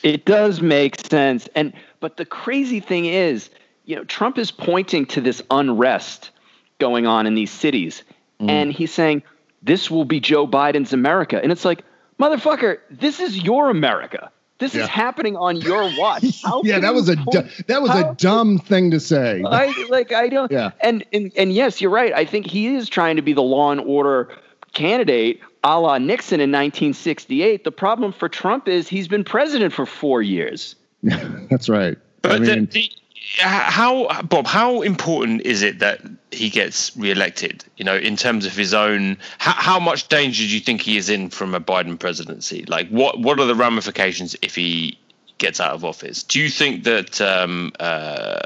It 0.03 0.25
does 0.25 0.61
make 0.61 1.01
sense. 1.07 1.49
And 1.55 1.73
but 2.01 2.17
the 2.17 2.25
crazy 2.25 2.81
thing 2.81 3.07
is, 3.07 3.51
you 3.85 3.97
know, 3.97 4.05
Trump 4.05 4.39
is 4.39 4.51
pointing 4.51 5.07
to 5.07 5.21
this 5.21 5.43
unrest 5.51 6.31
going 6.79 7.07
on 7.07 7.27
in 7.27 7.35
these 7.35 7.51
cities. 7.51 8.03
Mm. 8.41 8.51
And 8.51 8.73
he's 8.73 8.93
saying, 8.93 9.23
this 9.63 9.91
will 9.91 10.05
be 10.05 10.21
Joe 10.21 10.47
Biden's 10.47 10.93
America. 10.93 11.41
And 11.41 11.53
it's 11.53 11.65
like, 11.65 11.85
motherfucker, 12.19 12.79
this 12.91 13.21
is 13.21 13.43
your 13.43 13.71
America. 13.71 14.31
This 14.63 14.77
yeah. 14.77 14.83
is 14.83 14.89
happening 14.89 15.37
on 15.37 15.57
your 15.57 15.91
watch. 15.99 16.41
How 16.45 16.63
yeah, 16.63 16.79
that 16.79 16.95
was 16.95 17.09
a 17.09 17.17
du- 17.17 17.49
that 17.67 17.83
was 17.83 17.91
how, 17.91 18.11
a 18.11 18.15
dumb 18.15 18.59
thing 18.59 18.93
to 18.93 19.01
say. 19.01 19.43
I 19.47 19.75
like 19.89 20.13
I 20.13 20.29
don't. 20.29 20.53
Yeah. 20.53 20.71
And, 20.81 21.05
and 21.13 21.33
and 21.37 21.53
yes, 21.53 21.81
you're 21.81 21.91
right. 21.91 22.13
I 22.13 22.25
think 22.25 22.47
he 22.47 22.77
is 22.77 22.89
trying 22.89 23.17
to 23.17 23.23
be 23.23 23.33
the 23.33 23.43
law 23.43 23.73
and 23.73 23.81
order 23.81 24.29
candidate, 24.73 25.41
a 25.65 25.81
la 25.81 25.99
Nixon 25.99 26.39
in 26.39 26.51
1968. 26.51 27.65
The 27.65 27.73
problem 27.73 28.13
for 28.13 28.29
Trump 28.29 28.69
is 28.69 28.87
he's 28.87 29.09
been 29.09 29.25
president 29.25 29.73
for 29.73 29.85
four 29.85 30.23
years. 30.23 30.77
That's 31.03 31.69
right. 31.69 31.99
But 32.23 32.31
I 32.31 32.39
mean, 32.39 32.67
the, 32.67 32.67
the, 32.67 32.93
how 33.39 34.23
Bob? 34.23 34.47
How 34.47 34.83
important 34.83 35.43
is 35.43 35.63
it 35.63 35.79
that 35.79 36.01
he 36.31 36.51
gets 36.51 36.97
re-elected? 36.97 37.65
You 37.77 37.85
know, 37.85 37.97
in 37.97 38.17
terms 38.17 38.47
of 38.47 38.57
his 38.57 38.75
own, 38.75 39.19
how, 39.39 39.53
how 39.53 39.81
much 39.81 40.09
danger 40.09 40.43
do 40.43 40.49
you 40.49 40.61
think 40.61 40.81
he 40.81 40.97
is 40.97 41.09
in 41.09 41.31
from 41.31 41.55
a 41.55 41.61
Biden 41.61 41.99
presidency? 41.99 42.65
Like, 42.67 42.89
what 42.89 43.21
what 43.21 43.41
are 43.41 43.47
the 43.47 43.55
ramifications 43.55 44.37
if 44.43 44.55
he 44.55 44.99
gets 45.43 45.61
out 45.61 45.73
of 45.73 45.85
office. 45.85 46.23
Do 46.23 46.41
you 46.41 46.49
think 46.49 46.85
that 46.85 47.21
um, 47.21 47.73
uh, 47.81 48.39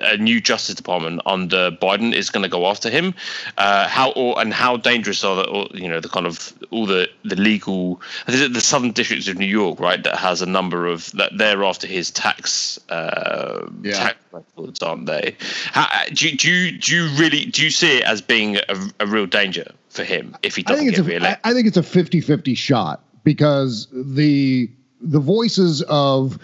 a 0.00 0.16
new 0.16 0.40
Justice 0.40 0.74
Department 0.74 1.20
under 1.26 1.70
Biden 1.70 2.14
is 2.14 2.30
going 2.30 2.42
to 2.42 2.48
go 2.48 2.66
after 2.66 2.88
him? 2.88 3.14
Uh, 3.58 3.86
how 3.86 4.12
or, 4.12 4.40
and 4.40 4.52
how 4.52 4.78
dangerous 4.78 5.22
are 5.22 5.36
the 5.36 5.48
or, 5.48 5.68
you 5.74 5.86
know 5.86 6.00
the 6.00 6.08
kind 6.08 6.26
of 6.26 6.54
all 6.70 6.86
the 6.86 7.08
the 7.24 7.36
legal 7.36 8.00
the 8.26 8.60
Southern 8.60 8.92
Districts 8.92 9.28
of 9.28 9.36
New 9.36 9.46
York, 9.46 9.80
right? 9.80 10.02
That 10.02 10.16
has 10.16 10.42
a 10.42 10.46
number 10.46 10.86
of 10.86 11.10
that 11.12 11.36
they're 11.36 11.64
after 11.64 11.86
his 11.86 12.10
tax 12.10 12.78
uh, 12.88 13.68
yeah. 13.82 13.92
tax 13.92 14.18
records, 14.32 14.82
aren't 14.82 15.06
they? 15.06 15.36
How, 15.72 15.88
do, 16.12 16.30
do 16.36 16.50
you 16.50 16.78
do 16.78 16.94
you 16.94 17.08
really 17.18 17.46
do 17.46 17.62
you 17.62 17.70
see 17.70 17.98
it 17.98 18.04
as 18.04 18.22
being 18.22 18.56
a, 18.56 18.90
a 19.00 19.06
real 19.06 19.26
danger 19.26 19.72
for 19.88 20.04
him 20.04 20.36
if 20.42 20.56
he 20.56 20.62
doesn't 20.62 20.88
get 20.88 20.98
reelected? 20.98 21.40
I 21.44 21.52
think 21.52 21.66
it's 21.66 21.76
a 21.76 21.82
50-50 21.82 22.56
shot 22.56 23.02
because 23.24 23.88
the 23.92 24.70
the 25.00 25.20
voices 25.20 25.82
of 25.88 26.38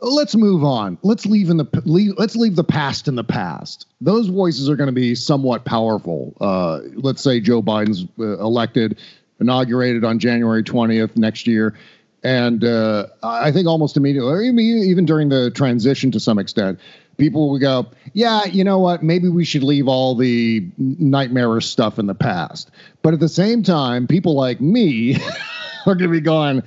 let's 0.00 0.36
move 0.36 0.62
on 0.62 0.98
let's 1.02 1.26
leave 1.26 1.50
in 1.50 1.56
the 1.56 1.66
leave, 1.84 2.12
let's 2.18 2.36
leave 2.36 2.54
the 2.54 2.64
past 2.64 3.08
in 3.08 3.16
the 3.16 3.24
past 3.24 3.86
those 4.00 4.28
voices 4.28 4.68
are 4.68 4.76
going 4.76 4.88
to 4.88 4.92
be 4.92 5.14
somewhat 5.14 5.64
powerful 5.64 6.36
uh, 6.40 6.80
let's 6.94 7.22
say 7.22 7.40
joe 7.40 7.62
biden's 7.62 8.06
uh, 8.18 8.38
elected 8.38 8.98
inaugurated 9.40 10.04
on 10.04 10.18
january 10.18 10.62
20th 10.62 11.16
next 11.16 11.46
year 11.46 11.74
and 12.22 12.64
uh, 12.64 13.06
i 13.22 13.50
think 13.52 13.66
almost 13.66 13.96
immediately 13.96 14.48
even 14.48 15.04
during 15.04 15.28
the 15.28 15.50
transition 15.50 16.10
to 16.10 16.20
some 16.20 16.38
extent 16.38 16.78
people 17.16 17.50
would 17.50 17.60
go 17.60 17.86
yeah 18.12 18.44
you 18.44 18.62
know 18.62 18.78
what 18.78 19.02
maybe 19.02 19.28
we 19.28 19.44
should 19.44 19.62
leave 19.62 19.88
all 19.88 20.14
the 20.14 20.66
nightmarish 20.78 21.66
stuff 21.66 21.98
in 21.98 22.06
the 22.06 22.14
past 22.14 22.70
but 23.02 23.14
at 23.14 23.20
the 23.20 23.28
same 23.28 23.62
time 23.62 24.06
people 24.06 24.34
like 24.34 24.60
me 24.60 25.16
are 25.86 25.94
going 25.94 25.98
to 25.98 26.08
be 26.08 26.20
going 26.20 26.62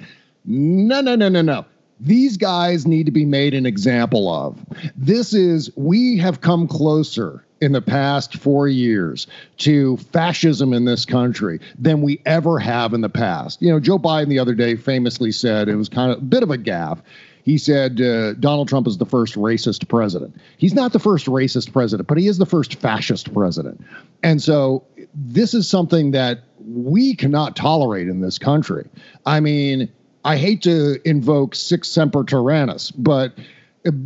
no, 0.46 1.02
no, 1.02 1.16
no, 1.16 1.30
no, 1.30 1.42
no. 1.42 1.66
These 2.00 2.38
guys 2.38 2.88
need 2.88 3.06
to 3.06 3.12
be 3.12 3.26
made 3.26 3.54
an 3.54 3.66
example 3.66 4.34
of. 4.34 4.58
This 4.96 5.34
is, 5.34 5.70
we 5.76 6.18
have 6.18 6.42
come 6.42 6.68
closer 6.68 7.46
in 7.62 7.72
the 7.72 7.82
past 7.82 8.36
four 8.38 8.68
years 8.68 9.28
to 9.58 9.98
fascism 9.98 10.74
in 10.74 10.86
this 10.86 11.06
country 11.06 11.60
than 11.78 12.02
we 12.02 12.22
ever 12.26 12.60
have 12.60 12.94
in 12.94 13.02
the 13.02 13.10
past. 13.10 13.62
You 13.62 13.70
know, 13.70 13.80
Joe 13.80 14.00
Biden 14.00 14.30
the 14.30 14.40
other 14.40 14.56
day 14.56 14.76
famously 14.76 15.32
said, 15.32 15.68
it 15.68 15.76
was 15.76 15.90
kind 15.90 16.12
of 16.12 16.20
a 16.20 16.22
bit 16.22 16.44
of 16.44 16.52
a 16.52 16.58
gaffe. 16.58 17.02
He 17.44 17.58
said 17.58 18.00
uh, 18.00 18.34
Donald 18.34 18.68
Trump 18.68 18.88
is 18.88 18.98
the 18.98 19.06
first 19.06 19.36
racist 19.36 19.88
president. 19.88 20.36
He's 20.58 20.74
not 20.74 20.94
the 20.94 21.00
first 21.00 21.26
racist 21.26 21.74
president, 21.74 22.08
but 22.08 22.18
he 22.18 22.28
is 22.28 22.38
the 22.38 22.46
first 22.46 22.76
fascist 22.76 23.34
president. 23.34 23.84
And 24.22 24.42
so 24.42 24.84
this 25.14 25.54
is 25.54 25.68
something 25.68 26.12
that 26.12 26.44
we 26.60 27.16
cannot 27.16 27.56
tolerate 27.56 28.08
in 28.08 28.22
this 28.22 28.38
country. 28.38 28.88
I 29.26 29.40
mean, 29.40 29.90
I 30.26 30.38
hate 30.38 30.62
to 30.64 31.00
invoke 31.10 31.56
sic 31.56 31.86
semper 31.86 32.24
tyrannis, 32.24 32.92
but 32.96 33.34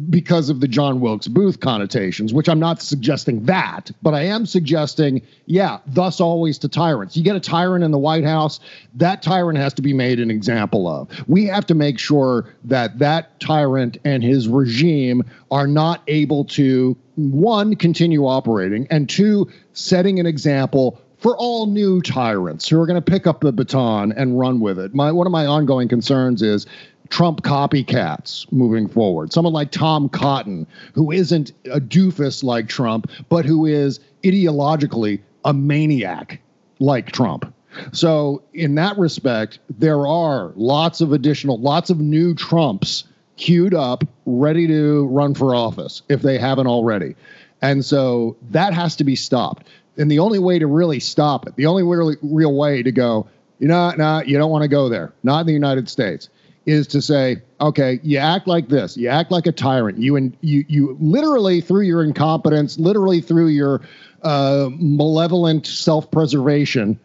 because 0.09 0.49
of 0.49 0.59
the 0.59 0.67
John 0.67 0.99
Wilkes 0.99 1.27
Booth 1.27 1.59
connotations, 1.59 2.33
which 2.33 2.47
I'm 2.47 2.59
not 2.59 2.81
suggesting 2.81 3.43
that, 3.45 3.91
but 4.01 4.13
I 4.13 4.21
am 4.21 4.45
suggesting, 4.45 5.21
yeah, 5.45 5.79
thus 5.87 6.21
always 6.21 6.57
to 6.59 6.69
tyrants. 6.69 7.17
You 7.17 7.23
get 7.23 7.35
a 7.35 7.39
tyrant 7.39 7.83
in 7.83 7.91
the 7.91 7.97
White 7.97 8.23
House, 8.23 8.59
that 8.93 9.23
tyrant 9.23 9.57
has 9.57 9.73
to 9.75 9.81
be 9.81 9.93
made 9.93 10.19
an 10.19 10.29
example 10.29 10.87
of. 10.87 11.09
We 11.27 11.45
have 11.45 11.65
to 11.67 11.75
make 11.75 11.97
sure 11.97 12.53
that 12.65 12.99
that 12.99 13.39
tyrant 13.39 13.97
and 14.05 14.23
his 14.23 14.47
regime 14.47 15.23
are 15.49 15.67
not 15.67 16.03
able 16.07 16.45
to, 16.45 16.95
one, 17.15 17.75
continue 17.75 18.25
operating, 18.27 18.87
and 18.91 19.09
two, 19.09 19.49
setting 19.73 20.19
an 20.19 20.25
example 20.25 21.01
for 21.23 21.37
all 21.37 21.67
new 21.67 22.01
tyrants 22.01 22.67
who 22.67 22.79
are 22.79 22.85
going 22.85 23.01
to 23.01 23.11
pick 23.11 23.25
up 23.25 23.39
the 23.39 23.51
baton 23.53 24.11
and 24.11 24.37
run 24.37 24.59
with 24.59 24.77
it. 24.77 24.93
My 24.93 25.09
one 25.09 25.25
of 25.25 25.31
my 25.31 25.45
ongoing 25.45 25.87
concerns 25.87 26.41
is 26.41 26.67
Trump 27.09 27.43
copycats 27.43 28.51
moving 28.51 28.87
forward. 28.87 29.31
Someone 29.33 29.53
like 29.53 29.71
Tom 29.71 30.09
Cotton, 30.09 30.67
who 30.93 31.11
isn't 31.11 31.51
a 31.71 31.79
doofus 31.79 32.43
like 32.43 32.67
Trump, 32.67 33.09
but 33.29 33.45
who 33.45 33.65
is 33.65 33.99
ideologically 34.23 35.21
a 35.45 35.53
maniac 35.53 36.41
like 36.79 37.11
Trump. 37.11 37.53
So, 37.91 38.43
in 38.53 38.75
that 38.75 38.97
respect, 38.97 39.59
there 39.79 40.05
are 40.05 40.53
lots 40.55 41.01
of 41.01 41.11
additional, 41.11 41.59
lots 41.59 41.89
of 41.89 41.99
new 41.99 42.35
Trumps 42.35 43.05
queued 43.37 43.73
up, 43.73 44.03
ready 44.25 44.67
to 44.67 45.07
run 45.07 45.33
for 45.33 45.55
office 45.55 46.03
if 46.09 46.21
they 46.21 46.37
haven't 46.37 46.67
already. 46.67 47.15
And 47.61 47.83
so 47.83 48.35
that 48.51 48.73
has 48.73 48.95
to 48.97 49.03
be 49.03 49.15
stopped. 49.15 49.67
And 49.97 50.11
the 50.11 50.19
only 50.19 50.39
way 50.39 50.59
to 50.59 50.67
really 50.67 50.99
stop 50.99 51.47
it, 51.47 51.55
the 51.55 51.65
only 51.65 51.83
really 51.83 52.15
real 52.21 52.55
way 52.55 52.83
to 52.83 52.91
go, 52.91 53.27
you 53.59 53.67
know, 53.67 53.91
no, 53.91 54.21
you 54.21 54.37
don't 54.37 54.51
want 54.51 54.63
to 54.63 54.67
go 54.67 54.89
there, 54.89 55.13
not 55.23 55.41
in 55.41 55.47
the 55.47 55.53
United 55.53 55.87
States, 55.89 56.29
is 56.65 56.87
to 56.87 57.01
say, 57.01 57.41
okay, 57.59 57.99
you 58.03 58.17
act 58.17 58.47
like 58.47 58.69
this, 58.69 58.95
you 58.95 59.09
act 59.09 59.31
like 59.31 59.47
a 59.47 59.51
tyrant. 59.51 59.97
You 59.97 60.15
and 60.15 60.35
you 60.41 60.65
you 60.67 60.97
literally 60.99 61.61
through 61.61 61.81
your 61.81 62.03
incompetence, 62.03 62.79
literally 62.79 63.21
through 63.21 63.47
your 63.47 63.81
uh, 64.21 64.69
malevolent 64.71 65.67
self-preservation, 65.67 66.99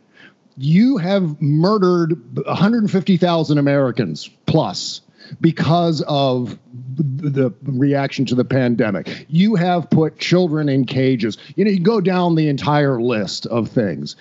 you 0.57 0.97
have 0.99 1.41
murdered 1.41 2.17
150,000 2.47 3.59
Americans 3.59 4.31
plus 4.47 5.01
because 5.41 6.03
of 6.03 6.59
the 6.97 7.53
reaction 7.63 8.25
to 8.27 8.35
the 8.35 8.45
pandemic. 8.45 9.27
You 9.29 9.57
have 9.57 9.91
put 9.91 10.19
children 10.19 10.69
in 10.69 10.85
cages. 10.85 11.39
You 11.57 11.65
know, 11.65 11.71
you 11.71 11.81
go 11.81 12.01
down 12.01 12.35
the 12.35 12.49
entire 12.49 13.01
list 13.01 13.47
of 13.47 13.69
things. 13.69 14.17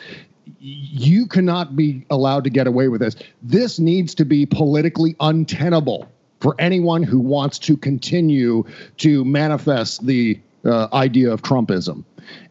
You 0.60 1.26
cannot 1.28 1.76
be 1.76 2.06
allowed 2.10 2.44
to 2.44 2.50
get 2.50 2.68
away 2.68 2.88
with 2.88 3.02
this. 3.02 3.16
This 3.42 3.80
needs 3.80 4.16
to 4.16 4.26
be 4.26 4.46
politically 4.46 5.16
untenable 5.20 6.10
for 6.40 6.56
anyone 6.60 7.04
who 7.04 7.20
wants 7.20 7.58
to 7.60 7.76
continue 7.76 8.64
to 8.98 9.26
manifest 9.26 10.06
the 10.06 10.40
uh, 10.66 10.88
idea 10.94 11.32
of 11.32 11.42
Trumpism. 11.42 12.04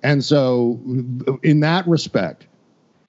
And 0.02 0.24
so, 0.24 0.80
in 1.42 1.60
that 1.60 1.86
respect, 1.86 2.46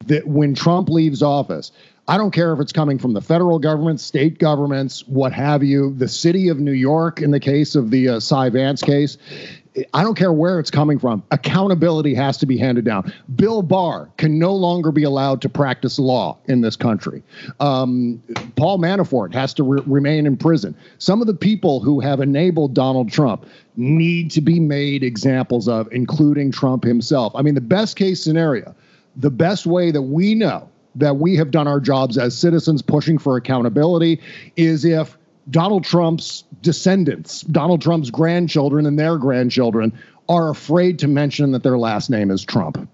that 0.06 0.28
when 0.28 0.54
Trump 0.54 0.90
leaves 0.90 1.24
office, 1.24 1.72
I 2.10 2.18
don't 2.18 2.32
care 2.32 2.54
if 2.54 2.60
it's 2.60 2.72
coming 2.72 2.98
from 2.98 3.14
the 3.14 3.22
federal 3.22 3.60
government, 3.60 4.00
state 4.00 4.40
governments, 4.40 5.06
what 5.08 5.34
have 5.34 5.64
you, 5.64 5.94
the 5.94 6.08
city 6.08 6.48
of 6.48 6.60
New 6.60 6.72
York, 6.72 7.22
in 7.22 7.32
the 7.32 7.40
case 7.40 7.76
of 7.76 7.92
the 7.92 8.10
uh, 8.10 8.20
Cy 8.20 8.50
Vance 8.50 8.82
case. 8.82 9.18
I 9.94 10.04
don't 10.04 10.16
care 10.16 10.34
where 10.34 10.60
it's 10.60 10.72
coming 10.72 10.98
from. 11.00 11.24
Accountability 11.32 12.14
has 12.16 12.38
to 12.38 12.46
be 12.46 12.58
handed 12.58 12.86
down. 12.86 13.14
Bill 13.36 13.62
Barr 13.62 14.10
can 14.18 14.40
no 14.40 14.54
longer 14.54 14.92
be 14.92 15.04
allowed 15.04 15.42
to 15.44 15.50
practice 15.50 16.00
law 16.00 16.38
in 16.46 16.62
this 16.62 16.76
country. 16.76 17.24
Um, 17.60 18.22
Paul 18.56 18.80
Manafort 18.80 19.34
has 19.34 19.54
to 19.56 19.64
re- 19.64 19.84
remain 19.86 20.26
in 20.26 20.38
prison. 20.38 20.76
Some 20.98 21.22
of 21.22 21.28
the 21.28 21.34
people 21.34 21.80
who 21.80 22.00
have 22.00 22.22
enabled 22.22 22.74
Donald 22.74 23.12
Trump 23.12 23.46
need 23.76 24.32
to 24.32 24.42
be 24.42 24.60
made 24.60 25.04
examples 25.04 25.68
of, 25.68 25.88
including 25.92 26.52
Trump 26.52 26.84
himself. 26.84 27.34
I 27.36 27.42
mean, 27.42 27.56
the 27.56 27.62
best 27.62 27.96
case 27.96 28.24
scenario, 28.24 28.76
the 29.16 29.32
best 29.32 29.66
way 29.66 29.92
that 29.92 30.02
we 30.02 30.34
know 30.34 30.68
that 30.96 31.18
we 31.18 31.36
have 31.36 31.52
done 31.52 31.68
our 31.68 31.80
jobs 31.80 32.18
as 32.18 32.36
citizens 32.36 32.82
pushing 32.82 33.20
for 33.20 33.38
accountability 33.38 34.20
is 34.56 34.84
if 34.84 35.18
Donald 35.50 35.84
Trump's 35.84 36.44
descendants, 36.62 37.41
Donald 37.41 37.82
Trump's 37.82 38.10
grandchildren 38.10 38.86
and 38.86 38.97
their 38.97 39.18
grandchildren, 39.18 39.93
are 40.30 40.49
afraid 40.49 40.99
to 40.99 41.08
mention 41.08 41.51
that 41.51 41.64
their 41.64 41.78
last 41.78 42.10
name 42.10 42.32
is 42.32 42.43
Trump. 42.43 42.88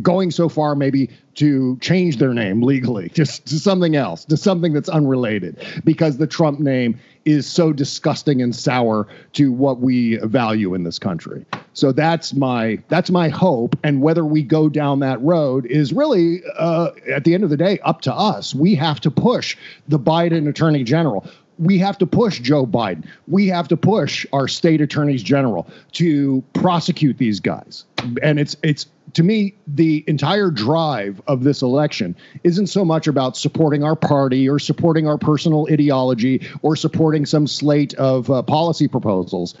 Going 0.00 0.30
so 0.30 0.48
far 0.48 0.76
maybe 0.76 1.10
to 1.34 1.76
change 1.80 2.18
their 2.18 2.32
name 2.32 2.62
legally 2.62 3.08
just 3.14 3.46
to 3.46 3.58
something 3.58 3.96
else 3.96 4.24
to 4.26 4.36
something 4.36 4.72
that's 4.72 4.88
unrelated 4.88 5.56
because 5.84 6.18
the 6.18 6.26
trump 6.26 6.60
name 6.60 6.98
is 7.24 7.46
so 7.46 7.72
disgusting 7.72 8.40
and 8.40 8.54
sour 8.54 9.06
to 9.32 9.52
what 9.52 9.80
we 9.80 10.16
value 10.18 10.74
in 10.74 10.84
this 10.84 10.98
country. 10.98 11.44
So 11.74 11.92
that's 11.92 12.32
my 12.32 12.82
that's 12.88 13.10
my 13.10 13.28
hope 13.28 13.76
and 13.82 14.00
whether 14.00 14.24
we 14.24 14.42
go 14.42 14.68
down 14.68 15.00
that 15.00 15.20
road 15.20 15.66
is 15.66 15.92
really 15.92 16.42
uh, 16.58 16.90
at 17.10 17.24
the 17.24 17.34
end 17.34 17.44
of 17.44 17.50
the 17.50 17.56
day 17.56 17.78
up 17.80 18.00
to 18.02 18.14
us. 18.14 18.54
We 18.54 18.74
have 18.76 19.00
to 19.00 19.10
push 19.10 19.56
the 19.88 19.98
biden 19.98 20.48
attorney 20.48 20.84
general 20.84 21.28
we 21.58 21.78
have 21.78 21.98
to 21.98 22.06
push 22.06 22.40
Joe 22.40 22.66
Biden. 22.66 23.06
We 23.26 23.46
have 23.48 23.68
to 23.68 23.76
push 23.76 24.24
our 24.32 24.48
state 24.48 24.80
attorneys 24.80 25.22
general 25.22 25.66
to 25.92 26.42
prosecute 26.52 27.18
these 27.18 27.40
guys. 27.40 27.84
And 28.22 28.38
it's 28.38 28.56
it's 28.62 28.86
to 29.14 29.22
me, 29.22 29.54
the 29.66 30.04
entire 30.06 30.50
drive 30.50 31.20
of 31.26 31.42
this 31.42 31.62
election 31.62 32.14
isn't 32.44 32.66
so 32.68 32.84
much 32.84 33.06
about 33.06 33.36
supporting 33.36 33.82
our 33.82 33.96
party 33.96 34.48
or 34.48 34.58
supporting 34.58 35.06
our 35.06 35.18
personal 35.18 35.66
ideology 35.70 36.46
or 36.62 36.76
supporting 36.76 37.26
some 37.26 37.46
slate 37.46 37.94
of 37.94 38.30
uh, 38.30 38.42
policy 38.42 38.86
proposals. 38.86 39.54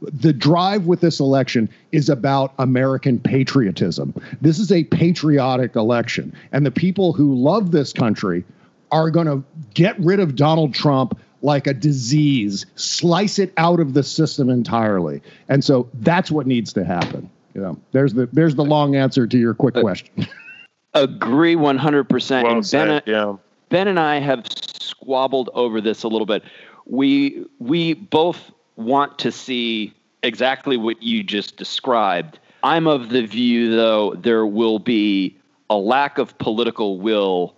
The 0.00 0.32
drive 0.32 0.86
with 0.86 1.00
this 1.00 1.20
election 1.20 1.68
is 1.92 2.08
about 2.08 2.52
American 2.58 3.18
patriotism. 3.20 4.14
This 4.40 4.58
is 4.58 4.72
a 4.72 4.84
patriotic 4.84 5.76
election. 5.76 6.34
And 6.52 6.66
the 6.66 6.70
people 6.70 7.12
who 7.12 7.34
love 7.34 7.70
this 7.70 7.92
country 7.92 8.44
are 8.90 9.10
going 9.10 9.26
to 9.26 9.42
get 9.72 9.98
rid 9.98 10.20
of 10.20 10.36
Donald 10.36 10.74
Trump 10.74 11.18
like 11.44 11.66
a 11.68 11.74
disease, 11.74 12.66
slice 12.74 13.38
it 13.38 13.52
out 13.58 13.78
of 13.78 13.94
the 13.94 14.02
system 14.02 14.50
entirely. 14.50 15.22
And 15.48 15.62
so 15.62 15.88
that's 15.94 16.30
what 16.30 16.46
needs 16.46 16.72
to 16.72 16.84
happen 16.84 17.30
you 17.54 17.60
know, 17.60 17.80
there's 17.92 18.14
the 18.14 18.28
there's 18.32 18.56
the 18.56 18.64
long 18.64 18.96
answer 18.96 19.26
to 19.26 19.38
your 19.38 19.54
quick 19.54 19.76
uh, 19.76 19.80
question. 19.80 20.26
Agree 20.94 21.56
100%. 21.56 22.42
Well 22.42 22.52
and 22.52 22.66
said, 22.66 23.04
ben, 23.04 23.14
yeah. 23.14 23.36
ben 23.68 23.88
and 23.88 23.98
I 23.98 24.20
have 24.20 24.46
squabbled 24.46 25.50
over 25.54 25.80
this 25.80 26.02
a 26.02 26.08
little 26.08 26.26
bit. 26.26 26.42
We 26.86 27.46
we 27.58 27.94
both 27.94 28.50
want 28.76 29.18
to 29.20 29.32
see 29.32 29.94
exactly 30.22 30.76
what 30.76 31.02
you 31.02 31.22
just 31.22 31.56
described. 31.56 32.38
I'm 32.62 32.86
of 32.86 33.10
the 33.10 33.24
view 33.24 33.74
though 33.74 34.14
there 34.14 34.46
will 34.46 34.78
be 34.78 35.38
a 35.70 35.76
lack 35.76 36.18
of 36.18 36.36
political 36.38 36.98
will 36.98 37.54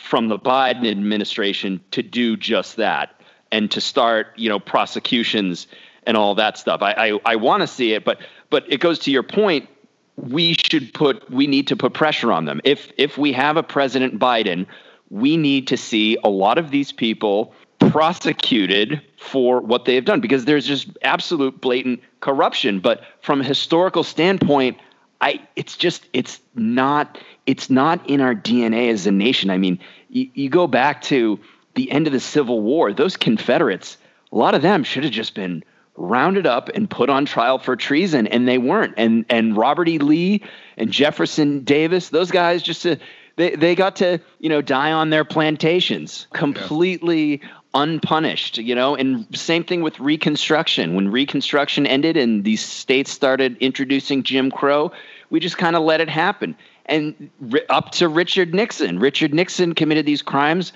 from 0.00 0.28
the 0.28 0.38
Biden 0.38 0.90
administration 0.90 1.80
to 1.92 2.02
do 2.02 2.36
just 2.36 2.76
that 2.76 3.20
and 3.52 3.70
to 3.70 3.80
start, 3.80 4.28
you 4.36 4.48
know, 4.48 4.58
prosecutions 4.58 5.66
and 6.06 6.16
all 6.16 6.34
that 6.36 6.58
stuff. 6.58 6.82
I 6.82 6.92
I, 6.92 7.20
I 7.24 7.36
want 7.36 7.62
to 7.62 7.66
see 7.66 7.92
it, 7.92 8.04
but 8.04 8.18
but 8.48 8.64
it 8.68 8.80
goes 8.80 8.98
to 9.00 9.10
your 9.10 9.22
point. 9.22 9.68
We 10.16 10.54
should 10.54 10.92
put 10.92 11.30
we 11.30 11.46
need 11.46 11.68
to 11.68 11.76
put 11.76 11.94
pressure 11.94 12.32
on 12.32 12.44
them. 12.44 12.60
If 12.64 12.92
if 12.96 13.18
we 13.18 13.32
have 13.32 13.56
a 13.56 13.62
President 13.62 14.18
Biden, 14.18 14.66
we 15.10 15.36
need 15.36 15.68
to 15.68 15.76
see 15.76 16.16
a 16.22 16.28
lot 16.28 16.58
of 16.58 16.70
these 16.70 16.92
people 16.92 17.54
prosecuted 17.78 19.00
for 19.16 19.60
what 19.60 19.84
they 19.84 19.94
have 19.94 20.04
done 20.04 20.20
because 20.20 20.44
there's 20.44 20.66
just 20.66 20.88
absolute 21.02 21.60
blatant 21.60 22.00
corruption. 22.20 22.80
But 22.80 23.02
from 23.22 23.40
a 23.40 23.44
historical 23.44 24.04
standpoint, 24.04 24.78
I 25.20 25.40
it's 25.56 25.76
just 25.76 26.06
it's 26.12 26.40
not 26.54 27.18
it's 27.46 27.70
not 27.70 28.08
in 28.08 28.20
our 28.20 28.34
DNA 28.34 28.90
as 28.90 29.06
a 29.06 29.10
nation. 29.10 29.50
I 29.50 29.58
mean, 29.58 29.78
you, 30.08 30.30
you 30.34 30.48
go 30.48 30.66
back 30.66 31.02
to 31.02 31.38
the 31.74 31.90
end 31.90 32.06
of 32.06 32.12
the 32.12 32.20
Civil 32.20 32.60
War; 32.60 32.92
those 32.92 33.16
Confederates, 33.16 33.96
a 34.32 34.36
lot 34.36 34.54
of 34.54 34.62
them 34.62 34.84
should 34.84 35.04
have 35.04 35.12
just 35.12 35.34
been 35.34 35.64
rounded 35.96 36.46
up 36.46 36.68
and 36.70 36.88
put 36.88 37.10
on 37.10 37.26
trial 37.26 37.58
for 37.58 37.76
treason, 37.76 38.26
and 38.26 38.48
they 38.48 38.58
weren't. 38.58 38.94
And 38.96 39.24
and 39.28 39.56
Robert 39.56 39.88
E. 39.88 39.98
Lee 39.98 40.42
and 40.76 40.90
Jefferson 40.90 41.64
Davis, 41.64 42.08
those 42.08 42.30
guys 42.30 42.62
just 42.62 42.84
uh, 42.86 42.96
they 43.36 43.54
they 43.54 43.74
got 43.74 43.96
to 43.96 44.18
you 44.38 44.48
know 44.48 44.62
die 44.62 44.92
on 44.92 45.10
their 45.10 45.24
plantations 45.24 46.26
completely. 46.32 47.40
Yeah. 47.40 47.48
Unpunished, 47.72 48.58
you 48.58 48.74
know, 48.74 48.96
and 48.96 49.28
same 49.32 49.62
thing 49.62 49.80
with 49.80 50.00
Reconstruction. 50.00 50.96
When 50.96 51.08
Reconstruction 51.08 51.86
ended 51.86 52.16
and 52.16 52.42
these 52.42 52.60
states 52.60 53.12
started 53.12 53.56
introducing 53.58 54.24
Jim 54.24 54.50
Crow, 54.50 54.90
we 55.30 55.38
just 55.38 55.56
kind 55.56 55.76
of 55.76 55.84
let 55.84 56.00
it 56.00 56.08
happen. 56.08 56.56
And 56.90 57.30
up 57.70 57.92
to 57.92 58.08
Richard 58.08 58.52
Nixon. 58.52 58.98
Richard 58.98 59.32
Nixon 59.32 59.74
committed 59.74 60.04
these 60.04 60.22
crimes 60.22 60.72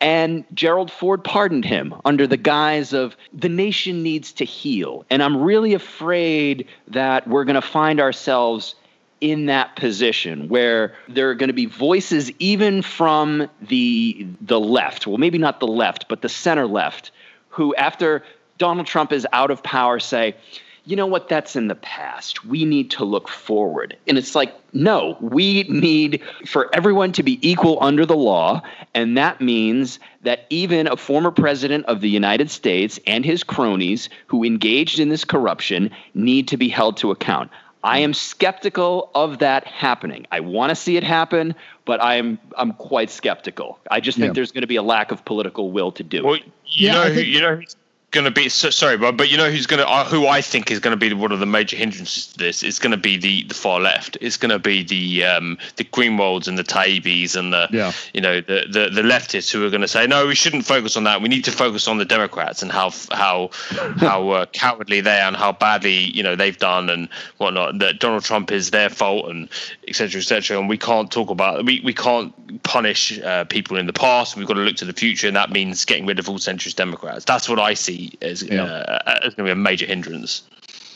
and 0.00 0.44
Gerald 0.52 0.90
Ford 0.90 1.24
pardoned 1.24 1.64
him 1.64 1.94
under 2.04 2.26
the 2.26 2.36
guise 2.36 2.92
of 2.92 3.16
the 3.32 3.48
nation 3.48 4.02
needs 4.02 4.32
to 4.34 4.44
heal. 4.44 5.06
And 5.08 5.22
I'm 5.22 5.42
really 5.42 5.72
afraid 5.72 6.68
that 6.88 7.26
we're 7.26 7.44
going 7.44 7.54
to 7.54 7.62
find 7.62 8.00
ourselves 8.00 8.74
in 9.22 9.46
that 9.46 9.76
position 9.76 10.50
where 10.50 10.94
there 11.08 11.30
are 11.30 11.34
going 11.34 11.48
to 11.48 11.54
be 11.54 11.64
voices 11.64 12.30
even 12.38 12.82
from 12.82 13.48
the 13.62 14.26
the 14.42 14.60
left 14.60 15.06
well 15.06 15.16
maybe 15.16 15.38
not 15.38 15.60
the 15.60 15.66
left 15.66 16.08
but 16.08 16.20
the 16.20 16.28
center 16.28 16.66
left 16.66 17.10
who 17.48 17.74
after 17.76 18.22
Donald 18.58 18.86
Trump 18.86 19.12
is 19.12 19.26
out 19.32 19.50
of 19.50 19.62
power 19.62 19.98
say 19.98 20.36
you 20.86 20.96
know 20.96 21.06
what, 21.06 21.28
that's 21.28 21.56
in 21.56 21.68
the 21.68 21.74
past. 21.74 22.44
We 22.44 22.64
need 22.64 22.90
to 22.92 23.04
look 23.04 23.28
forward. 23.28 23.96
And 24.06 24.18
it's 24.18 24.34
like, 24.34 24.54
no, 24.72 25.16
we 25.20 25.62
need 25.64 26.22
for 26.46 26.74
everyone 26.74 27.12
to 27.12 27.22
be 27.22 27.38
equal 27.48 27.78
under 27.82 28.04
the 28.04 28.16
law. 28.16 28.62
And 28.94 29.16
that 29.16 29.40
means 29.40 29.98
that 30.22 30.46
even 30.50 30.86
a 30.86 30.96
former 30.96 31.30
president 31.30 31.86
of 31.86 32.00
the 32.00 32.10
United 32.10 32.50
States 32.50 33.00
and 33.06 33.24
his 33.24 33.42
cronies 33.42 34.10
who 34.26 34.44
engaged 34.44 34.98
in 34.98 35.08
this 35.08 35.24
corruption 35.24 35.90
need 36.12 36.48
to 36.48 36.56
be 36.56 36.68
held 36.68 36.98
to 36.98 37.10
account. 37.10 37.50
I 37.82 37.98
am 37.98 38.14
skeptical 38.14 39.10
of 39.14 39.40
that 39.40 39.66
happening. 39.66 40.26
I 40.32 40.40
want 40.40 40.70
to 40.70 40.74
see 40.74 40.96
it 40.96 41.04
happen, 41.04 41.54
but 41.84 42.02
I'm 42.02 42.38
I'm 42.56 42.72
quite 42.72 43.10
skeptical. 43.10 43.78
I 43.90 44.00
just 44.00 44.16
think 44.16 44.30
yeah. 44.30 44.32
there's 44.32 44.52
going 44.52 44.62
to 44.62 44.66
be 44.66 44.76
a 44.76 44.82
lack 44.82 45.12
of 45.12 45.22
political 45.26 45.70
will 45.70 45.92
to 45.92 46.02
do 46.02 46.24
well, 46.24 46.34
it. 46.34 46.44
You 46.64 46.86
yeah, 46.88 46.92
know, 46.94 47.14
think- 47.14 47.28
you 47.28 47.40
know 47.42 47.60
going 48.14 48.24
to 48.24 48.30
be 48.30 48.48
so, 48.48 48.70
sorry, 48.70 48.96
but 48.96 49.16
but 49.16 49.30
you 49.30 49.36
know 49.36 49.50
who's 49.50 49.66
going 49.66 49.80
to 49.80 49.88
uh, 49.88 50.04
who 50.04 50.26
I 50.26 50.40
think 50.40 50.70
is 50.70 50.78
going 50.78 50.92
to 50.92 50.96
be 50.96 51.12
one 51.12 51.32
of 51.32 51.40
the 51.40 51.46
major 51.46 51.76
hindrances 51.76 52.28
to 52.28 52.38
this. 52.38 52.62
It's 52.62 52.78
going 52.78 52.92
to 52.92 52.96
be 52.96 53.18
the 53.18 53.42
the 53.44 53.54
far 53.54 53.80
left. 53.80 54.16
It's 54.20 54.36
going 54.36 54.50
to 54.50 54.58
be 54.58 54.82
the 54.84 55.24
um, 55.24 55.58
the 55.76 55.84
Greenwalds 55.84 56.46
and 56.48 56.56
the 56.56 56.64
Taibbis 56.64 57.36
and 57.36 57.52
the 57.52 57.68
yeah. 57.70 57.92
you 58.14 58.20
know 58.20 58.40
the, 58.40 58.66
the 58.70 58.88
the 58.90 59.02
leftists 59.02 59.50
who 59.50 59.66
are 59.66 59.70
going 59.70 59.82
to 59.82 59.88
say 59.88 60.06
no, 60.06 60.26
we 60.26 60.34
shouldn't 60.34 60.64
focus 60.64 60.96
on 60.96 61.04
that. 61.04 61.20
We 61.20 61.28
need 61.28 61.44
to 61.44 61.52
focus 61.52 61.88
on 61.88 61.98
the 61.98 62.04
Democrats 62.04 62.62
and 62.62 62.70
how 62.70 62.92
how 63.10 63.50
how 63.98 64.28
uh, 64.30 64.46
cowardly 64.46 65.00
they 65.00 65.18
are 65.18 65.28
and 65.28 65.36
how 65.36 65.52
badly 65.52 65.98
you 66.16 66.22
know 66.22 66.36
they've 66.36 66.56
done 66.56 66.88
and 66.88 67.08
whatnot. 67.38 67.80
That 67.80 67.98
Donald 67.98 68.22
Trump 68.22 68.52
is 68.52 68.70
their 68.70 68.88
fault 68.88 69.28
and 69.28 69.48
etc. 69.88 70.20
etc. 70.20 70.58
And 70.58 70.68
we 70.68 70.78
can't 70.78 71.10
talk 71.10 71.30
about 71.30 71.64
we 71.64 71.80
we 71.84 71.92
can't 71.92 72.32
punish 72.62 73.18
uh, 73.20 73.44
people 73.44 73.76
in 73.76 73.86
the 73.86 73.92
past. 73.92 74.36
We've 74.36 74.46
got 74.46 74.54
to 74.54 74.60
look 74.60 74.76
to 74.76 74.84
the 74.84 74.92
future, 74.92 75.26
and 75.26 75.36
that 75.36 75.50
means 75.50 75.84
getting 75.84 76.06
rid 76.06 76.20
of 76.20 76.28
all 76.28 76.38
centrist 76.38 76.76
Democrats. 76.76 77.24
That's 77.24 77.48
what 77.48 77.58
I 77.58 77.74
see 77.74 78.03
as, 78.22 78.42
yeah. 78.42 78.64
uh, 78.64 79.20
as 79.22 79.34
going 79.34 79.46
to 79.48 79.50
be 79.50 79.50
a 79.50 79.56
major 79.56 79.86
hindrance. 79.86 80.42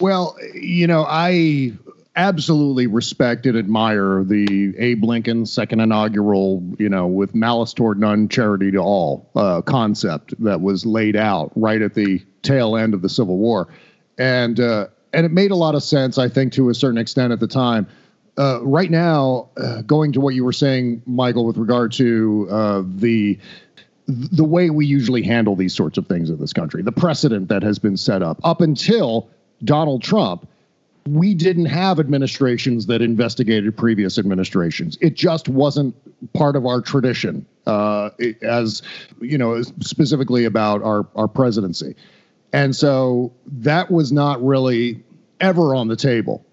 Well, 0.01 0.37
you 0.55 0.87
know, 0.87 1.05
I 1.09 1.73
absolutely 2.19 2.89
respect 2.89 3.47
and 3.47 3.57
admire 3.57 4.25
the 4.25 4.75
Abe 4.77 5.05
Lincoln 5.05 5.47
second 5.47 5.81
inaugural, 5.81 6.63
you 6.79 6.89
know, 6.89 7.07
with 7.07 7.35
malice 7.35 7.73
toward 7.73 7.99
none, 7.99 8.29
charity 8.29 8.73
to 8.73 8.79
all 8.79 9.31
uh, 9.37 9.63
concept 9.63 10.35
that 10.43 10.61
was 10.61 10.85
laid 10.85 11.17
out 11.17 11.53
right 11.55 11.81
at 11.81 11.95
the 11.95 12.21
tail 12.43 12.77
end 12.77 12.93
of 12.93 13.03
the 13.03 13.09
Civil 13.09 13.39
War, 13.39 13.69
and 14.19 14.59
uh, 14.59 14.89
and 15.13 15.25
it 15.25 15.33
made 15.33 15.53
a 15.53 15.57
lot 15.57 15.75
of 15.75 15.83
sense, 15.83 16.19
I 16.19 16.29
think, 16.29 16.53
to 16.55 16.69
a 16.71 16.75
certain 16.75 16.99
extent 16.99 17.33
at 17.33 17.41
the 17.41 17.49
time. 17.49 17.87
Uh, 18.37 18.61
right 18.63 18.91
now, 18.91 19.49
uh, 19.57 19.83
going 19.83 20.13
to 20.13 20.21
what 20.21 20.33
you 20.35 20.45
were 20.45 20.53
saying, 20.53 21.03
Michael, 21.07 21.45
with 21.45 21.57
regard 21.57 21.91
to 21.93 22.47
uh, 22.51 22.83
the 22.87 23.39
the 24.09 24.45
way 24.45 24.71
we 24.71 24.87
usually 24.87 25.23
handle 25.23 25.55
these 25.55 25.75
sorts 25.75 25.99
of 25.99 26.07
things 26.07 26.31
in 26.31 26.39
this 26.39 26.55
country, 26.55 26.83
the 26.83 26.93
precedent 26.93 27.49
that 27.49 27.63
has 27.63 27.79
been 27.79 27.97
set 27.97 28.23
up 28.23 28.41
up 28.43 28.63
until 28.63 29.29
Donald 29.65 30.03
Trump, 30.03 30.49
we 31.07 31.35
didn't 31.35 31.67
have 31.67 32.01
administrations 32.01 32.87
that 32.87 33.03
investigated 33.03 33.77
previous 33.77 34.19
administrations. 34.19 34.97
It 35.03 35.15
just 35.15 35.49
wasn't 35.49 35.95
part 36.33 36.57
of 36.57 36.65
our 36.65 36.81
tradition, 36.81 37.45
uh, 37.67 38.11
as 38.41 38.83
you 39.21 39.37
know, 39.37 39.61
specifically 39.81 40.47
about 40.47 40.83
our 40.83 41.07
our 41.15 41.29
presidency, 41.29 41.95
and 42.53 42.75
so 42.75 43.31
that 43.47 43.91
was 43.91 44.11
not 44.11 44.43
really 44.43 45.03
ever 45.41 45.75
on 45.75 45.89
the 45.89 45.97
table. 45.97 46.45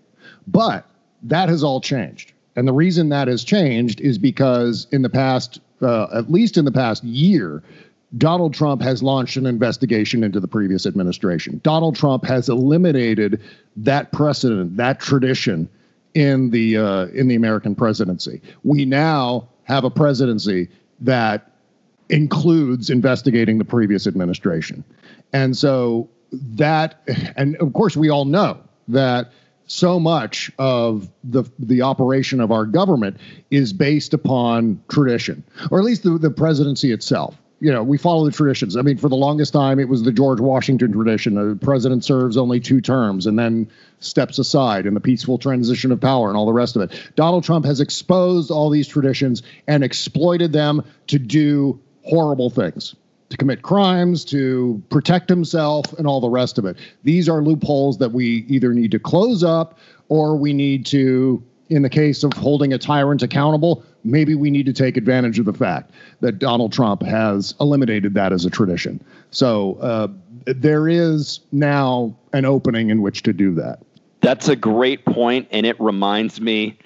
But 0.48 0.86
that 1.24 1.48
has 1.50 1.64
all 1.64 1.80
changed. 1.80 2.34
And 2.58 2.68
the 2.68 2.74
reason 2.74 3.10
that 3.10 3.28
has 3.28 3.44
changed 3.44 4.00
is 4.00 4.18
because 4.18 4.88
in 4.92 5.02
the 5.02 5.10
past, 5.10 5.60
uh, 5.82 6.08
at 6.14 6.32
least 6.32 6.58
in 6.58 6.66
the 6.66 6.72
past 6.72 7.04
year, 7.04 7.64
Donald 8.18 8.54
Trump 8.54 8.82
has 8.82 9.04
launched 9.04 9.36
an 9.38 9.46
investigation 9.46 10.24
into 10.24 10.40
the 10.40 10.48
previous 10.48 10.86
administration. 10.86 11.60
Donald 11.64 11.96
Trump 11.96 12.24
has 12.26 12.50
eliminated 12.50 13.42
that 13.76 14.12
precedent, 14.12 14.78
that 14.78 15.00
tradition 15.00 15.68
in 16.14 16.50
the 16.50 16.78
uh, 16.78 17.06
in 17.08 17.28
the 17.28 17.36
American 17.36 17.76
presidency. 17.76 18.42
We 18.64 18.86
now 18.86 19.50
have 19.64 19.84
a 19.84 19.90
presidency 19.90 20.70
that 21.02 21.52
includes 22.10 22.90
investigating 22.90 23.58
the 23.58 23.66
previous 23.66 24.08
administration, 24.08 24.84
and 25.34 25.58
so 25.58 26.10
that, 26.32 27.02
and 27.36 27.56
of 27.58 27.74
course, 27.74 27.98
we 27.98 28.10
all 28.10 28.26
know 28.26 28.60
that 28.88 29.32
so 29.68 30.00
much 30.00 30.52
of 30.60 31.10
the 31.24 31.44
the 31.60 31.82
operation 31.82 32.40
of 32.40 32.52
our 32.52 32.66
government 32.66 33.18
is 33.52 33.74
based 33.74 34.14
upon 34.14 34.82
tradition, 34.90 35.44
or 35.72 35.80
at 35.80 35.86
least 35.86 36.04
the, 36.04 36.18
the 36.18 36.30
presidency 36.30 36.92
itself. 36.92 37.36
You 37.62 37.72
know, 37.72 37.84
we 37.84 37.98
follow 37.98 38.26
the 38.26 38.32
traditions. 38.32 38.76
I 38.76 38.82
mean, 38.82 38.98
for 38.98 39.08
the 39.08 39.16
longest 39.16 39.54
time, 39.54 39.80
it 39.80 39.88
was 39.88 40.04
the 40.04 40.12
George 40.12 40.42
Washington 40.42 40.92
tradition. 40.92 41.36
the 41.36 41.56
president 41.56 42.04
serves 42.04 42.36
only 42.36 42.60
two 42.60 42.82
terms 42.82 43.26
and 43.26 43.40
then 43.40 43.70
steps 44.00 44.38
aside 44.38 44.86
in 44.86 44.94
the 44.94 45.00
peaceful 45.00 45.38
transition 45.38 45.92
of 45.92 46.02
power 46.02 46.28
and 46.28 46.38
all 46.38 46.46
the 46.46 46.54
rest 46.54 46.76
of 46.76 46.82
it. 46.82 47.12
Donald 47.16 47.46
Trump 47.46 47.66
has 47.66 47.80
exposed 47.80 48.52
all 48.52 48.70
these 48.70 48.88
traditions 48.88 49.42
and 49.68 49.84
exploited 49.84 50.52
them 50.52 50.84
to 51.08 51.18
do 51.18 51.80
horrible 52.04 52.50
things 52.50 52.94
to 53.30 53.38
commit 53.38 53.62
crimes, 53.62 54.24
to 54.26 54.82
protect 54.90 55.30
himself, 55.30 55.92
and 55.94 56.08
all 56.08 56.22
the 56.22 56.30
rest 56.30 56.58
of 56.58 56.66
it. 56.66 56.78
These 57.04 57.28
are 57.28 57.42
loopholes 57.42 57.98
that 57.98 58.12
we 58.12 58.46
either 58.48 58.74
need 58.74 58.92
to 58.92 59.00
close 59.00 59.44
up 59.44 59.80
or 60.10 60.36
we 60.36 60.54
need 60.54 60.86
to, 60.88 61.44
in 61.70 61.82
the 61.82 61.90
case 61.90 62.24
of 62.24 62.34
holding 62.34 62.74
a 62.74 62.78
tyrant 62.78 63.24
accountable, 63.24 63.84
maybe 64.04 64.36
we 64.36 64.52
need 64.52 64.68
to 64.68 64.74
take 64.74 64.98
advantage 64.98 65.40
of 65.40 65.46
the 65.46 65.54
fact 65.54 65.92
that 66.22 66.38
Donald 66.38 66.72
Trump 66.72 67.02
has 67.02 67.56
eliminated 67.60 68.14
that 68.14 68.32
as 68.32 68.46
a 68.46 68.50
tradition. 68.50 69.04
So 69.32 69.76
uh, 69.82 70.08
there 70.46 70.88
is 70.88 71.40
now 71.52 72.16
an 72.34 72.46
opening 72.46 72.92
in 72.92 73.02
which 73.02 73.24
to 73.24 73.34
do 73.34 73.56
that. 73.56 73.80
That's 74.22 74.48
a 74.48 74.56
great 74.56 75.06
point, 75.06 75.48
and 75.52 75.66
it 75.66 75.80
reminds 75.80 76.40
me 76.40 76.78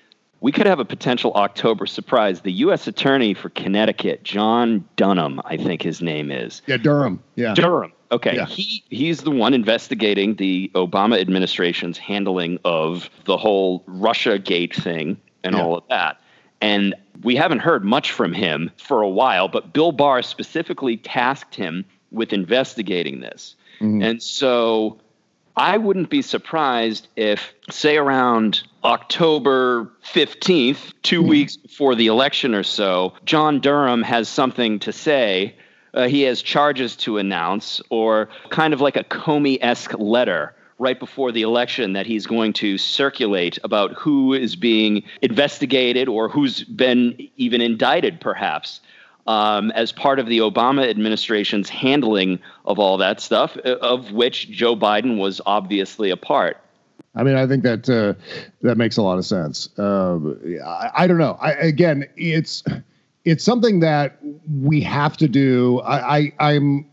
we 0.42 0.52
could 0.52 0.66
have 0.66 0.80
a 0.80 0.86
potential 0.86 1.34
October 1.34 1.86
surprise. 1.86 2.42
The 2.42 2.52
U.S. 2.54 2.88
Attorney 2.88 3.34
for 3.34 3.50
Connecticut, 3.50 4.24
John 4.24 4.88
Dunham, 4.96 5.42
I 5.46 5.58
think 5.58 5.82
his 5.82 6.02
name 6.02 6.32
is. 6.32 6.62
Yeah, 6.66 6.78
Durham. 6.78 7.22
Yeah. 7.36 7.54
Durham. 7.54 7.92
Okay. 8.12 8.36
Yeah. 8.36 8.46
He 8.46 8.84
he's 8.90 9.22
the 9.22 9.32
one 9.32 9.54
investigating 9.54 10.36
the 10.36 10.72
Obama 10.74 11.20
administration's 11.20 11.98
handling 11.98 12.60
of 12.66 13.10
the 13.26 13.38
whole 13.38 13.84
Russia 13.86 14.40
Gate 14.40 14.76
thing 14.76 15.18
and 15.44 15.56
yeah. 15.56 15.62
all 15.62 15.78
of 15.78 15.84
that. 15.90 16.20
And 16.62 16.96
we 17.24 17.36
haven't 17.36 17.60
heard 17.60 17.86
much 17.86 18.12
from 18.12 18.34
him 18.34 18.72
for 18.78 19.02
a 19.02 19.10
while, 19.10 19.48
but 19.48 19.74
Bill 19.74 19.92
Barr 19.92 20.22
specifically 20.22 20.98
tasked 20.98 21.56
him 21.56 21.86
with 22.12 22.34
investigating 22.34 23.20
this. 23.20 23.56
Mm-hmm. 23.80 24.02
And 24.02 24.24
so 24.24 25.00
I 25.60 25.76
wouldn't 25.76 26.10
be 26.10 26.22
surprised 26.22 27.10
if, 27.18 27.54
say, 27.70 27.98
around 27.98 28.64
October 28.86 29.92
15th, 30.14 30.94
2 31.04 31.20
mm-hmm. 31.20 31.30
weeks 31.30 31.58
before 31.58 31.96
the 31.96 32.08
election 32.08 32.56
or 32.56 32.64
so, 32.64 33.12
John 33.26 33.60
Durham 33.60 34.02
has 34.04 34.30
something 34.30 34.80
to 34.80 34.94
say. 34.94 35.58
Uh, 35.94 36.08
he 36.08 36.22
has 36.22 36.42
charges 36.42 36.96
to 36.98 37.18
announce, 37.18 37.82
or 37.90 38.30
kind 38.52 38.74
of 38.74 38.80
like 38.80 38.96
a 38.96 39.04
Comey 39.04 39.58
esque 39.60 39.94
letter 40.00 40.56
right 40.78 40.98
before 40.98 41.34
the 41.34 41.42
election 41.42 41.92
that 41.92 42.06
he's 42.06 42.26
going 42.26 42.54
to 42.54 42.78
circulate 42.78 43.60
about 43.62 43.92
who 43.96 44.34
is 44.34 44.56
being 44.56 45.04
investigated 45.22 46.08
or 46.08 46.30
who's 46.30 46.64
been 46.64 47.28
even 47.36 47.60
indicted, 47.60 48.22
perhaps 48.22 48.80
um, 49.30 49.70
as 49.72 49.92
part 49.92 50.18
of 50.18 50.26
the 50.26 50.40
Obama 50.40 50.90
administration's 50.90 51.70
handling 51.70 52.40
of 52.66 52.80
all 52.80 52.98
that 52.98 53.22
stuff, 53.22 53.56
uh, 53.64 53.76
of 53.76 54.12
which 54.12 54.50
Joe 54.50 54.76
Biden 54.76 55.20
was 55.20 55.40
obviously 55.46 56.10
a 56.10 56.18
part. 56.18 56.58
I 57.14 57.22
mean, 57.22 57.36
I 57.36 57.46
think 57.46 57.62
that 57.62 57.88
uh, 57.88 58.20
that 58.64 58.76
makes 58.76 58.98
a 58.98 59.04
lot 59.04 59.20
of 59.20 59.26
sense. 59.26 59.70
Uh, 59.78 60.18
I, 60.66 60.92
I, 60.96 61.08
don't 61.08 61.20
know. 61.20 61.38
I, 61.40 61.52
again, 61.52 62.10
it's 62.18 62.64
it's 63.24 63.44
something 63.44 63.82
that 63.82 64.18
we 64.62 64.82
have 64.82 65.16
to 65.18 65.28
do. 65.28 65.80
I, 65.82 66.34
I 66.40 66.54
am 66.54 66.90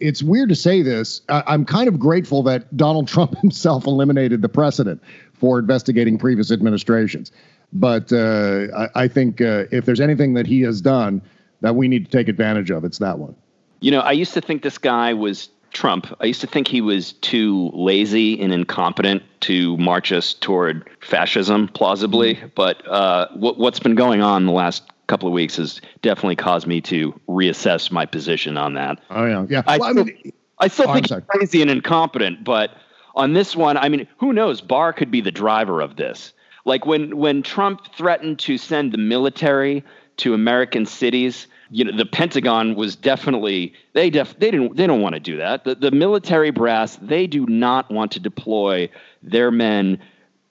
It's 0.00 0.22
weird 0.22 0.48
to 0.48 0.56
say 0.56 0.80
this. 0.80 1.20
I, 1.28 1.52
am 1.52 1.66
kind 1.66 1.88
of 1.88 1.98
grateful 1.98 2.42
that 2.44 2.74
Donald 2.78 3.08
Trump 3.14 3.36
himself 3.38 3.86
eliminated 3.86 4.40
the 4.40 4.48
precedent 4.48 5.02
for 5.34 5.58
investigating 5.58 6.16
previous 6.16 6.50
administrations. 6.50 7.30
But 7.74 8.10
uh, 8.10 8.68
I, 8.74 9.02
I, 9.02 9.08
think 9.08 9.42
uh, 9.42 9.64
if 9.70 9.84
there's 9.84 10.00
anything 10.00 10.32
that 10.32 10.46
he 10.46 10.62
has 10.62 10.80
done 10.80 11.20
that 11.60 11.74
we 11.74 11.88
need 11.88 12.04
to 12.04 12.10
take 12.10 12.28
advantage 12.28 12.70
of. 12.70 12.84
It's 12.84 12.98
that 12.98 13.18
one. 13.18 13.34
You 13.80 13.90
know, 13.90 14.00
I 14.00 14.12
used 14.12 14.34
to 14.34 14.40
think 14.40 14.62
this 14.62 14.78
guy 14.78 15.14
was 15.14 15.50
Trump. 15.72 16.06
I 16.20 16.26
used 16.26 16.40
to 16.40 16.46
think 16.46 16.68
he 16.68 16.80
was 16.80 17.12
too 17.14 17.70
lazy 17.72 18.40
and 18.40 18.52
incompetent 18.52 19.22
to 19.42 19.76
march 19.76 20.12
us 20.12 20.34
toward 20.34 20.88
fascism, 21.00 21.68
plausibly. 21.68 22.34
Mm-hmm. 22.34 22.46
But 22.54 22.86
uh, 22.86 23.28
what, 23.34 23.58
what's 23.58 23.78
been 23.78 23.94
going 23.94 24.22
on 24.22 24.46
the 24.46 24.52
last 24.52 24.82
couple 25.06 25.28
of 25.28 25.32
weeks 25.32 25.56
has 25.56 25.80
definitely 26.02 26.36
caused 26.36 26.66
me 26.66 26.80
to 26.82 27.18
reassess 27.28 27.90
my 27.90 28.06
position 28.06 28.56
on 28.56 28.74
that. 28.74 29.00
Oh 29.10 29.24
yeah, 29.24 29.46
yeah. 29.48 29.62
I, 29.66 29.78
well, 29.78 29.90
still, 29.90 30.02
I, 30.02 30.06
mean, 30.06 30.32
I 30.58 30.68
still 30.68 30.90
oh, 30.90 30.94
think 30.94 31.08
he's 31.08 31.20
crazy 31.26 31.62
and 31.62 31.70
incompetent, 31.70 32.44
but 32.44 32.70
on 33.14 33.32
this 33.32 33.56
one, 33.56 33.76
I 33.76 33.88
mean, 33.88 34.06
who 34.18 34.32
knows? 34.32 34.60
Barr 34.60 34.92
could 34.92 35.10
be 35.10 35.20
the 35.20 35.32
driver 35.32 35.80
of 35.80 35.96
this. 35.96 36.32
Like 36.64 36.84
when 36.84 37.16
when 37.16 37.42
Trump 37.42 37.94
threatened 37.94 38.38
to 38.40 38.58
send 38.58 38.92
the 38.92 38.98
military 38.98 39.82
to 40.18 40.34
American 40.34 40.86
cities, 40.86 41.46
you 41.70 41.84
know, 41.84 41.96
the 41.96 42.06
Pentagon 42.06 42.74
was 42.74 42.96
definitely 42.96 43.74
they 43.92 44.10
def 44.10 44.38
they 44.38 44.50
didn't 44.50 44.76
they 44.76 44.86
don't 44.86 45.00
want 45.00 45.14
to 45.14 45.20
do 45.20 45.36
that. 45.36 45.64
The 45.64 45.74
the 45.74 45.90
military 45.90 46.50
brass 46.50 46.96
they 46.96 47.26
do 47.26 47.46
not 47.46 47.90
want 47.90 48.12
to 48.12 48.20
deploy 48.20 48.88
their 49.22 49.50
men 49.50 49.98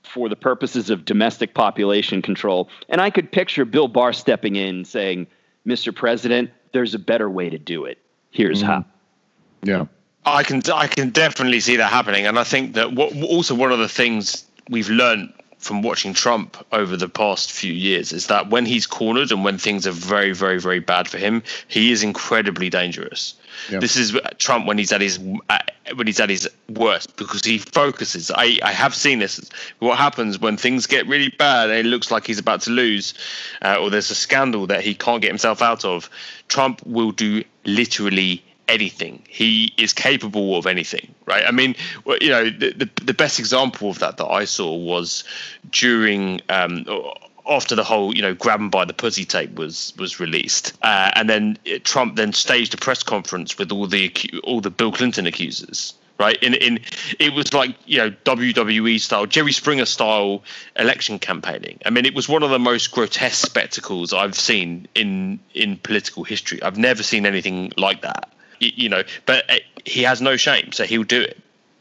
for 0.04 0.30
the 0.30 0.36
purposes 0.36 0.90
of 0.90 1.06
domestic 1.06 1.54
population 1.54 2.22
control. 2.22 2.70
And 2.90 3.02
I 3.02 3.10
could 3.10 3.32
picture 3.32 3.66
Bill 3.66 3.88
Barr 3.88 4.14
stepping 4.14 4.56
in 4.56 4.86
saying, 4.86 5.28
"Mr. 5.66 5.94
President, 5.94 6.52
there's 6.72 6.94
a 6.94 7.00
better 7.00 7.30
way 7.30 7.50
to 7.50 7.58
do 7.58 7.86
it. 7.86 7.98
Here's 8.32 8.60
mm-hmm. 8.60 8.68
how." 8.68 8.86
Yeah. 9.64 9.86
I 10.26 10.44
can 10.44 10.62
I 10.74 10.88
can 10.88 11.10
definitely 11.10 11.62
see 11.62 11.78
that 11.78 11.90
happening, 11.92 12.28
and 12.28 12.38
I 12.38 12.44
think 12.44 12.74
that 12.74 12.94
what, 12.94 13.16
also 13.24 13.56
one 13.56 13.72
of 13.72 13.80
the 13.80 13.90
things 13.90 14.46
we've 14.70 14.90
learned 14.90 15.34
from 15.58 15.82
watching 15.82 16.14
Trump 16.14 16.58
over 16.72 16.96
the 16.96 17.10
past 17.10 17.52
few 17.52 17.74
years 17.74 18.14
is 18.14 18.28
that 18.28 18.50
when 18.50 18.66
he's 18.66 18.86
cornered 18.86 19.32
and 19.32 19.44
when 19.44 19.58
things 19.58 19.88
are 19.88 19.92
very, 19.92 20.32
very, 20.32 20.60
very 20.60 20.80
bad 20.80 21.08
for 21.08 21.18
him, 21.18 21.42
he 21.68 21.92
is 21.92 22.04
incredibly 22.04 22.70
dangerous. 22.70 23.34
Yep. 23.72 23.82
This 23.82 23.96
is 23.96 24.18
Trump 24.38 24.68
when 24.68 24.78
he's 24.78 24.92
at 24.92 25.02
his 25.02 25.20
uh, 25.50 25.58
when 25.96 26.06
he's 26.06 26.20
at 26.20 26.30
his 26.30 26.48
worst 26.70 27.16
because 27.18 27.44
he 27.44 27.58
focuses. 27.58 28.30
I, 28.30 28.60
I 28.62 28.72
have 28.72 28.94
seen 28.94 29.20
this. 29.20 29.50
What 29.80 29.98
happens 29.98 30.40
when 30.40 30.58
things 30.58 30.86
get 30.86 31.08
really 31.08 31.30
bad 31.30 31.70
and 31.70 31.80
it 31.80 31.86
looks 31.86 32.12
like 32.12 32.28
he's 32.28 32.40
about 32.40 32.62
to 32.62 32.70
lose, 32.70 33.16
uh, 33.64 33.78
or 33.82 33.90
there's 33.90 34.12
a 34.12 34.16
scandal 34.16 34.68
that 34.68 34.82
he 34.82 34.94
can't 34.94 35.22
get 35.22 35.30
himself 35.30 35.62
out 35.62 35.86
of. 35.86 36.10
Trump 36.48 36.86
will 36.86 37.12
do 37.12 37.44
literally 37.66 38.44
anything. 38.68 39.24
He 39.30 39.74
is 39.78 39.94
capable 39.94 40.58
of 40.58 40.66
anything, 40.66 41.14
right? 41.26 41.44
I 41.46 41.52
mean, 41.52 41.76
you 42.22 42.30
know, 42.30 42.50
the 42.50 42.72
the, 42.72 42.90
the 43.04 43.14
best 43.14 43.40
example 43.40 43.90
of 43.90 44.00
that 44.00 44.18
that 44.18 44.28
I 44.28 44.46
saw 44.46 44.76
was 44.76 45.24
during. 45.72 46.42
Um, 46.50 46.86
after 47.50 47.76
the 47.76 47.84
whole, 47.84 48.14
you 48.14 48.22
know, 48.22 48.34
grab 48.34 48.70
by 48.70 48.84
the 48.84 48.94
pussy 48.94 49.24
tape 49.24 49.56
was 49.56 49.94
was 49.98 50.20
released, 50.20 50.74
uh, 50.82 51.12
and 51.16 51.30
then 51.30 51.58
Trump 51.84 52.18
then 52.18 52.34
staged 52.34 52.74
a 52.74 52.78
press 52.78 53.04
conference 53.04 53.58
with 53.58 53.72
all 53.72 53.88
the 53.88 54.12
all 54.44 54.60
the 54.60 54.70
Bill 54.70 54.92
Clinton 54.92 55.26
accusers, 55.26 55.94
right? 56.20 56.42
In 56.44 56.54
in 56.56 56.80
it 57.20 57.34
was 57.34 57.54
like 57.54 57.76
you 57.86 57.98
know 58.00 58.12
WWE 58.26 59.00
style, 59.00 59.26
Jerry 59.26 59.54
Springer 59.54 59.86
style 59.86 60.44
election 60.78 61.20
campaigning. 61.20 61.80
I 61.86 61.90
mean, 61.90 62.06
it 62.06 62.14
was 62.14 62.28
one 62.28 62.44
of 62.44 62.50
the 62.50 62.60
most 62.60 62.92
grotesque 62.92 63.46
spectacles 63.46 64.14
I've 64.14 64.36
seen 64.36 64.88
in 64.96 65.40
in 65.54 65.78
political 65.78 66.24
history. 66.24 66.62
I've 66.62 66.78
never 66.78 67.04
seen 67.04 67.26
anything 67.26 67.72
like 67.78 68.02
that. 68.02 68.30
You, 68.60 68.90
know, 68.90 69.04
but 69.26 69.50
uh, 69.50 69.56
he 69.86 70.04
has 70.04 70.22
no 70.22 70.38
shame, 70.38 70.72
so 70.72 70.84
he'll 70.86 71.04
do 71.04 71.22
it. 71.22 71.38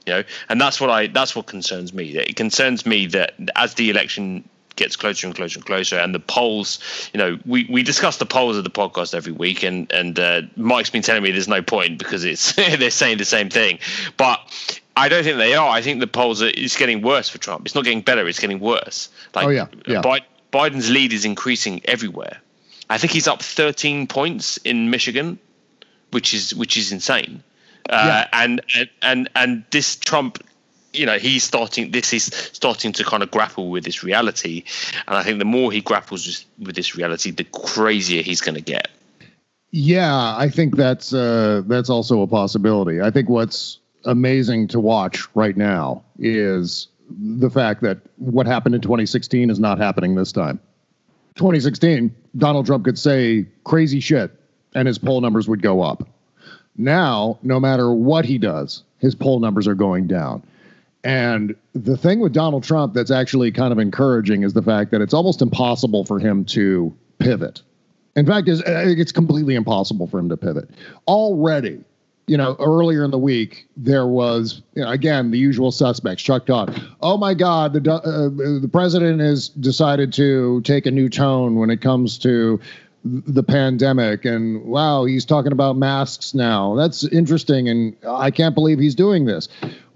You 0.07 0.15
know, 0.15 0.25
and 0.49 0.61
that's 0.61 0.81
what 0.81 0.91
I 0.91 1.09
that's 1.09 1.35
what 1.35 1.47
concerns 1.47 1.93
me. 1.93 2.17
It 2.17 2.37
concerns 2.37 2.87
me 2.87 3.07
that 3.07 3.35
as 3.57 3.75
the 3.75 3.91
election 3.91 4.49
gets 4.77 4.95
closer 4.95 5.27
and 5.27 5.35
closer 5.35 5.59
and 5.59 5.67
closer. 5.67 5.97
And 5.97 6.15
the 6.15 6.21
polls, 6.21 6.79
you 7.13 7.19
know, 7.19 7.39
we, 7.47 7.67
we 7.71 7.83
discuss 7.83 8.19
the 8.19 8.27
polls 8.27 8.57
of 8.57 8.65
the 8.65 8.71
podcast 8.71 9.15
every 9.15 9.33
week, 9.33 9.63
and 9.63 9.91
and 9.93 10.19
uh, 10.19 10.43
Mike's 10.57 10.91
been 10.91 11.03
telling 11.03 11.23
me 11.23 11.33
there's 11.33 11.49
no 11.49 11.63
point 11.63 11.99
because 11.99 12.25
it's 12.25 12.53
they're 12.55 12.91
saying 12.91 13.19
the 13.19 13.25
same 13.25 13.51
thing, 13.51 13.79
but. 14.17 14.81
I 14.99 15.11
don't 15.11 15.25
think 15.25 15.37
they 15.37 15.53
are. 15.55 15.69
I 15.69 15.83
think 15.83 16.01
the 16.01 16.07
polls 16.07 16.41
are 16.41 16.49
it's 16.49 16.75
getting 16.75 17.03
worse 17.03 17.29
for 17.29 17.37
Trump. 17.37 17.67
It's 17.67 17.75
not 17.75 17.85
getting 17.85 18.01
better. 18.01 18.27
It's 18.27 18.39
getting 18.39 18.61
worse. 18.61 19.11
Like, 19.35 19.47
oh 19.47 19.51
yeah, 19.51 19.67
yeah. 19.87 20.01
Biden's 20.51 20.89
lead 20.89 21.13
is 21.13 21.27
increasing 21.27 21.83
everywhere. 21.85 22.41
I 22.89 22.97
think 22.97 23.13
he's 23.13 23.29
up 23.29 23.43
13 23.43 24.07
points 24.07 24.57
in 24.59 24.89
Michigan, 24.89 25.39
which 26.17 26.33
is 26.33 26.55
which 26.55 26.79
is 26.79 26.93
insane. 26.93 27.43
Uh, 27.91 27.93
yeah. 27.93 28.29
and, 28.33 28.63
and 28.75 28.89
and 29.03 29.29
and 29.35 29.65
this 29.71 29.97
Trump 29.97 30.43
you 30.95 31.05
know 31.05 31.19
he's 31.19 31.45
starting 31.45 31.91
this 31.91 32.11
is 32.15 32.25
starting 32.55 32.91
to 32.91 33.05
kind 33.05 33.23
of 33.23 33.31
grapple 33.31 33.69
with 33.69 33.85
this 33.85 34.03
reality. 34.03 34.65
And 35.07 35.19
i 35.19 35.23
think 35.23 35.39
the 35.39 35.45
more 35.45 35.71
he 35.71 35.83
grapples 35.83 36.47
with 36.59 36.75
this 36.75 36.97
reality 36.97 37.31
the 37.33 37.45
crazier 37.45 38.23
he's 38.23 38.41
going 38.41 38.55
to 38.55 38.63
get. 38.63 38.89
Yeah 39.73 40.35
i 40.39 40.49
think 40.49 40.77
that's 40.77 41.13
uh 41.13 41.61
that's 41.67 41.91
also 41.91 42.23
a 42.23 42.27
possibility. 42.27 43.03
I 43.03 43.11
think 43.11 43.29
what's 43.29 43.79
amazing 44.07 44.69
to 44.69 44.81
watch 44.81 45.17
right 45.35 45.57
now 45.57 46.03
is 46.19 46.89
the 47.11 47.51
fact 47.51 47.83
that 47.83 47.99
what 48.17 48.47
happened 48.47 48.75
in 48.75 48.81
2016 48.81 49.51
is 49.51 49.61
not 49.61 49.77
happening 49.77 50.15
this 50.15 50.33
time. 50.33 50.59
2016 51.35 52.15
donald 52.39 52.65
trump 52.65 52.87
could 52.87 52.99
say 52.99 53.45
crazy 53.65 54.01
shit 54.01 54.31
and 54.77 54.87
his 54.87 54.99
poll 54.99 55.21
numbers 55.21 55.49
would 55.49 55.63
go 55.63 55.83
up 55.83 56.09
now 56.77 57.39
no 57.43 57.59
matter 57.59 57.93
what 57.93 58.25
he 58.25 58.39
does 58.39 58.85
his 58.99 59.15
poll 59.15 59.41
numbers 59.41 59.67
are 59.67 59.75
going 59.75 60.07
down 60.07 60.43
and 61.07 61.55
the 61.73 61.97
thing 61.97 62.19
with 62.19 62.33
Donald 62.33 62.65
Trump 62.65 62.93
that's 62.93 63.13
actually 63.13 63.53
kind 63.53 63.71
of 63.71 63.79
encouraging 63.79 64.43
is 64.43 64.55
the 64.55 64.63
fact 64.63 64.91
that 64.91 65.01
it's 65.01 65.15
almost 65.15 65.41
impossible 65.41 66.05
for 66.05 66.19
him 66.19 66.45
to 66.47 66.93
pivot. 67.21 67.63
In 68.17 68.27
fact, 68.27 68.49
it's, 68.49 68.61
it's 68.67 69.13
completely 69.13 69.55
impossible 69.55 70.09
for 70.09 70.19
him 70.19 70.29
to 70.31 70.37
pivot. 70.37 70.69
Already, 71.07 71.85
you 72.27 72.37
know, 72.37 72.57
earlier 72.59 73.05
in 73.05 73.13
the 73.13 73.19
week, 73.19 73.69
there 73.77 74.09
was, 74.09 74.63
you 74.75 74.83
know, 74.83 74.91
again, 74.91 75.31
the 75.31 75.39
usual 75.39 75.71
suspects, 75.71 76.25
Chuck 76.25 76.47
Todd. 76.47 76.83
Oh 77.01 77.17
my 77.17 77.35
God, 77.35 77.75
the, 77.75 77.93
uh, 77.93 78.61
the 78.61 78.69
president 78.73 79.21
has 79.21 79.49
decided 79.49 80.13
to 80.15 80.61
take 80.63 80.87
a 80.87 80.91
new 80.91 81.09
tone 81.09 81.55
when 81.55 81.71
it 81.71 81.81
comes 81.81 82.19
to 82.19 82.59
the 83.27 83.43
pandemic 83.43 84.25
and 84.25 84.63
wow 84.65 85.05
he's 85.05 85.25
talking 85.25 85.53
about 85.53 85.77
masks 85.77 86.35
now. 86.35 86.75
That's 86.75 87.05
interesting 87.05 87.69
and 87.69 87.97
i 88.09 88.31
can't 88.31 88.55
believe 88.55 88.79
he's 88.79 88.95
doing 88.95 89.25
this. 89.25 89.49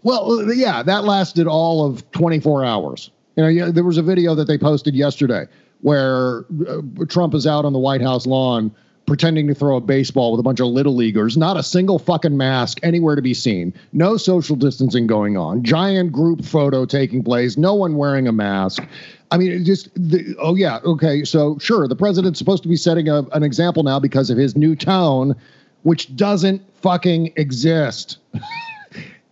Well, 0.03 0.53
yeah, 0.55 0.83
that 0.83 1.05
lasted 1.05 1.47
all 1.47 1.85
of 1.85 2.11
24 2.13 2.65
hours. 2.65 3.11
You 3.37 3.45
know, 3.45 3.71
there 3.71 3.85
was 3.85 3.99
a 3.99 4.03
video 4.03 4.35
that 4.35 4.47
they 4.47 4.57
posted 4.57 4.95
yesterday 4.95 5.47
where 5.83 6.45
uh, 6.69 6.83
Trump 7.09 7.35
is 7.35 7.47
out 7.47 7.65
on 7.65 7.73
the 7.73 7.79
White 7.79 8.03
House 8.03 8.27
lawn 8.27 8.75
pretending 9.07 9.49
to 9.49 9.55
throw 9.55 9.77
a 9.77 9.81
baseball 9.81 10.31
with 10.31 10.39
a 10.39 10.43
bunch 10.43 10.61
of 10.61 10.69
little 10.69 10.95
leaguers, 10.95 11.37
not 11.37 11.57
a 11.57 11.65
single 11.65 11.99
fucking 11.99 12.37
mask 12.37 12.79
anywhere 12.85 13.17
to 13.17 13.23
be 13.23 13.35
seen, 13.35 13.75
no 13.93 14.17
social 14.17 14.55
distancing 14.55 15.05
going 15.07 15.37
on, 15.37 15.65
giant 15.65 16.13
group 16.13 16.45
photo 16.45 16.85
taking 16.85 17.25
place, 17.25 17.57
no 17.57 17.75
one 17.75 17.97
wearing 17.97 18.29
a 18.29 18.33
mask. 18.33 18.87
I 19.31 19.39
mean, 19.39 19.65
just 19.65 19.89
the, 19.95 20.35
oh 20.41 20.55
yeah, 20.57 20.81
okay, 20.85 21.25
so 21.25 21.57
sure, 21.59 21.87
the 21.87 21.97
president's 21.97 22.39
supposed 22.39 22.63
to 22.65 22.69
be 22.69 22.77
setting 22.77 23.09
a, 23.09 23.23
an 23.33 23.43
example 23.43 23.83
now 23.83 24.01
because 24.01 24.29
of 24.29 24.37
his 24.37 24.57
new 24.57 24.75
town, 24.75 25.37
which 25.83 26.15
doesn't 26.17 26.63
fucking 26.83 27.33
exist. 27.37 28.19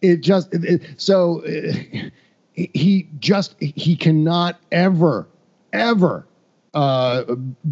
it 0.02 0.20
just 0.20 0.48
it, 0.52 0.82
so 0.96 1.42
uh, 1.42 2.08
he 2.54 3.08
just 3.18 3.54
he 3.60 3.96
cannot 3.96 4.58
ever 4.72 5.26
ever 5.72 6.26
uh, 6.74 7.22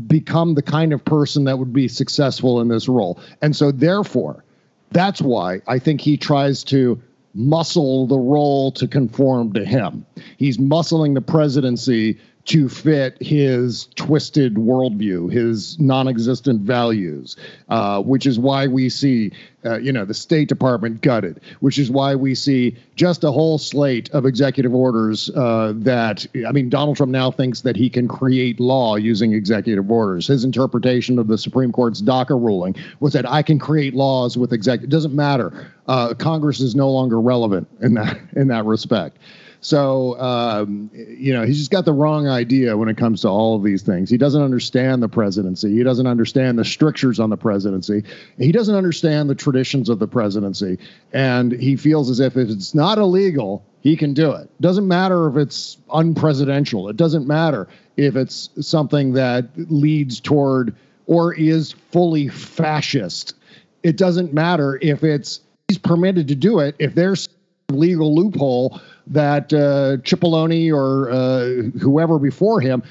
become 0.07 0.55
the 0.55 0.62
kind 0.62 0.93
of 0.93 1.05
person 1.05 1.45
that 1.45 1.59
would 1.59 1.72
be 1.72 1.89
successful 1.89 2.61
in 2.61 2.68
this 2.68 2.89
role 2.89 3.20
and 3.43 3.55
so 3.55 3.70
therefore 3.70 4.45
that's 4.91 5.20
why 5.20 5.61
i 5.66 5.79
think 5.79 6.01
he 6.01 6.16
tries 6.16 6.64
to 6.64 7.01
muscle 7.37 8.07
the 8.07 8.18
role 8.18 8.72
to 8.72 8.89
conform 8.89 9.53
to 9.53 9.64
him. 9.64 10.05
He's 10.39 10.59
muscling 10.59 11.14
the 11.14 11.20
presidency 11.20 12.18
to 12.47 12.68
fit 12.68 13.20
his 13.20 13.88
twisted 13.97 14.55
worldview, 14.55 15.30
his 15.30 15.78
non-existent 15.80 16.61
values, 16.62 17.36
uh, 17.68 18.01
which 18.03 18.24
is 18.24 18.38
why 18.38 18.68
we 18.68 18.88
see, 18.88 19.32
uh, 19.64 19.78
you 19.78 19.92
know, 19.92 20.05
the 20.05 20.14
State 20.14 20.49
Department 20.49 21.01
gutted, 21.03 21.40
which 21.59 21.76
is 21.76 21.90
why 21.90 22.14
we 22.14 22.36
see 22.36 22.76
just 22.94 23.24
a 23.24 23.32
whole 23.32 23.59
slate 23.59 24.09
of 24.11 24.26
executive 24.26 24.72
orders 24.72 25.28
uh, 25.30 25.72
that, 25.76 26.24
I 26.47 26.53
mean, 26.53 26.68
Donald 26.68 26.97
Trump 26.97 27.11
now 27.11 27.32
thinks 27.32 27.62
that 27.62 27.74
he 27.74 27.90
can 27.90 28.07
create 28.07 28.61
law 28.61 28.94
using 28.94 29.32
executive 29.32 29.90
orders. 29.90 30.28
His 30.28 30.44
interpretation 30.44 31.18
of 31.18 31.26
the 31.26 31.38
Supreme 31.38 31.72
Court's 31.72 32.01
DACA 32.01 32.40
ruling 32.40 32.76
was 33.01 33.12
that 33.14 33.28
I 33.28 33.42
can 33.42 33.59
create 33.59 33.92
laws 33.92 34.38
with 34.38 34.53
executive. 34.53 34.88
It 34.88 34.92
doesn't 34.92 35.14
matter. 35.14 35.72
Uh, 35.88 36.14
Congress 36.14 36.61
is 36.61 36.76
no 36.76 36.90
longer 36.90 37.20
relevant 37.20 37.68
in 37.80 37.94
that 37.94 38.20
in 38.36 38.49
that 38.49 38.64
respect. 38.64 39.18
So, 39.66 40.16
um, 40.20 40.92
you 40.94 41.32
know, 41.32 41.44
he's 41.44 41.58
just 41.58 41.72
got 41.72 41.84
the 41.84 41.92
wrong 41.92 42.28
idea 42.28 42.76
when 42.76 42.88
it 42.88 42.96
comes 42.96 43.22
to 43.22 43.28
all 43.28 43.56
of 43.56 43.64
these 43.64 43.82
things. 43.82 44.08
He 44.08 44.16
doesn't 44.16 44.40
understand 44.40 45.02
the 45.02 45.08
presidency. 45.08 45.74
He 45.74 45.82
doesn't 45.82 46.06
understand 46.06 46.56
the 46.56 46.64
strictures 46.64 47.18
on 47.18 47.30
the 47.30 47.36
presidency. 47.36 48.04
He 48.38 48.52
doesn't 48.52 48.76
understand 48.76 49.28
the 49.28 49.34
traditions 49.34 49.88
of 49.88 49.98
the 49.98 50.06
presidency. 50.06 50.78
And 51.12 51.50
he 51.50 51.74
feels 51.74 52.10
as 52.10 52.20
if 52.20 52.36
if 52.36 52.48
it's 52.48 52.76
not 52.76 52.98
illegal, 52.98 53.66
he 53.80 53.96
can 53.96 54.14
do 54.14 54.30
it. 54.30 54.48
Doesn't 54.60 54.86
matter 54.86 55.26
if 55.26 55.36
it's 55.36 55.78
unpresidential. 55.88 56.88
It 56.88 56.96
doesn't 56.96 57.26
matter 57.26 57.66
if 57.96 58.14
it's 58.14 58.50
something 58.60 59.14
that 59.14 59.48
leads 59.56 60.20
toward 60.20 60.76
or 61.06 61.34
is 61.34 61.72
fully 61.90 62.28
fascist. 62.28 63.34
It 63.82 63.96
doesn't 63.96 64.32
matter 64.32 64.78
if 64.80 65.02
it's 65.02 65.40
he's 65.66 65.78
permitted 65.78 66.28
to 66.28 66.36
do 66.36 66.60
it 66.60 66.76
if 66.78 66.94
there's 66.94 67.28
legal 67.68 68.14
loophole 68.14 68.80
that 69.09 69.52
uh, 69.52 69.98
Cipollone 70.02 70.72
or 70.72 71.11
uh, 71.11 71.78
whoever 71.78 72.18
before 72.18 72.61
him 72.61 72.82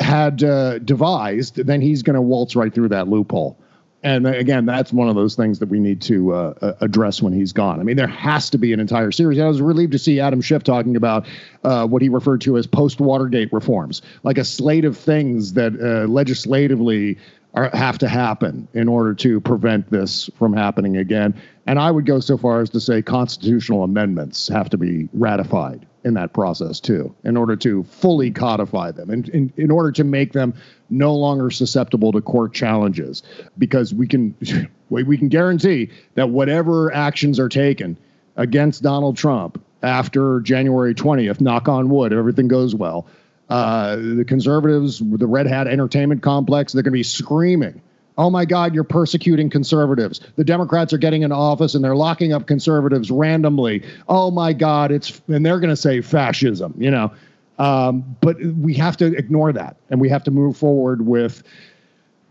had 0.00 0.42
uh, 0.42 0.78
devised, 0.78 1.56
then 1.56 1.80
he's 1.80 2.02
going 2.02 2.14
to 2.14 2.22
waltz 2.22 2.56
right 2.56 2.72
through 2.72 2.88
that 2.88 3.08
loophole. 3.08 3.58
And 4.02 4.26
again, 4.26 4.66
that's 4.66 4.92
one 4.92 5.08
of 5.08 5.14
those 5.14 5.34
things 5.34 5.60
that 5.60 5.70
we 5.70 5.80
need 5.80 6.02
to 6.02 6.34
uh, 6.34 6.74
address 6.82 7.22
when 7.22 7.32
he's 7.32 7.54
gone. 7.54 7.80
I 7.80 7.84
mean, 7.84 7.96
there 7.96 8.06
has 8.06 8.50
to 8.50 8.58
be 8.58 8.74
an 8.74 8.80
entire 8.80 9.10
series. 9.10 9.38
I 9.38 9.48
was 9.48 9.62
relieved 9.62 9.92
to 9.92 9.98
see 9.98 10.20
Adam 10.20 10.42
Schiff 10.42 10.62
talking 10.62 10.94
about 10.94 11.26
uh, 11.64 11.86
what 11.86 12.02
he 12.02 12.10
referred 12.10 12.42
to 12.42 12.58
as 12.58 12.66
post 12.66 13.00
Watergate 13.00 13.50
reforms, 13.50 14.02
like 14.22 14.36
a 14.36 14.44
slate 14.44 14.84
of 14.84 14.98
things 14.98 15.54
that 15.54 15.72
uh, 15.80 16.06
legislatively 16.06 17.16
are, 17.54 17.70
have 17.72 17.98
to 17.98 18.08
happen 18.08 18.68
in 18.74 18.88
order 18.88 19.14
to 19.14 19.40
prevent 19.40 19.90
this 19.90 20.28
from 20.36 20.52
happening 20.52 20.96
again. 20.96 21.40
And 21.66 21.78
I 21.78 21.90
would 21.90 22.04
go 22.04 22.20
so 22.20 22.36
far 22.36 22.60
as 22.60 22.70
to 22.70 22.80
say 22.80 23.00
constitutional 23.00 23.84
amendments 23.84 24.48
have 24.48 24.68
to 24.70 24.76
be 24.76 25.08
ratified 25.12 25.86
in 26.04 26.14
that 26.14 26.34
process 26.34 26.80
too, 26.80 27.14
in 27.24 27.36
order 27.36 27.56
to 27.56 27.82
fully 27.84 28.30
codify 28.30 28.90
them 28.90 29.08
and 29.08 29.28
in, 29.30 29.52
in 29.56 29.70
order 29.70 29.90
to 29.92 30.04
make 30.04 30.32
them 30.32 30.52
no 30.90 31.14
longer 31.14 31.50
susceptible 31.50 32.12
to 32.12 32.20
court 32.20 32.52
challenges. 32.52 33.22
Because 33.56 33.94
we 33.94 34.06
can 34.06 34.34
we 34.90 35.16
can 35.16 35.28
guarantee 35.28 35.90
that 36.14 36.30
whatever 36.30 36.92
actions 36.92 37.40
are 37.40 37.48
taken 37.48 37.96
against 38.36 38.82
Donald 38.82 39.16
Trump 39.16 39.62
after 39.82 40.40
January 40.40 40.94
20th, 40.94 41.40
knock 41.40 41.68
on 41.68 41.88
wood, 41.88 42.12
everything 42.12 42.48
goes 42.48 42.74
well, 42.74 43.06
uh, 43.48 43.96
the 43.96 44.24
conservatives, 44.26 44.98
the 44.98 45.26
Red 45.26 45.46
Hat 45.46 45.66
Entertainment 45.66 46.22
Complex, 46.22 46.72
they're 46.72 46.82
going 46.82 46.92
to 46.92 46.98
be 46.98 47.02
screaming 47.02 47.80
Oh 48.16 48.30
my 48.30 48.44
God, 48.44 48.74
you're 48.74 48.84
persecuting 48.84 49.50
conservatives. 49.50 50.20
The 50.36 50.44
Democrats 50.44 50.92
are 50.92 50.98
getting 50.98 51.22
in 51.22 51.32
office 51.32 51.74
and 51.74 51.84
they're 51.84 51.96
locking 51.96 52.32
up 52.32 52.46
conservatives 52.46 53.10
randomly. 53.10 53.82
Oh 54.08 54.30
my 54.30 54.52
God, 54.52 54.92
it's 54.92 55.20
and 55.26 55.44
they're 55.44 55.58
going 55.58 55.70
to 55.70 55.76
say 55.76 56.00
fascism, 56.00 56.74
you 56.78 56.90
know. 56.90 57.12
Um, 57.58 58.16
but 58.20 58.36
we 58.40 58.74
have 58.74 58.96
to 58.98 59.06
ignore 59.16 59.52
that 59.52 59.76
and 59.90 60.00
we 60.00 60.08
have 60.08 60.24
to 60.24 60.30
move 60.30 60.56
forward 60.56 61.06
with 61.06 61.42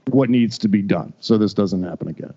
what 0.09 0.29
needs 0.29 0.57
to 0.59 0.67
be 0.67 0.81
done 0.81 1.13
so 1.19 1.37
this 1.37 1.53
doesn't 1.53 1.83
happen 1.83 2.07
again. 2.07 2.33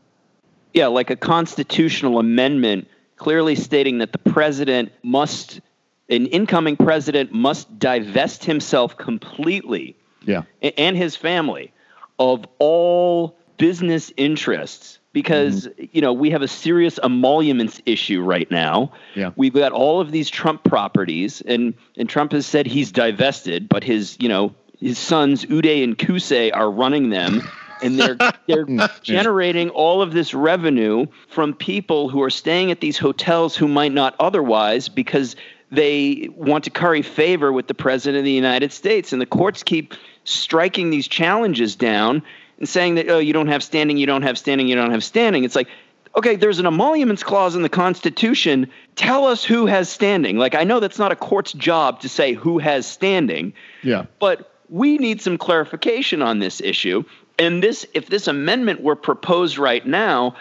Yeah, 0.72 0.89
like 0.89 1.11
a 1.11 1.16
constitutional 1.16 2.18
amendment 2.18 2.89
clearly 3.16 3.55
stating 3.55 3.99
that 3.99 4.12
the 4.12 4.18
president 4.18 4.93
must, 5.03 5.61
an 6.09 6.26
incoming 6.26 6.76
president 6.76 7.32
must 7.32 7.78
divest 7.78 8.44
himself 8.44 8.96
completely 8.96 9.96
yeah. 10.24 10.42
and 10.76 10.96
his 10.96 11.16
family 11.16 11.72
of 12.18 12.44
all 12.59 13.36
business 13.59 14.12
interests 14.16 14.98
because 15.12 15.66
mm-hmm. 15.66 15.84
you 15.92 16.02
know 16.02 16.12
we 16.12 16.30
have 16.30 16.42
a 16.42 16.48
serious 16.48 16.98
emoluments 17.02 17.80
issue 17.86 18.20
right 18.20 18.50
now. 18.50 18.92
Yeah. 19.14 19.32
We've 19.36 19.54
got 19.54 19.72
all 19.72 20.00
of 20.00 20.11
these 20.11 20.28
Trump 20.28 20.62
properties 20.64 21.40
and 21.40 21.74
and 21.96 22.09
Trump 22.09 22.32
has 22.32 22.46
said 22.46 22.66
he's 22.66 22.92
divested, 22.92 23.68
but 23.68 23.82
his, 23.82 24.16
you 24.20 24.28
know, 24.28 24.54
his 24.78 24.98
sons 24.98 25.44
Uday 25.46 25.82
and 25.82 25.96
Qusay 25.96 26.54
are 26.54 26.70
running 26.70 27.11
them 27.11 27.42
and 27.82 27.98
they're 27.98 28.16
they're 28.46 28.66
generating 29.02 29.70
all 29.70 30.02
of 30.02 30.12
this 30.12 30.34
revenue 30.34 31.07
from 31.28 31.54
people 31.54 32.09
who 32.09 32.22
are 32.22 32.30
staying 32.30 32.70
at 32.70 32.80
these 32.80 32.98
hotels 32.98 33.57
who 33.57 33.68
might 33.68 33.92
not 33.92 34.14
otherwise 34.20 34.88
because 34.88 35.36
they 35.70 36.28
want 36.34 36.64
to 36.64 36.70
curry 36.70 37.02
favor 37.02 37.52
with 37.52 37.66
the 37.66 37.74
president 37.74 38.18
of 38.18 38.24
the 38.24 38.32
United 38.32 38.72
States. 38.72 39.12
And 39.12 39.20
the 39.20 39.26
courts 39.26 39.62
keep 39.62 39.94
striking 40.24 40.90
these 40.90 41.08
challenges 41.08 41.76
down 41.76 42.22
and 42.58 42.68
saying 42.68 42.96
that 42.96 43.08
oh 43.08 43.18
you 43.18 43.32
don't 43.32 43.48
have 43.48 43.62
standing 43.62 43.96
you 43.96 44.06
don't 44.06 44.22
have 44.22 44.38
standing 44.38 44.68
you 44.68 44.76
don't 44.76 44.92
have 44.92 45.04
standing. 45.04 45.44
It's 45.44 45.56
like 45.56 45.68
okay 46.16 46.36
there's 46.36 46.58
an 46.58 46.66
emoluments 46.66 47.22
clause 47.22 47.54
in 47.54 47.62
the 47.62 47.68
constitution. 47.68 48.70
Tell 48.94 49.26
us 49.26 49.44
who 49.44 49.66
has 49.66 49.88
standing. 49.88 50.36
Like 50.38 50.54
i 50.54 50.64
know 50.64 50.80
that's 50.80 50.98
not 50.98 51.12
a 51.12 51.16
court's 51.16 51.52
job 51.52 52.00
to 52.00 52.08
say 52.08 52.32
who 52.32 52.58
has 52.58 52.86
standing 52.86 53.52
yeah. 53.82 54.06
but 54.18 54.52
we 54.68 54.98
need 54.98 55.20
some 55.20 55.38
clarification 55.38 56.22
on 56.22 56.38
this 56.38 56.60
issue. 56.60 57.04
And 57.38 57.62
this, 57.62 57.86
if 57.94 58.08
this 58.08 58.28
amendment 58.28 58.82
were 58.82 58.96
proposed 58.96 59.58
right 59.58 59.86
now, 59.86 60.36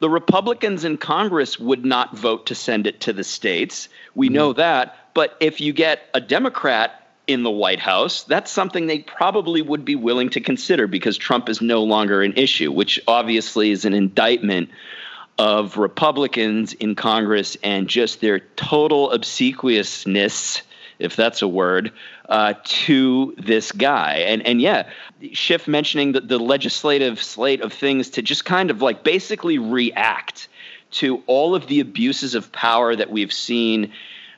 the 0.00 0.10
Republicans 0.10 0.84
in 0.84 0.96
Congress 0.96 1.58
would 1.58 1.84
not 1.84 2.16
vote 2.16 2.46
to 2.46 2.54
send 2.54 2.86
it 2.86 3.00
to 3.02 3.12
the 3.12 3.24
states. 3.24 3.88
We 4.14 4.26
mm-hmm. 4.26 4.34
know 4.34 4.52
that. 4.54 4.96
But 5.14 5.36
if 5.40 5.60
you 5.60 5.72
get 5.72 6.02
a 6.14 6.20
Democrat 6.20 7.06
in 7.26 7.42
the 7.42 7.50
White 7.50 7.80
House, 7.80 8.24
that's 8.24 8.50
something 8.50 8.86
they 8.86 9.00
probably 9.00 9.60
would 9.60 9.84
be 9.84 9.96
willing 9.96 10.30
to 10.30 10.40
consider 10.40 10.86
because 10.86 11.16
Trump 11.16 11.48
is 11.48 11.60
no 11.60 11.82
longer 11.82 12.22
an 12.22 12.34
issue, 12.36 12.72
which 12.72 13.00
obviously 13.06 13.70
is 13.70 13.84
an 13.84 13.94
indictment 13.94 14.70
of 15.38 15.76
Republicans 15.76 16.72
in 16.72 16.94
Congress 16.94 17.56
and 17.62 17.88
just 17.88 18.20
their 18.20 18.40
total 18.56 19.12
obsequiousness, 19.12 20.62
if 20.98 21.16
that's 21.16 21.42
a 21.42 21.48
word, 21.48 21.92
uh, 22.28 22.54
to 22.64 23.34
this 23.38 23.72
guy. 23.72 24.16
And 24.16 24.46
and 24.46 24.60
yeah, 24.60 24.88
Schiff 25.32 25.66
mentioning 25.66 26.12
the, 26.12 26.20
the 26.20 26.38
legislative 26.38 27.22
slate 27.22 27.60
of 27.62 27.72
things 27.72 28.10
to 28.10 28.22
just 28.22 28.44
kind 28.44 28.70
of 28.70 28.82
like 28.82 29.02
basically 29.02 29.58
react 29.58 30.48
to 30.90 31.22
all 31.26 31.54
of 31.54 31.66
the 31.66 31.80
abuses 31.80 32.34
of 32.34 32.50
power 32.52 32.94
that 32.96 33.10
we've 33.10 33.32
seen 33.32 33.92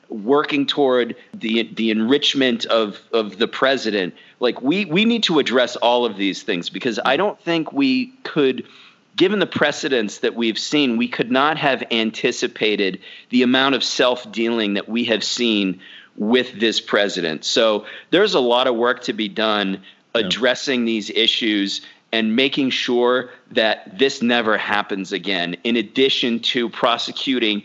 working 0.09 0.65
toward 0.65 1.15
the 1.33 1.63
the 1.73 1.89
enrichment 1.89 2.65
of 2.65 2.99
of 3.13 3.37
the 3.37 3.47
president 3.47 4.13
like 4.41 4.61
we 4.61 4.83
we 4.83 5.05
need 5.05 5.23
to 5.23 5.39
address 5.39 5.77
all 5.77 6.03
of 6.03 6.17
these 6.17 6.43
things 6.43 6.69
because 6.69 6.99
i 7.05 7.15
don't 7.15 7.39
think 7.39 7.71
we 7.71 8.07
could 8.23 8.67
given 9.15 9.39
the 9.39 9.47
precedents 9.47 10.17
that 10.17 10.35
we've 10.35 10.59
seen 10.59 10.97
we 10.97 11.07
could 11.07 11.31
not 11.31 11.57
have 11.57 11.81
anticipated 11.91 12.99
the 13.29 13.41
amount 13.41 13.73
of 13.73 13.85
self-dealing 13.85 14.73
that 14.73 14.89
we 14.89 15.05
have 15.05 15.23
seen 15.23 15.79
with 16.21 16.59
this 16.59 16.79
president. 16.79 17.43
So 17.43 17.83
there's 18.11 18.35
a 18.35 18.39
lot 18.39 18.67
of 18.67 18.75
work 18.75 19.01
to 19.05 19.13
be 19.13 19.27
done 19.27 19.81
addressing 20.13 20.81
yeah. 20.81 20.85
these 20.85 21.09
issues 21.09 21.81
and 22.11 22.35
making 22.35 22.69
sure 22.69 23.31
that 23.49 23.97
this 23.97 24.21
never 24.21 24.55
happens 24.55 25.11
again, 25.11 25.55
in 25.63 25.75
addition 25.75 26.39
to 26.39 26.69
prosecuting 26.69 27.63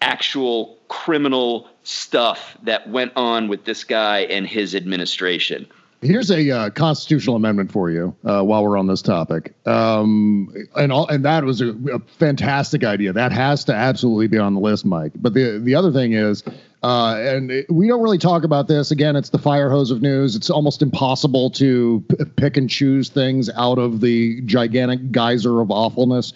actual 0.00 0.78
criminal 0.88 1.68
stuff 1.84 2.56
that 2.62 2.88
went 2.88 3.12
on 3.14 3.48
with 3.48 3.66
this 3.66 3.84
guy 3.84 4.20
and 4.20 4.46
his 4.46 4.74
administration. 4.74 5.66
Here's 6.00 6.30
a 6.30 6.50
uh, 6.50 6.70
constitutional 6.70 7.36
amendment 7.36 7.70
for 7.70 7.90
you 7.90 8.16
uh, 8.24 8.42
while 8.42 8.64
we're 8.64 8.78
on 8.78 8.86
this 8.86 9.02
topic, 9.02 9.54
um, 9.66 10.52
and 10.76 10.90
all, 10.90 11.06
and 11.08 11.24
that 11.26 11.44
was 11.44 11.60
a, 11.60 11.74
a, 11.92 11.98
fantastic 12.18 12.82
idea. 12.82 13.12
That 13.12 13.30
has 13.32 13.64
to 13.66 13.74
absolutely 13.74 14.26
be 14.26 14.38
on 14.38 14.54
the 14.54 14.60
list, 14.60 14.84
Mike. 14.84 15.12
But 15.14 15.34
the 15.34 15.60
the 15.62 15.76
other 15.76 15.92
thing 15.92 16.14
is, 16.14 16.42
uh, 16.82 17.16
and 17.18 17.50
it, 17.50 17.66
we 17.70 17.86
don't 17.86 18.02
really 18.02 18.18
talk 18.18 18.44
about 18.44 18.68
this. 18.68 18.90
Again, 18.90 19.14
it's 19.14 19.30
the 19.30 19.38
fire 19.38 19.70
hose 19.70 19.90
of 19.90 20.02
news. 20.02 20.34
It's 20.34 20.50
almost 20.50 20.82
impossible 20.82 21.50
to 21.50 22.04
p- 22.08 22.24
pick 22.36 22.56
and 22.56 22.68
choose 22.68 23.08
things 23.08 23.48
out 23.50 23.78
of 23.78 24.00
the 24.00 24.40
gigantic 24.42 25.12
geyser 25.12 25.60
of 25.60 25.70
awfulness. 25.70 26.32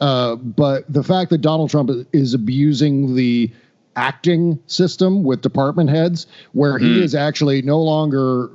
Uh, 0.00 0.34
but 0.34 0.92
the 0.92 1.04
fact 1.04 1.30
that 1.30 1.38
Donald 1.38 1.70
Trump 1.70 1.90
is 2.12 2.34
abusing 2.34 3.14
the 3.14 3.50
acting 3.96 4.58
system 4.66 5.22
with 5.22 5.40
department 5.40 5.88
heads 5.88 6.26
where 6.52 6.74
mm-hmm. 6.74 6.86
he 6.86 7.02
is 7.02 7.14
actually 7.14 7.62
no 7.62 7.80
longer 7.80 8.50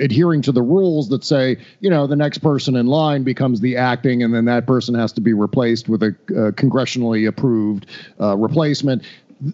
adhering 0.00 0.42
to 0.42 0.52
the 0.52 0.62
rules 0.62 1.08
that 1.08 1.24
say, 1.24 1.56
you 1.80 1.88
know, 1.88 2.06
the 2.06 2.16
next 2.16 2.38
person 2.38 2.74
in 2.76 2.86
line 2.86 3.22
becomes 3.22 3.60
the 3.60 3.76
acting, 3.76 4.22
and 4.22 4.34
then 4.34 4.44
that 4.46 4.66
person 4.66 4.94
has 4.94 5.12
to 5.12 5.20
be 5.20 5.32
replaced 5.32 5.88
with 5.88 6.02
a 6.02 6.08
uh, 6.08 6.50
congressionally 6.52 7.28
approved 7.28 7.86
uh, 8.20 8.36
replacement. 8.36 9.04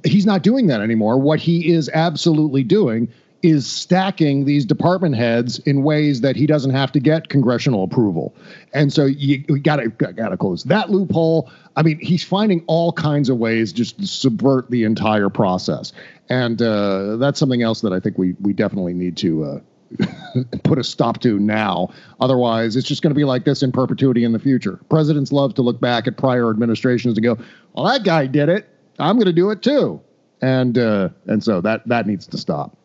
He's 0.05 0.27
not 0.27 0.43
doing 0.43 0.67
that 0.69 0.81
anymore. 0.81 1.19
What 1.19 1.41
he 1.41 1.73
is 1.73 1.89
absolutely 1.93 2.63
doing 2.63 3.09
is 3.43 3.69
stacking 3.69 4.45
these 4.45 4.65
department 4.65 5.17
heads 5.17 5.59
in 5.61 5.83
ways 5.83 6.21
that 6.21 6.37
he 6.37 6.47
doesn't 6.47 6.71
have 6.71 6.93
to 6.93 7.01
get 7.01 7.29
congressional 7.29 7.83
approval. 7.83 8.35
And 8.73 8.93
so 8.93 9.05
you, 9.05 9.39
got 9.59 9.77
to 9.77 9.89
got 9.89 10.29
to 10.29 10.37
close 10.37 10.63
that 10.65 10.91
loophole. 10.91 11.51
I 11.77 11.83
mean, 11.83 11.99
he's 11.99 12.23
finding 12.23 12.63
all 12.67 12.93
kinds 12.93 13.29
of 13.29 13.39
ways 13.39 13.73
just 13.73 13.99
to 13.99 14.07
subvert 14.07 14.71
the 14.71 14.85
entire 14.85 15.29
process, 15.29 15.93
and 16.29 16.63
uh, 16.63 17.17
that's 17.17 17.39
something 17.39 17.63
else 17.63 17.81
that 17.81 17.93
I 17.93 18.01
think 18.01 18.17
we 18.19 18.35
we 18.41 18.53
definitely 18.53 18.95
need 18.95 19.17
to. 19.19 19.45
Uh, 19.45 19.61
put 20.65 20.79
a 20.79 20.85
stop 20.85 21.21
to 21.21 21.39
now. 21.39 21.87
Otherwise, 22.19 22.77
it's 22.77 22.89
just 22.89 23.03
going 23.03 23.11
to 23.11 23.15
be 23.15 23.25
like 23.25 23.45
this 23.45 23.63
in 23.63 23.71
perpetuity 23.71 24.25
in 24.25 24.33
the 24.33 24.39
future. 24.39 24.81
Presidents 24.89 25.33
love 25.33 25.53
to 25.53 25.61
look 25.61 25.83
back 25.83 26.07
at 26.07 26.17
prior 26.17 26.49
administrations 26.49 27.19
and 27.19 27.25
go, 27.25 27.37
"Well, 27.75 27.85
that 27.85 28.03
guy 28.03 28.25
did 28.25 28.49
it. 28.49 28.72
I'm 28.99 29.17
going 29.17 29.27
to 29.27 29.33
do 29.33 29.51
it 29.51 29.63
too," 29.63 30.01
and 30.41 30.77
uh, 30.79 31.11
and 31.27 31.43
so 31.43 31.61
that 31.61 31.87
that 31.89 32.07
needs 32.07 32.27
to 32.29 32.39
stop. 32.39 32.77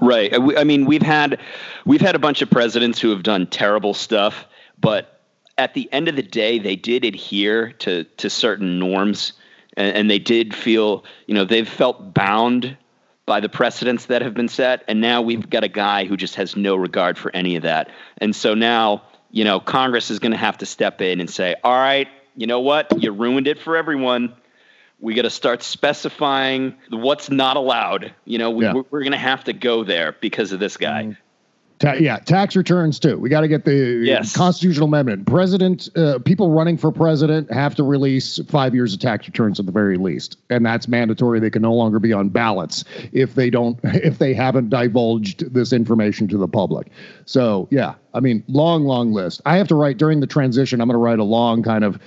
Right. 0.00 0.32
I 0.56 0.64
mean, 0.64 0.84
we've 0.84 1.02
had 1.02 1.40
we've 1.84 2.00
had 2.00 2.14
a 2.14 2.18
bunch 2.18 2.42
of 2.42 2.50
presidents 2.50 3.00
who 3.00 3.10
have 3.10 3.22
done 3.22 3.46
terrible 3.46 3.94
stuff, 3.94 4.46
but 4.80 5.22
at 5.56 5.74
the 5.74 5.92
end 5.92 6.08
of 6.08 6.16
the 6.16 6.22
day, 6.22 6.58
they 6.58 6.76
did 6.76 7.04
adhere 7.04 7.72
to 7.72 8.04
to 8.04 8.30
certain 8.30 8.78
norms, 8.78 9.32
and, 9.76 9.96
and 9.96 10.10
they 10.10 10.20
did 10.20 10.54
feel, 10.54 11.04
you 11.26 11.34
know, 11.34 11.44
they've 11.44 11.68
felt 11.68 12.14
bound 12.14 12.76
by 13.26 13.40
the 13.40 13.48
precedents 13.48 14.06
that 14.06 14.22
have 14.22 14.34
been 14.34 14.48
set. 14.48 14.84
And 14.88 15.00
now 15.00 15.20
we've 15.20 15.50
got 15.50 15.62
a 15.62 15.68
guy 15.68 16.06
who 16.06 16.16
just 16.16 16.34
has 16.36 16.56
no 16.56 16.76
regard 16.76 17.18
for 17.18 17.34
any 17.34 17.56
of 17.56 17.62
that. 17.62 17.90
And 18.18 18.34
so 18.34 18.54
now, 18.54 19.02
you 19.30 19.44
know, 19.44 19.60
Congress 19.60 20.10
is 20.10 20.18
going 20.18 20.32
to 20.32 20.38
have 20.38 20.56
to 20.58 20.66
step 20.66 21.02
in 21.02 21.20
and 21.20 21.28
say, 21.28 21.54
all 21.62 21.76
right, 21.76 22.08
you 22.36 22.46
know 22.46 22.60
what? 22.60 23.02
You 23.02 23.12
ruined 23.12 23.46
it 23.46 23.58
for 23.58 23.76
everyone 23.76 24.34
we 25.00 25.14
got 25.14 25.22
to 25.22 25.30
start 25.30 25.62
specifying 25.62 26.74
what's 26.90 27.30
not 27.30 27.56
allowed. 27.56 28.12
You 28.24 28.38
know, 28.38 28.50
we, 28.50 28.64
yeah. 28.64 28.72
we're, 28.72 28.84
we're 28.90 29.02
going 29.02 29.12
to 29.12 29.18
have 29.18 29.44
to 29.44 29.52
go 29.52 29.84
there 29.84 30.16
because 30.20 30.52
of 30.52 30.60
this 30.60 30.76
guy. 30.76 31.02
Mm-hmm. 31.04 31.12
Ta- 31.78 31.92
yeah, 31.92 32.18
tax 32.18 32.56
returns 32.56 32.98
too. 32.98 33.16
We 33.18 33.28
got 33.28 33.42
to 33.42 33.48
get 33.48 33.64
the 33.64 34.02
yes. 34.04 34.34
constitutional 34.34 34.88
amendment. 34.88 35.26
President, 35.26 35.88
uh, 35.96 36.18
people 36.18 36.50
running 36.50 36.76
for 36.76 36.90
president 36.90 37.52
have 37.52 37.76
to 37.76 37.84
release 37.84 38.40
five 38.48 38.74
years 38.74 38.94
of 38.94 38.98
tax 38.98 39.28
returns 39.28 39.60
at 39.60 39.66
the 39.66 39.70
very 39.70 39.96
least, 39.96 40.38
and 40.50 40.66
that's 40.66 40.88
mandatory. 40.88 41.38
They 41.38 41.50
can 41.50 41.62
no 41.62 41.72
longer 41.72 42.00
be 42.00 42.12
on 42.12 42.30
ballots 42.30 42.84
if 43.12 43.36
they 43.36 43.48
don't, 43.48 43.78
if 43.84 44.18
they 44.18 44.34
haven't 44.34 44.70
divulged 44.70 45.54
this 45.54 45.72
information 45.72 46.26
to 46.28 46.36
the 46.36 46.48
public. 46.48 46.88
So 47.26 47.68
yeah, 47.70 47.94
I 48.12 48.18
mean, 48.18 48.42
long, 48.48 48.84
long 48.84 49.12
list. 49.12 49.40
I 49.46 49.56
have 49.56 49.68
to 49.68 49.76
write 49.76 49.98
during 49.98 50.18
the 50.18 50.26
transition. 50.26 50.80
I'm 50.80 50.88
going 50.88 50.94
to 50.94 50.98
write 50.98 51.20
a 51.20 51.24
long 51.24 51.62
kind 51.62 51.84
of 51.84 52.00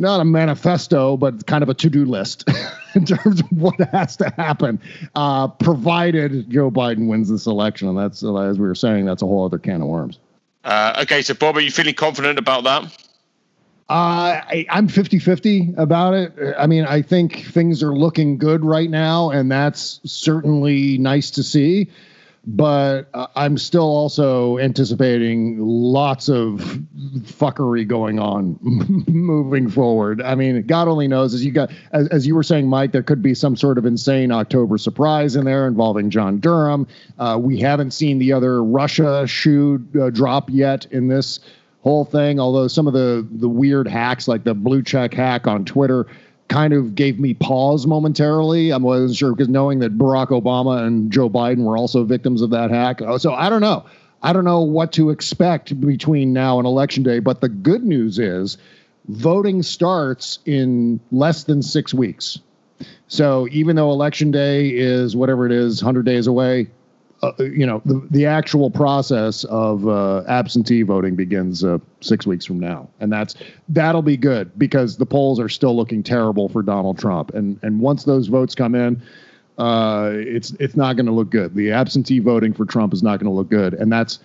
not 0.00 0.20
a 0.20 0.24
manifesto, 0.24 1.16
but 1.16 1.46
kind 1.46 1.62
of 1.62 1.68
a 1.68 1.74
to-do 1.74 2.04
list 2.04 2.44
in 2.94 3.04
terms 3.04 3.40
of 3.40 3.52
what 3.52 3.78
has 3.92 4.16
to 4.16 4.32
happen, 4.36 4.80
uh, 5.14 5.48
provided 5.48 6.50
Joe 6.50 6.70
Biden 6.70 7.08
wins 7.08 7.28
this 7.28 7.46
election. 7.46 7.88
And 7.88 7.98
that's, 7.98 8.22
as 8.22 8.58
we 8.58 8.66
were 8.66 8.74
saying, 8.74 9.04
that's 9.04 9.22
a 9.22 9.26
whole 9.26 9.44
other 9.44 9.58
can 9.58 9.82
of 9.82 9.88
worms. 9.88 10.18
Uh, 10.64 11.00
okay, 11.02 11.22
so 11.22 11.34
Bob, 11.34 11.56
are 11.56 11.60
you 11.60 11.70
feeling 11.70 11.94
confident 11.94 12.38
about 12.38 12.64
that? 12.64 12.84
Uh, 13.88 14.40
I, 14.46 14.66
I'm 14.70 14.88
50 14.88 15.18
50 15.18 15.74
about 15.76 16.14
it. 16.14 16.32
I 16.56 16.66
mean, 16.66 16.84
I 16.84 17.02
think 17.02 17.44
things 17.46 17.82
are 17.82 17.94
looking 17.94 18.38
good 18.38 18.64
right 18.64 18.88
now, 18.88 19.30
and 19.30 19.50
that's 19.50 20.00
certainly 20.04 20.96
nice 20.98 21.30
to 21.32 21.42
see. 21.42 21.90
But 22.44 23.08
uh, 23.14 23.28
I'm 23.36 23.56
still 23.56 23.84
also 23.84 24.58
anticipating 24.58 25.58
lots 25.60 26.28
of 26.28 26.80
fuckery 27.20 27.86
going 27.86 28.18
on 28.18 28.58
moving 29.06 29.70
forward. 29.70 30.20
I 30.20 30.34
mean, 30.34 30.66
God 30.66 30.88
only 30.88 31.06
knows. 31.06 31.34
As 31.34 31.44
you 31.44 31.52
got, 31.52 31.70
as, 31.92 32.08
as, 32.08 32.26
you 32.26 32.34
were 32.34 32.42
saying, 32.42 32.68
Mike, 32.68 32.90
there 32.90 33.02
could 33.02 33.22
be 33.22 33.34
some 33.34 33.54
sort 33.54 33.78
of 33.78 33.86
insane 33.86 34.32
October 34.32 34.76
surprise 34.76 35.36
in 35.36 35.44
there 35.44 35.68
involving 35.68 36.10
John 36.10 36.40
Durham. 36.40 36.88
Uh, 37.18 37.38
we 37.40 37.60
haven't 37.60 37.92
seen 37.92 38.18
the 38.18 38.32
other 38.32 38.62
Russia 38.62 39.24
shoe 39.26 39.84
uh, 40.00 40.10
drop 40.10 40.50
yet 40.50 40.86
in 40.86 41.06
this 41.06 41.38
whole 41.82 42.04
thing. 42.04 42.40
Although 42.40 42.68
some 42.68 42.86
of 42.86 42.92
the 42.92 43.26
the 43.30 43.48
weird 43.48 43.86
hacks, 43.86 44.26
like 44.26 44.42
the 44.44 44.54
blue 44.54 44.82
check 44.82 45.14
hack 45.14 45.46
on 45.46 45.64
Twitter 45.64 46.06
kind 46.52 46.74
of 46.74 46.94
gave 46.94 47.18
me 47.18 47.32
pause 47.32 47.86
momentarily. 47.86 48.72
I 48.72 48.76
wasn't 48.76 49.16
sure 49.16 49.34
because 49.34 49.48
knowing 49.48 49.78
that 49.78 49.96
Barack 49.96 50.28
Obama 50.28 50.86
and 50.86 51.10
Joe 51.10 51.30
Biden 51.30 51.64
were 51.64 51.78
also 51.78 52.04
victims 52.04 52.42
of 52.42 52.50
that 52.50 52.70
hack. 52.70 53.00
Uh, 53.00 53.16
so 53.16 53.32
I 53.32 53.48
don't 53.48 53.62
know. 53.62 53.86
I 54.22 54.32
don't 54.34 54.44
know 54.44 54.60
what 54.60 54.92
to 54.92 55.10
expect 55.10 55.80
between 55.80 56.32
now 56.32 56.58
and 56.58 56.66
election 56.66 57.02
day. 57.02 57.20
But 57.20 57.40
the 57.40 57.48
good 57.48 57.82
news 57.82 58.18
is 58.18 58.58
voting 59.08 59.62
starts 59.62 60.40
in 60.44 61.00
less 61.10 61.44
than 61.44 61.62
six 61.62 61.94
weeks. 61.94 62.38
So 63.08 63.48
even 63.50 63.76
though 63.76 63.90
election 63.90 64.30
day 64.30 64.68
is 64.68 65.16
whatever 65.16 65.46
it 65.46 65.52
is, 65.52 65.82
100 65.82 66.04
days 66.04 66.26
away, 66.26 66.68
uh, 67.22 67.32
you 67.38 67.64
know, 67.64 67.80
the, 67.84 68.04
the 68.10 68.26
actual 68.26 68.70
process 68.70 69.44
of 69.44 69.86
uh, 69.86 70.24
absentee 70.26 70.82
voting 70.82 71.14
begins 71.14 71.62
uh, 71.62 71.78
six 72.00 72.26
weeks 72.26 72.44
from 72.44 72.58
now, 72.58 72.88
and 72.98 73.12
that's 73.12 73.36
that'll 73.68 74.02
be 74.02 74.16
good 74.16 74.50
because 74.58 74.96
the 74.96 75.06
polls 75.06 75.38
are 75.38 75.48
still 75.48 75.76
looking 75.76 76.02
terrible 76.02 76.48
for 76.48 76.62
Donald 76.62 76.98
Trump, 76.98 77.32
and 77.34 77.58
and 77.62 77.78
once 77.78 78.04
those 78.04 78.26
votes 78.26 78.56
come 78.56 78.74
in, 78.74 79.00
uh, 79.58 80.10
it's 80.14 80.50
it's 80.58 80.74
not 80.74 80.96
going 80.96 81.06
to 81.06 81.12
look 81.12 81.30
good. 81.30 81.54
The 81.54 81.70
absentee 81.70 82.18
voting 82.18 82.52
for 82.52 82.64
Trump 82.64 82.92
is 82.92 83.04
not 83.04 83.20
going 83.20 83.30
to 83.30 83.36
look 83.36 83.48
good, 83.48 83.74
and 83.74 83.92
that's 83.92 84.18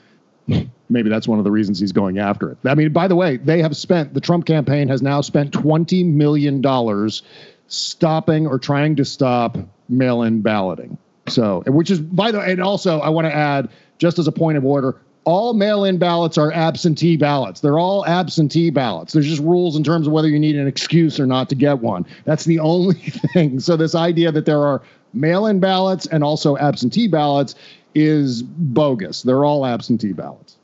maybe 0.89 1.10
that's 1.10 1.28
one 1.28 1.38
of 1.38 1.45
the 1.45 1.52
reasons 1.52 1.80
he's 1.80 1.91
going 1.91 2.18
after 2.18 2.52
it. 2.52 2.58
I 2.66 2.74
mean, 2.74 2.93
by 2.93 3.08
the 3.08 3.16
way, 3.16 3.38
they 3.38 3.62
have 3.62 3.78
spent 3.78 4.16
the 4.16 4.22
Trump 4.22 4.48
campaign 4.48 4.88
has 4.88 5.04
now 5.04 5.22
spent 5.22 5.54
twenty 5.54 6.04
million 6.04 6.62
dollars 6.62 7.22
stopping 7.68 8.48
or 8.48 8.58
trying 8.58 8.95
to 8.95 9.06
stop 9.06 9.58
mail-in 9.88 10.41
balloting. 10.41 10.98
So, 11.28 11.63
which 11.67 11.91
is 11.91 11.99
by 11.99 12.32
the 12.32 12.39
way, 12.39 12.51
and 12.51 12.61
also 12.61 12.99
I 12.99 13.09
want 13.09 13.25
to 13.25 13.36
add, 13.36 13.69
just 13.97 14.19
as 14.19 14.28
a 14.28 14.32
point 14.32 14.57
of 14.57 14.65
order, 14.65 14.95
all 15.28 15.53
mail-in 15.53 15.97
ballots 15.97 16.38
are 16.38 16.53
absentee 16.53 17.17
ballots. 17.17 17.59
They're 17.59 17.80
all 17.80 18.05
absentee 18.05 18.69
ballots. 18.69 19.11
There's 19.11 19.28
just 19.28 19.41
rules 19.41 19.75
in 19.75 19.84
terms 19.84 20.07
of 20.07 20.13
whether 20.13 20.30
you 20.30 20.39
need 20.39 20.55
an 20.55 20.67
excuse 20.67 21.19
or 21.19 21.25
not 21.25 21.49
to 21.49 21.55
get 21.55 21.80
one. 21.80 22.05
That's 22.23 22.45
the 22.45 22.59
only 22.59 22.95
thing. 23.34 23.59
So 23.59 23.75
this 23.75 23.93
idea 23.93 24.32
that 24.32 24.45
there 24.45 24.61
are 24.61 24.82
mail-in 25.13 25.59
ballots 25.59 26.05
and 26.05 26.23
also 26.23 26.55
absentee 26.55 27.09
ballots 27.09 27.55
is 27.93 28.41
bogus. 28.41 29.23
They're 29.23 29.43
all 29.43 29.65
absentee 29.65 30.13
ballots. 30.13 30.55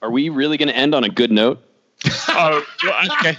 Are 0.00 0.10
we 0.10 0.30
really 0.30 0.56
going 0.56 0.68
to 0.68 0.76
end 0.76 0.94
on 0.94 1.04
a 1.04 1.10
good 1.10 1.30
note? 1.30 1.62
oh, 2.28 2.64
okay. 3.20 3.34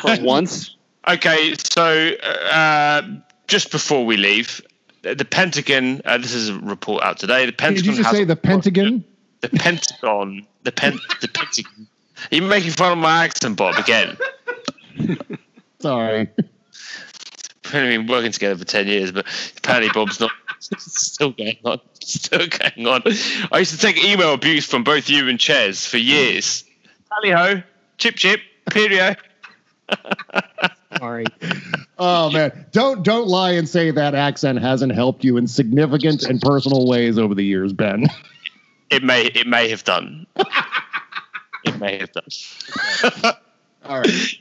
For 0.00 0.24
once. 0.24 0.76
Okay, 1.06 1.54
so 1.54 2.10
uh, 2.22 3.02
just 3.46 3.70
before 3.70 4.04
we 4.04 4.16
leave, 4.16 4.60
the 5.02 5.24
Pentagon. 5.24 6.00
Uh, 6.04 6.18
this 6.18 6.32
is 6.32 6.48
a 6.50 6.58
report 6.58 7.02
out 7.02 7.18
today. 7.18 7.46
The 7.46 7.52
Pentagon. 7.52 7.84
Did 7.84 7.96
you 7.96 8.02
just 8.02 8.14
say 8.14 8.24
the 8.24 8.36
Pentagon? 8.36 9.04
The 9.40 9.48
Pentagon. 9.48 10.46
The 10.62 10.72
pen. 10.72 10.98
the 11.20 11.28
Pentagon. 11.28 11.88
You're 12.30 12.44
making 12.44 12.70
fun 12.70 12.92
of 12.92 12.98
my 12.98 13.24
accent, 13.24 13.56
Bob? 13.56 13.76
Again. 13.76 14.16
Sorry. 15.80 16.28
We've 16.36 17.72
been 17.72 18.06
working 18.06 18.32
together 18.32 18.56
for 18.56 18.64
ten 18.64 18.86
years, 18.86 19.10
but 19.12 19.26
apparently 19.58 19.90
Bob's 19.92 20.20
not. 20.20 20.30
still 20.78 21.32
going 21.32 21.56
on. 21.64 21.80
Still 22.00 22.46
going 22.46 22.86
on. 22.86 23.02
I 23.50 23.58
used 23.58 23.72
to 23.72 23.78
take 23.78 24.02
email 24.04 24.34
abuse 24.34 24.66
from 24.66 24.84
both 24.84 25.08
you 25.08 25.28
and 25.28 25.40
Chez 25.40 25.86
for 25.86 25.98
years. 25.98 26.64
Tally 27.08 27.32
ho, 27.32 27.62
chip 27.98 28.16
chip, 28.16 28.40
period. 28.70 29.16
Sorry. 31.02 31.24
Oh 31.98 32.30
man, 32.30 32.64
don't 32.70 33.02
don't 33.02 33.26
lie 33.26 33.50
and 33.50 33.68
say 33.68 33.90
that 33.90 34.14
accent 34.14 34.60
hasn't 34.60 34.94
helped 34.94 35.24
you 35.24 35.36
in 35.36 35.48
significant 35.48 36.22
and 36.22 36.40
personal 36.40 36.86
ways 36.86 37.18
over 37.18 37.34
the 37.34 37.44
years, 37.44 37.72
Ben. 37.72 38.06
It 38.88 39.02
may 39.02 39.24
it 39.24 39.48
may 39.48 39.68
have 39.68 39.82
done. 39.82 40.28
it 41.64 41.76
may 41.80 41.98
have 41.98 42.12
done. 42.12 43.32
All 43.84 43.98
right. 43.98 44.38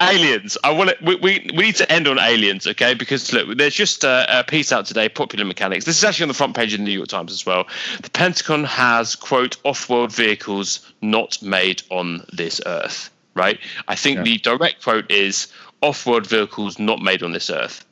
aliens. 0.00 0.58
I 0.64 0.72
want 0.72 0.90
to. 0.90 0.96
We, 1.04 1.14
we, 1.14 1.50
we 1.54 1.66
need 1.66 1.76
to 1.76 1.92
end 1.92 2.08
on 2.08 2.18
aliens, 2.18 2.66
okay? 2.66 2.94
Because 2.94 3.32
look, 3.32 3.56
there's 3.56 3.76
just 3.76 4.02
a, 4.02 4.40
a, 4.40 4.42
piece 4.42 4.72
out 4.72 4.86
today, 4.86 5.08
Popular 5.08 5.44
Mechanics. 5.44 5.84
This 5.84 5.98
is 5.98 6.02
actually 6.02 6.24
on 6.24 6.28
the 6.28 6.34
front 6.34 6.56
page 6.56 6.74
of 6.74 6.80
the 6.80 6.84
New 6.84 6.90
York 6.90 7.06
Times 7.06 7.30
as 7.30 7.46
well. 7.46 7.64
The 8.02 8.10
Pentagon 8.10 8.64
has 8.64 9.14
quote 9.14 9.56
off-world 9.62 10.12
vehicles 10.12 10.84
not 11.00 11.40
made 11.42 11.84
on 11.90 12.26
this 12.32 12.60
Earth 12.66 13.12
right? 13.36 13.60
I 13.86 13.94
think 13.94 14.16
yeah. 14.16 14.22
the 14.24 14.38
direct 14.38 14.82
quote 14.82 15.08
is 15.10 15.52
off-world 15.86 16.26
vehicles 16.26 16.78
not 16.78 17.00
made 17.00 17.22
on 17.22 17.32
this 17.32 17.48
earth. 17.48 17.84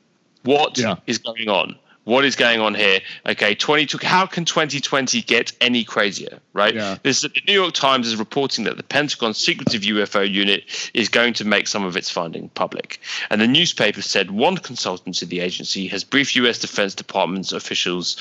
What 0.42 0.76
yeah. 0.76 0.96
is 1.06 1.18
going 1.18 1.48
on? 1.48 1.76
What 2.04 2.26
is 2.26 2.36
going 2.36 2.60
on 2.60 2.74
here? 2.74 3.00
Okay, 3.26 3.54
20. 3.54 3.98
How 4.02 4.26
can 4.26 4.44
2020 4.44 5.22
get 5.22 5.52
any 5.60 5.84
crazier? 5.84 6.38
Right. 6.52 6.74
Yeah. 6.74 6.98
This, 7.02 7.22
the 7.22 7.30
New 7.46 7.54
York 7.54 7.72
Times 7.74 8.06
is 8.06 8.16
reporting 8.16 8.64
that 8.64 8.76
the 8.76 8.82
Pentagon's 8.82 9.38
secretive 9.38 9.82
UFO 9.82 10.30
unit 10.30 10.90
is 10.92 11.08
going 11.08 11.32
to 11.34 11.44
make 11.44 11.66
some 11.66 11.84
of 11.84 11.96
its 11.96 12.10
finding 12.10 12.50
public, 12.50 13.00
and 13.30 13.40
the 13.40 13.46
newspaper 13.46 14.02
said 14.02 14.30
one 14.30 14.58
consultant 14.58 15.16
to 15.16 15.26
the 15.26 15.40
agency 15.40 15.88
has 15.88 16.04
briefed 16.04 16.36
U.S. 16.36 16.58
Defense 16.58 16.94
Department's 16.94 17.52
officials 17.52 18.16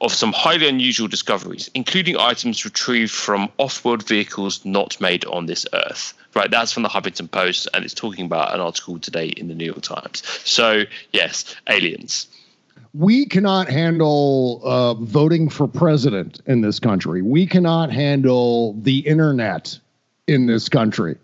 of 0.00 0.12
some 0.12 0.32
highly 0.32 0.68
unusual 0.68 1.08
discoveries, 1.08 1.70
including 1.74 2.16
items 2.16 2.64
retrieved 2.64 3.12
from 3.12 3.50
off-world 3.58 4.06
vehicles 4.06 4.64
not 4.64 5.00
made 5.00 5.24
on 5.26 5.46
this 5.46 5.66
Earth. 5.72 6.14
Right, 6.34 6.50
that's 6.50 6.72
from 6.72 6.82
the 6.82 6.90
Huffington 6.90 7.30
Post, 7.30 7.66
and 7.72 7.82
it's 7.82 7.94
talking 7.94 8.26
about 8.26 8.52
an 8.54 8.60
article 8.60 8.98
today 8.98 9.28
in 9.28 9.48
the 9.48 9.54
New 9.54 9.64
York 9.64 9.80
Times. 9.80 10.22
So, 10.44 10.82
yes, 11.10 11.56
aliens. 11.66 12.26
We 12.98 13.26
cannot 13.26 13.68
handle 13.68 14.62
uh, 14.64 14.94
voting 14.94 15.50
for 15.50 15.68
president 15.68 16.40
in 16.46 16.62
this 16.62 16.80
country. 16.80 17.20
We 17.20 17.46
cannot 17.46 17.92
handle 17.92 18.72
the 18.80 19.00
internet 19.00 19.78
in 20.26 20.46
this 20.46 20.70
country. 20.70 21.16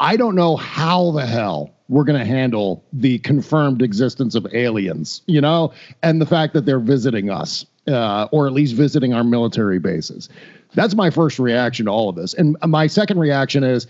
I 0.00 0.16
don't 0.16 0.34
know 0.34 0.56
how 0.56 1.12
the 1.12 1.24
hell 1.24 1.70
we're 1.88 2.02
going 2.02 2.18
to 2.18 2.24
handle 2.24 2.82
the 2.92 3.20
confirmed 3.20 3.82
existence 3.82 4.34
of 4.34 4.52
aliens, 4.52 5.22
you 5.26 5.40
know, 5.40 5.72
and 6.02 6.20
the 6.20 6.26
fact 6.26 6.54
that 6.54 6.66
they're 6.66 6.80
visiting 6.80 7.30
us, 7.30 7.66
uh, 7.86 8.26
or 8.32 8.48
at 8.48 8.52
least 8.52 8.74
visiting 8.74 9.14
our 9.14 9.22
military 9.22 9.78
bases. 9.78 10.28
That's 10.74 10.96
my 10.96 11.10
first 11.10 11.38
reaction 11.38 11.86
to 11.86 11.92
all 11.92 12.08
of 12.08 12.16
this. 12.16 12.34
And 12.34 12.56
my 12.66 12.88
second 12.88 13.20
reaction 13.20 13.62
is 13.62 13.86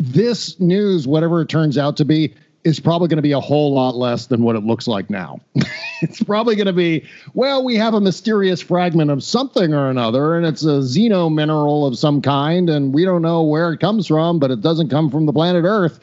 this 0.00 0.58
news, 0.58 1.06
whatever 1.06 1.42
it 1.42 1.48
turns 1.48 1.78
out 1.78 1.96
to 1.98 2.04
be, 2.04 2.34
is 2.64 2.78
probably 2.78 3.08
going 3.08 3.16
to 3.16 3.22
be 3.22 3.32
a 3.32 3.40
whole 3.40 3.74
lot 3.74 3.96
less 3.96 4.26
than 4.26 4.42
what 4.42 4.54
it 4.54 4.60
looks 4.60 4.86
like 4.86 5.10
now. 5.10 5.40
it's 6.02 6.22
probably 6.22 6.54
going 6.54 6.66
to 6.66 6.72
be, 6.72 7.04
well, 7.34 7.64
we 7.64 7.76
have 7.76 7.94
a 7.94 8.00
mysterious 8.00 8.60
fragment 8.60 9.10
of 9.10 9.22
something 9.22 9.74
or 9.74 9.90
another, 9.90 10.36
and 10.36 10.46
it's 10.46 10.62
a 10.62 10.80
xeno 10.80 11.32
mineral 11.32 11.86
of 11.86 11.98
some 11.98 12.22
kind, 12.22 12.70
and 12.70 12.94
we 12.94 13.04
don't 13.04 13.22
know 13.22 13.42
where 13.42 13.72
it 13.72 13.80
comes 13.80 14.06
from, 14.06 14.38
but 14.38 14.50
it 14.50 14.60
doesn't 14.60 14.90
come 14.90 15.10
from 15.10 15.26
the 15.26 15.32
planet 15.32 15.64
Earth, 15.64 15.98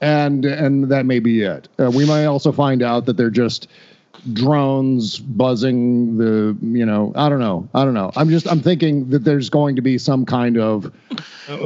and 0.00 0.44
and 0.44 0.88
that 0.88 1.04
may 1.04 1.18
be 1.18 1.42
it. 1.42 1.68
Uh, 1.78 1.90
we 1.90 2.06
might 2.06 2.26
also 2.26 2.52
find 2.52 2.82
out 2.82 3.06
that 3.06 3.16
they're 3.16 3.30
just 3.30 3.68
drones 4.32 5.18
buzzing 5.18 6.16
the 6.16 6.56
you 6.62 6.86
know 6.86 7.12
i 7.14 7.28
don't 7.28 7.40
know 7.40 7.68
i 7.74 7.84
don't 7.84 7.94
know. 7.94 8.10
I'm 8.16 8.30
just 8.30 8.48
i'm 8.48 8.60
thinking 8.60 9.10
that 9.10 9.24
there's 9.24 9.50
going 9.50 9.76
to 9.76 9.82
be 9.82 9.98
some 9.98 10.24
kind 10.24 10.56
of 10.56 10.92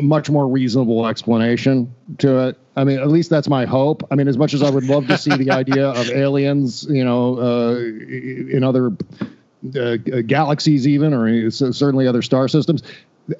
much 0.02 0.28
more 0.28 0.48
reasonable 0.48 1.06
explanation 1.06 1.94
to 2.18 2.48
it. 2.48 2.58
I 2.74 2.84
mean 2.84 2.98
at 2.98 3.08
least 3.08 3.30
that's 3.30 3.48
my 3.48 3.64
hope. 3.64 4.06
I 4.10 4.16
mean 4.16 4.26
as 4.26 4.36
much 4.36 4.54
as 4.54 4.62
i 4.62 4.70
would 4.70 4.84
love 4.84 5.06
to 5.06 5.16
see 5.18 5.36
the 5.36 5.50
idea 5.62 5.88
of 5.88 6.10
aliens 6.10 6.84
you 6.90 7.04
know 7.04 7.38
uh, 7.38 7.76
in 7.76 8.64
other 8.64 8.92
uh, 9.78 9.96
galaxies 10.26 10.88
even 10.88 11.14
or 11.14 11.50
certainly 11.50 12.06
other 12.08 12.22
star 12.22 12.48
systems 12.48 12.82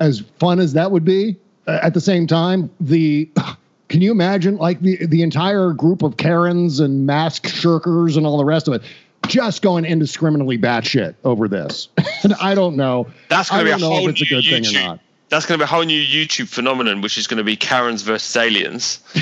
as 0.01 0.21
fun 0.39 0.61
as 0.61 0.75
that 0.75 0.91
would 0.91 1.05
be 1.05 1.37
at 1.66 1.95
the 1.95 2.01
same 2.01 2.27
time 2.27 2.71
the 2.81 3.29
can 3.89 4.03
you 4.03 4.11
imagine 4.12 4.57
like 4.59 4.81
the 4.81 5.07
the 5.07 5.23
entire 5.23 5.73
group 5.73 6.03
of 6.03 6.16
Karens 6.19 6.79
and 6.79 7.07
mask 7.07 7.45
shirkers 7.45 8.16
and 8.16 8.27
all 8.27 8.37
the 8.37 8.45
rest 8.45 8.69
of 8.69 8.75
it 8.75 8.83
just 9.27 9.62
going 9.62 9.85
indiscriminately 9.85 10.59
batshit 10.59 11.14
over 11.25 11.49
this. 11.49 11.89
and 12.23 12.35
I 12.35 12.55
don't 12.55 12.77
know. 12.77 13.09
That's 13.29 13.51
going 13.51 13.66
to 13.66 13.77
be 13.77 13.83
a 13.83 13.87
whole 13.87 14.09
it's 14.09 14.23
a 14.23 14.25
good 14.25 14.45
YouTube. 14.45 14.66
thing 14.66 14.77
or 14.77 14.87
not. 14.87 15.01
That's 15.29 15.45
going 15.45 15.59
to 15.59 15.62
be 15.62 15.64
a 15.64 15.69
whole 15.69 15.83
new 15.83 16.03
YouTube 16.03 16.49
phenomenon, 16.49 17.03
which 17.03 17.19
is 17.19 17.27
going 17.27 17.39
to 17.39 17.45
be 17.45 17.57
Karens 17.57 18.03
versus 18.03 18.35
aliens. 18.37 19.01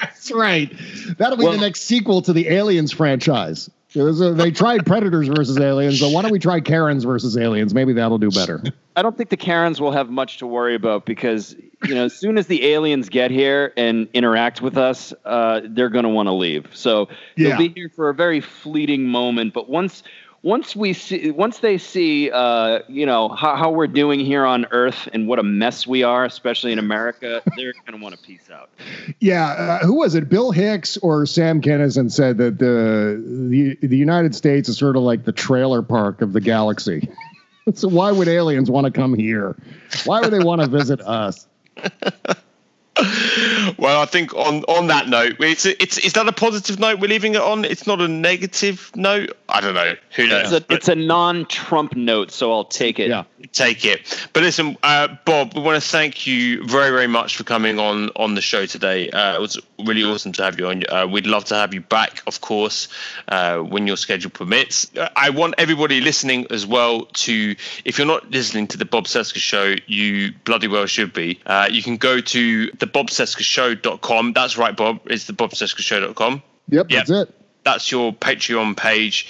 That's 0.00 0.32
right. 0.32 0.72
That'll 1.18 1.36
be 1.36 1.44
well, 1.44 1.52
the 1.52 1.58
next 1.58 1.82
sequel 1.82 2.22
to 2.22 2.32
the 2.32 2.48
Aliens 2.48 2.92
franchise. 2.92 3.70
A, 3.96 4.32
they 4.32 4.50
tried 4.50 4.84
Predators 4.84 5.28
versus 5.28 5.58
Aliens, 5.58 5.98
so 5.98 6.10
why 6.10 6.22
don't 6.22 6.30
we 6.30 6.38
try 6.38 6.60
Karens 6.60 7.04
versus 7.04 7.36
Aliens? 7.36 7.72
Maybe 7.72 7.92
that'll 7.92 8.18
do 8.18 8.30
better. 8.30 8.62
I 8.96 9.02
don't 9.02 9.16
think 9.16 9.30
the 9.30 9.36
Karens 9.36 9.80
will 9.80 9.92
have 9.92 10.10
much 10.10 10.38
to 10.38 10.46
worry 10.46 10.74
about 10.74 11.06
because 11.06 11.54
you 11.84 11.94
know, 11.94 12.04
as 12.04 12.16
soon 12.16 12.38
as 12.38 12.46
the 12.46 12.64
aliens 12.66 13.08
get 13.08 13.30
here 13.30 13.72
and 13.76 14.08
interact 14.14 14.62
with 14.62 14.76
us, 14.76 15.12
uh, 15.24 15.60
they're 15.64 15.88
going 15.88 16.04
to 16.04 16.08
want 16.08 16.26
to 16.26 16.32
leave. 16.32 16.68
So 16.72 17.08
yeah. 17.36 17.50
they'll 17.50 17.58
be 17.58 17.68
here 17.68 17.90
for 17.94 18.08
a 18.08 18.14
very 18.14 18.40
fleeting 18.40 19.06
moment, 19.06 19.52
but 19.52 19.68
once 19.68 20.02
once 20.46 20.76
we 20.76 20.92
see, 20.92 21.32
once 21.32 21.58
they 21.58 21.76
see, 21.76 22.30
uh, 22.30 22.78
you 22.86 23.04
know, 23.04 23.28
how, 23.28 23.56
how 23.56 23.68
we're 23.68 23.88
doing 23.88 24.20
here 24.20 24.46
on 24.46 24.64
Earth 24.70 25.08
and 25.12 25.26
what 25.26 25.40
a 25.40 25.42
mess 25.42 25.88
we 25.88 26.04
are, 26.04 26.24
especially 26.24 26.70
in 26.70 26.78
America, 26.78 27.42
they're 27.56 27.72
going 27.84 27.98
to 27.98 28.02
want 28.02 28.14
to 28.14 28.22
peace 28.22 28.48
out. 28.48 28.70
Yeah, 29.18 29.48
uh, 29.48 29.78
who 29.84 29.94
was 29.94 30.14
it? 30.14 30.28
Bill 30.28 30.52
Hicks 30.52 30.96
or 30.98 31.26
Sam 31.26 31.60
Kinison 31.60 32.12
said 32.12 32.38
that 32.38 32.60
the 32.60 33.20
the 33.50 33.84
the 33.84 33.96
United 33.96 34.36
States 34.36 34.68
is 34.68 34.78
sort 34.78 34.94
of 34.94 35.02
like 35.02 35.24
the 35.24 35.32
trailer 35.32 35.82
park 35.82 36.22
of 36.22 36.32
the 36.32 36.40
galaxy. 36.40 37.08
so 37.74 37.88
why 37.88 38.12
would 38.12 38.28
aliens 38.28 38.70
want 38.70 38.84
to 38.84 38.92
come 38.92 39.14
here? 39.14 39.56
Why 40.04 40.20
would 40.20 40.32
they 40.32 40.38
want 40.38 40.60
to 40.60 40.68
visit 40.68 41.00
us? 41.00 41.48
well, 43.78 44.00
I 44.00 44.06
think 44.06 44.34
on 44.34 44.64
on 44.64 44.86
that 44.86 45.08
note, 45.08 45.36
it's 45.40 45.66
it's 45.66 45.98
is 45.98 46.14
that 46.14 46.26
a 46.26 46.32
positive 46.32 46.78
note 46.78 46.98
we're 46.98 47.08
leaving 47.08 47.34
it 47.34 47.42
on? 47.42 47.64
It's 47.64 47.86
not 47.86 48.00
a 48.00 48.08
negative 48.08 48.90
note. 48.94 49.36
I 49.48 49.60
don't 49.60 49.74
know. 49.74 49.94
Who 50.16 50.26
knows? 50.28 50.52
It's 50.52 50.70
a, 50.70 50.74
it's 50.74 50.88
a 50.88 50.94
non-Trump 50.94 51.94
note, 51.94 52.30
so 52.30 52.52
I'll 52.52 52.64
take 52.64 52.98
it. 52.98 53.08
Yeah, 53.08 53.24
take 53.52 53.84
it. 53.84 54.28
But 54.32 54.42
listen, 54.42 54.76
uh, 54.82 55.08
Bob, 55.24 55.54
we 55.54 55.60
want 55.60 55.82
to 55.82 55.88
thank 55.88 56.26
you 56.26 56.64
very 56.66 56.90
very 56.90 57.06
much 57.06 57.36
for 57.36 57.44
coming 57.44 57.78
on 57.78 58.10
on 58.16 58.34
the 58.34 58.40
show 58.40 58.66
today. 58.66 59.10
Uh, 59.10 59.36
it 59.36 59.40
was 59.40 59.58
really 59.84 60.04
awesome 60.04 60.32
to 60.32 60.42
have 60.42 60.58
you 60.58 60.68
on. 60.68 60.82
Uh, 60.88 61.06
we'd 61.06 61.26
love 61.26 61.44
to 61.46 61.54
have 61.54 61.74
you 61.74 61.80
back, 61.80 62.22
of 62.26 62.40
course, 62.40 62.88
uh, 63.28 63.58
when 63.58 63.86
your 63.86 63.96
schedule 63.96 64.30
permits. 64.30 64.90
Uh, 64.96 65.08
I 65.16 65.30
want 65.30 65.54
everybody 65.58 66.00
listening 66.00 66.46
as 66.50 66.66
well 66.66 67.06
to, 67.06 67.54
if 67.84 67.98
you're 67.98 68.06
not 68.06 68.30
listening 68.30 68.66
to 68.68 68.78
the 68.78 68.84
Bob 68.84 69.04
Cesca 69.04 69.38
show, 69.38 69.74
you 69.86 70.32
bloody 70.44 70.68
well 70.68 70.86
should 70.86 71.12
be. 71.12 71.40
Uh, 71.46 71.68
you 71.70 71.82
can 71.82 71.96
go 71.96 72.20
to 72.20 72.70
the 72.72 72.86
bobcescashow.com. 72.86 74.32
That's 74.32 74.56
right, 74.56 74.76
Bob. 74.76 75.00
It's 75.06 75.26
the 75.26 75.32
bobcescashow.com. 75.32 76.42
Yep, 76.68 76.90
yep, 76.90 77.06
that's 77.06 77.10
it. 77.10 77.34
That's 77.64 77.90
your 77.90 78.12
Patreon 78.12 78.76
page. 78.76 79.28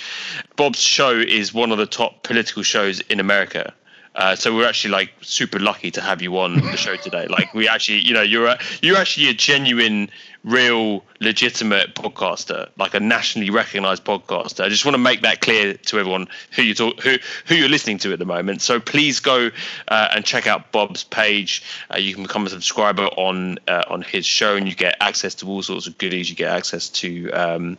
Bob's 0.57 0.81
show 0.81 1.13
is 1.19 1.55
one 1.55 1.73
of 1.73 1.79
the 1.79 1.87
top 1.87 2.23
political 2.23 2.63
shows 2.63 3.01
in 3.01 3.19
America. 3.21 3.73
Uh, 4.17 4.35
so 4.35 4.55
we're 4.57 4.67
actually 4.67 4.91
like 4.91 5.13
super 5.21 5.59
lucky 5.59 5.91
to 5.91 6.01
have 6.01 6.23
you 6.23 6.39
on 6.39 6.57
the 6.57 6.77
show 6.77 6.97
today. 6.97 7.27
Like 7.29 7.53
we 7.53 7.69
actually, 7.69 8.01
you 8.01 8.15
know, 8.15 8.23
you're 8.23 8.47
a, 8.47 8.59
you're 8.81 8.97
actually 8.97 9.29
a 9.29 9.35
genuine 9.35 10.11
real 10.47 11.03
legitimate 11.21 11.95
podcaster, 11.95 12.69
like 12.79 12.95
a 12.95 13.01
nationally 13.01 13.51
recognized 13.51 14.05
podcaster. 14.05 14.65
I 14.65 14.69
just 14.69 14.85
want 14.85 14.95
to 14.95 14.99
make 14.99 15.23
that 15.23 15.41
clear 15.41 15.75
to 15.75 15.99
everyone 15.99 16.29
who 16.53 16.63
you 16.63 16.75
talk, 16.75 17.01
who 17.01 17.17
who 17.47 17.57
you're 17.57 17.69
listening 17.69 17.99
to 17.99 18.13
at 18.13 18.19
the 18.19 18.25
moment. 18.25 18.63
So 18.63 18.79
please 18.79 19.19
go 19.19 19.51
uh, 19.89 20.09
and 20.15 20.25
check 20.25 20.47
out 20.47 20.71
Bob's 20.73 21.03
page. 21.03 21.63
Uh, 21.93 21.99
you 21.99 22.15
can 22.15 22.23
become 22.23 22.47
a 22.47 22.51
subscriber 22.51 23.07
on 23.17 23.59
uh, 23.67 23.83
on 23.89 24.03
his 24.03 24.25
show, 24.25 24.55
and 24.57 24.69
you 24.69 24.75
get 24.75 24.97
access 25.01 25.35
to 25.37 25.49
all 25.49 25.63
sorts 25.63 25.87
of 25.89 25.99
goodies. 25.99 26.31
You 26.31 26.37
get 26.37 26.53
access 26.53 26.89
to 26.91 27.31
um, 27.33 27.79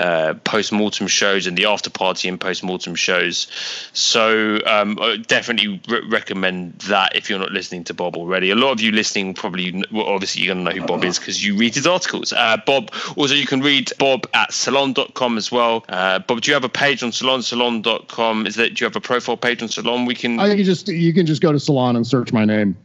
uh, 0.00 0.34
post 0.44 0.72
mortem 0.72 1.06
shows 1.06 1.46
and 1.46 1.56
the 1.56 1.66
after 1.66 1.90
party 1.90 2.28
and 2.28 2.40
post 2.40 2.64
mortem 2.64 2.96
shows. 2.96 3.46
So 3.92 4.58
um, 4.66 4.98
definitely 5.28 5.80
re- 5.88 6.02
recommend 6.08 6.78
that 6.88 7.14
if 7.14 7.30
you're 7.30 7.38
not 7.38 7.52
listening 7.52 7.84
to 7.84 7.94
Bob 7.94 8.16
already. 8.16 8.50
A 8.50 8.56
lot 8.56 8.72
of 8.72 8.80
you 8.80 8.90
listening 8.90 9.34
probably, 9.34 9.84
well, 9.92 10.06
obviously, 10.06 10.42
you're 10.42 10.54
going 10.54 10.64
to 10.64 10.72
know 10.74 10.80
who 10.80 10.86
Bob 10.86 11.04
is 11.04 11.18
because 11.18 11.44
you 11.44 11.56
read 11.56 11.74
his 11.74 11.86
articles 11.86 12.07
articles. 12.08 12.32
Uh, 12.32 12.56
Bob, 12.64 12.90
also 13.16 13.34
you 13.34 13.46
can 13.46 13.60
read 13.60 13.92
Bob 13.98 14.26
at 14.34 14.52
salon.com 14.52 15.38
as 15.38 15.52
well. 15.52 15.84
Uh, 15.88 16.18
Bob, 16.18 16.40
do 16.40 16.50
you 16.50 16.54
have 16.54 16.64
a 16.64 16.68
page 16.68 17.02
on 17.02 17.12
salon, 17.12 17.42
salon.com? 17.42 18.46
Is 18.46 18.56
that, 18.56 18.74
do 18.74 18.84
you 18.84 18.86
have 18.86 18.96
a 18.96 19.00
profile 19.00 19.36
page 19.36 19.62
on 19.62 19.68
salon? 19.68 20.06
We 20.06 20.14
can. 20.14 20.40
I 20.40 20.46
think 20.46 20.58
you 20.58 20.64
just, 20.64 20.88
you 20.88 21.12
can 21.12 21.26
just 21.26 21.42
go 21.42 21.52
to 21.52 21.60
salon 21.60 21.96
and 21.96 22.06
search 22.06 22.32
my 22.32 22.44
name. 22.44 22.76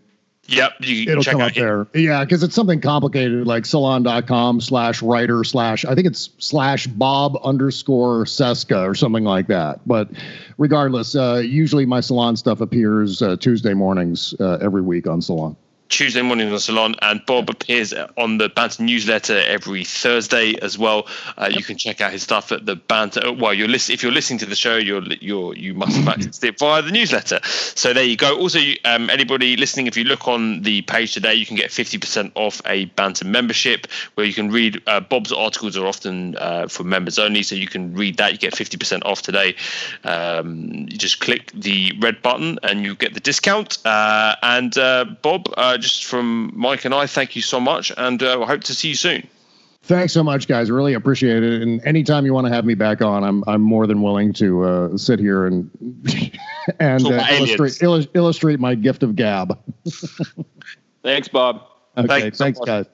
Yep, 0.47 0.73
it'll 0.81 1.23
come 1.23 1.39
up 1.39 1.53
there. 1.53 1.87
Yeah, 1.93 2.25
because 2.25 2.43
it's 2.43 2.53
something 2.53 2.81
complicated 2.81 3.47
like 3.47 3.65
salon.com 3.65 4.59
slash 4.59 5.01
writer 5.01 5.45
slash 5.45 5.85
I 5.85 5.95
think 5.95 6.05
it's 6.05 6.31
slash 6.37 6.85
Bob 6.85 7.39
underscore 7.45 8.25
Cesca 8.25 8.85
or 8.85 8.93
something 8.93 9.23
like 9.23 9.47
that. 9.47 9.79
But 9.87 10.09
regardless, 10.57 11.15
uh, 11.15 11.41
usually 11.45 11.85
my 11.85 12.01
salon 12.01 12.35
stuff 12.35 12.59
appears 12.59 13.21
uh, 13.21 13.37
Tuesday 13.37 13.73
mornings 13.73 14.35
uh, 14.37 14.57
every 14.61 14.81
week 14.81 15.07
on 15.07 15.21
Salon. 15.21 15.55
Tuesday 15.89 16.21
morning 16.21 16.47
on 16.47 16.53
the 16.53 16.59
salon, 16.59 16.95
and 17.01 17.23
Bob 17.25 17.49
appears 17.49 17.93
on 18.17 18.37
the 18.37 18.49
Banter 18.49 18.81
newsletter 18.83 19.37
every 19.45 19.83
Thursday 19.83 20.55
as 20.61 20.77
well. 20.77 21.07
Uh, 21.37 21.49
you 21.51 21.63
can 21.63 21.77
check 21.77 22.01
out 22.01 22.11
his 22.11 22.23
stuff 22.23 22.51
at 22.51 22.65
the 22.65 22.75
Banter. 22.75 23.31
Well, 23.31 23.53
you're 23.53 23.67
list- 23.67 23.89
if 23.89 24.01
you're 24.01 24.11
listening 24.11 24.39
to 24.39 24.45
the 24.45 24.55
show, 24.55 24.77
you're 24.77 25.03
you're 25.21 25.55
you 25.55 25.73
must 25.73 25.95
have 25.97 26.15
accessed 26.17 26.43
it 26.43 26.57
via 26.57 26.81
the 26.81 26.91
newsletter. 26.91 27.39
So 27.43 27.93
there 27.93 28.03
you 28.03 28.17
go. 28.17 28.37
Also, 28.37 28.59
um, 28.85 29.09
anybody 29.09 29.55
listening, 29.55 29.87
if 29.87 29.95
you 29.95 30.03
look 30.03 30.27
on 30.27 30.61
the 30.63 30.81
page 30.83 31.13
today, 31.13 31.33
you 31.35 31.45
can 31.45 31.55
get 31.55 31.69
50% 31.69 32.31
off 32.35 32.61
a 32.65 32.85
Banter 32.85 33.25
membership, 33.25 33.87
where 34.15 34.25
you 34.25 34.33
can 34.33 34.49
read 34.49 34.81
uh, 34.87 34.99
Bob's 34.99 35.31
articles 35.31 35.77
are 35.77 35.85
often 35.85 36.35
uh, 36.37 36.67
for 36.67 36.83
members 36.83 37.19
only, 37.19 37.43
so 37.43 37.55
you 37.55 37.67
can 37.67 37.93
read 37.93 38.17
that. 38.17 38.31
You 38.31 38.37
get 38.39 38.53
50% 38.53 39.03
off 39.05 39.21
today. 39.21 39.55
Um, 40.03 40.87
you 40.89 40.97
just 40.97 41.19
click 41.19 41.51
the 41.53 41.93
red 41.99 42.21
button 42.21 42.57
and 42.63 42.83
you 42.83 42.95
get 42.95 43.13
the 43.13 43.19
discount. 43.19 43.77
Uh, 43.85 44.35
and 44.41 44.77
uh, 44.77 45.05
Bob 45.21 45.53
uh, 45.73 45.77
just 45.77 46.05
from 46.05 46.51
Mike 46.55 46.85
and 46.85 46.93
I, 46.93 47.07
thank 47.07 47.35
you 47.35 47.41
so 47.41 47.59
much, 47.59 47.91
and 47.97 48.21
uh, 48.21 48.41
I 48.41 48.45
hope 48.45 48.63
to 48.65 48.75
see 48.75 48.89
you 48.89 48.95
soon. 48.95 49.27
Thanks 49.83 50.13
so 50.13 50.23
much, 50.23 50.47
guys. 50.47 50.71
Really 50.71 50.93
appreciate 50.93 51.43
it. 51.43 51.61
And 51.61 51.85
anytime 51.85 52.25
you 52.25 52.33
want 52.33 52.47
to 52.47 52.53
have 52.53 52.63
me 52.63 52.73
back 52.73 53.01
on, 53.01 53.23
I'm 53.23 53.43
I'm 53.47 53.61
more 53.61 53.85
than 53.85 54.01
willing 54.01 54.31
to 54.33 54.63
uh, 54.63 54.97
sit 54.97 55.19
here 55.19 55.45
and 55.45 55.69
and 56.79 57.05
uh, 57.05 57.25
illustrate 57.31 58.09
illustrate 58.13 58.59
my 58.59 58.75
gift 58.75 59.03
of 59.03 59.15
gab. 59.15 59.59
thanks, 61.03 61.27
Bob. 61.27 61.67
Okay, 61.97 62.07
thanks, 62.07 62.37
thanks 62.37 62.59
guys. 62.59 62.85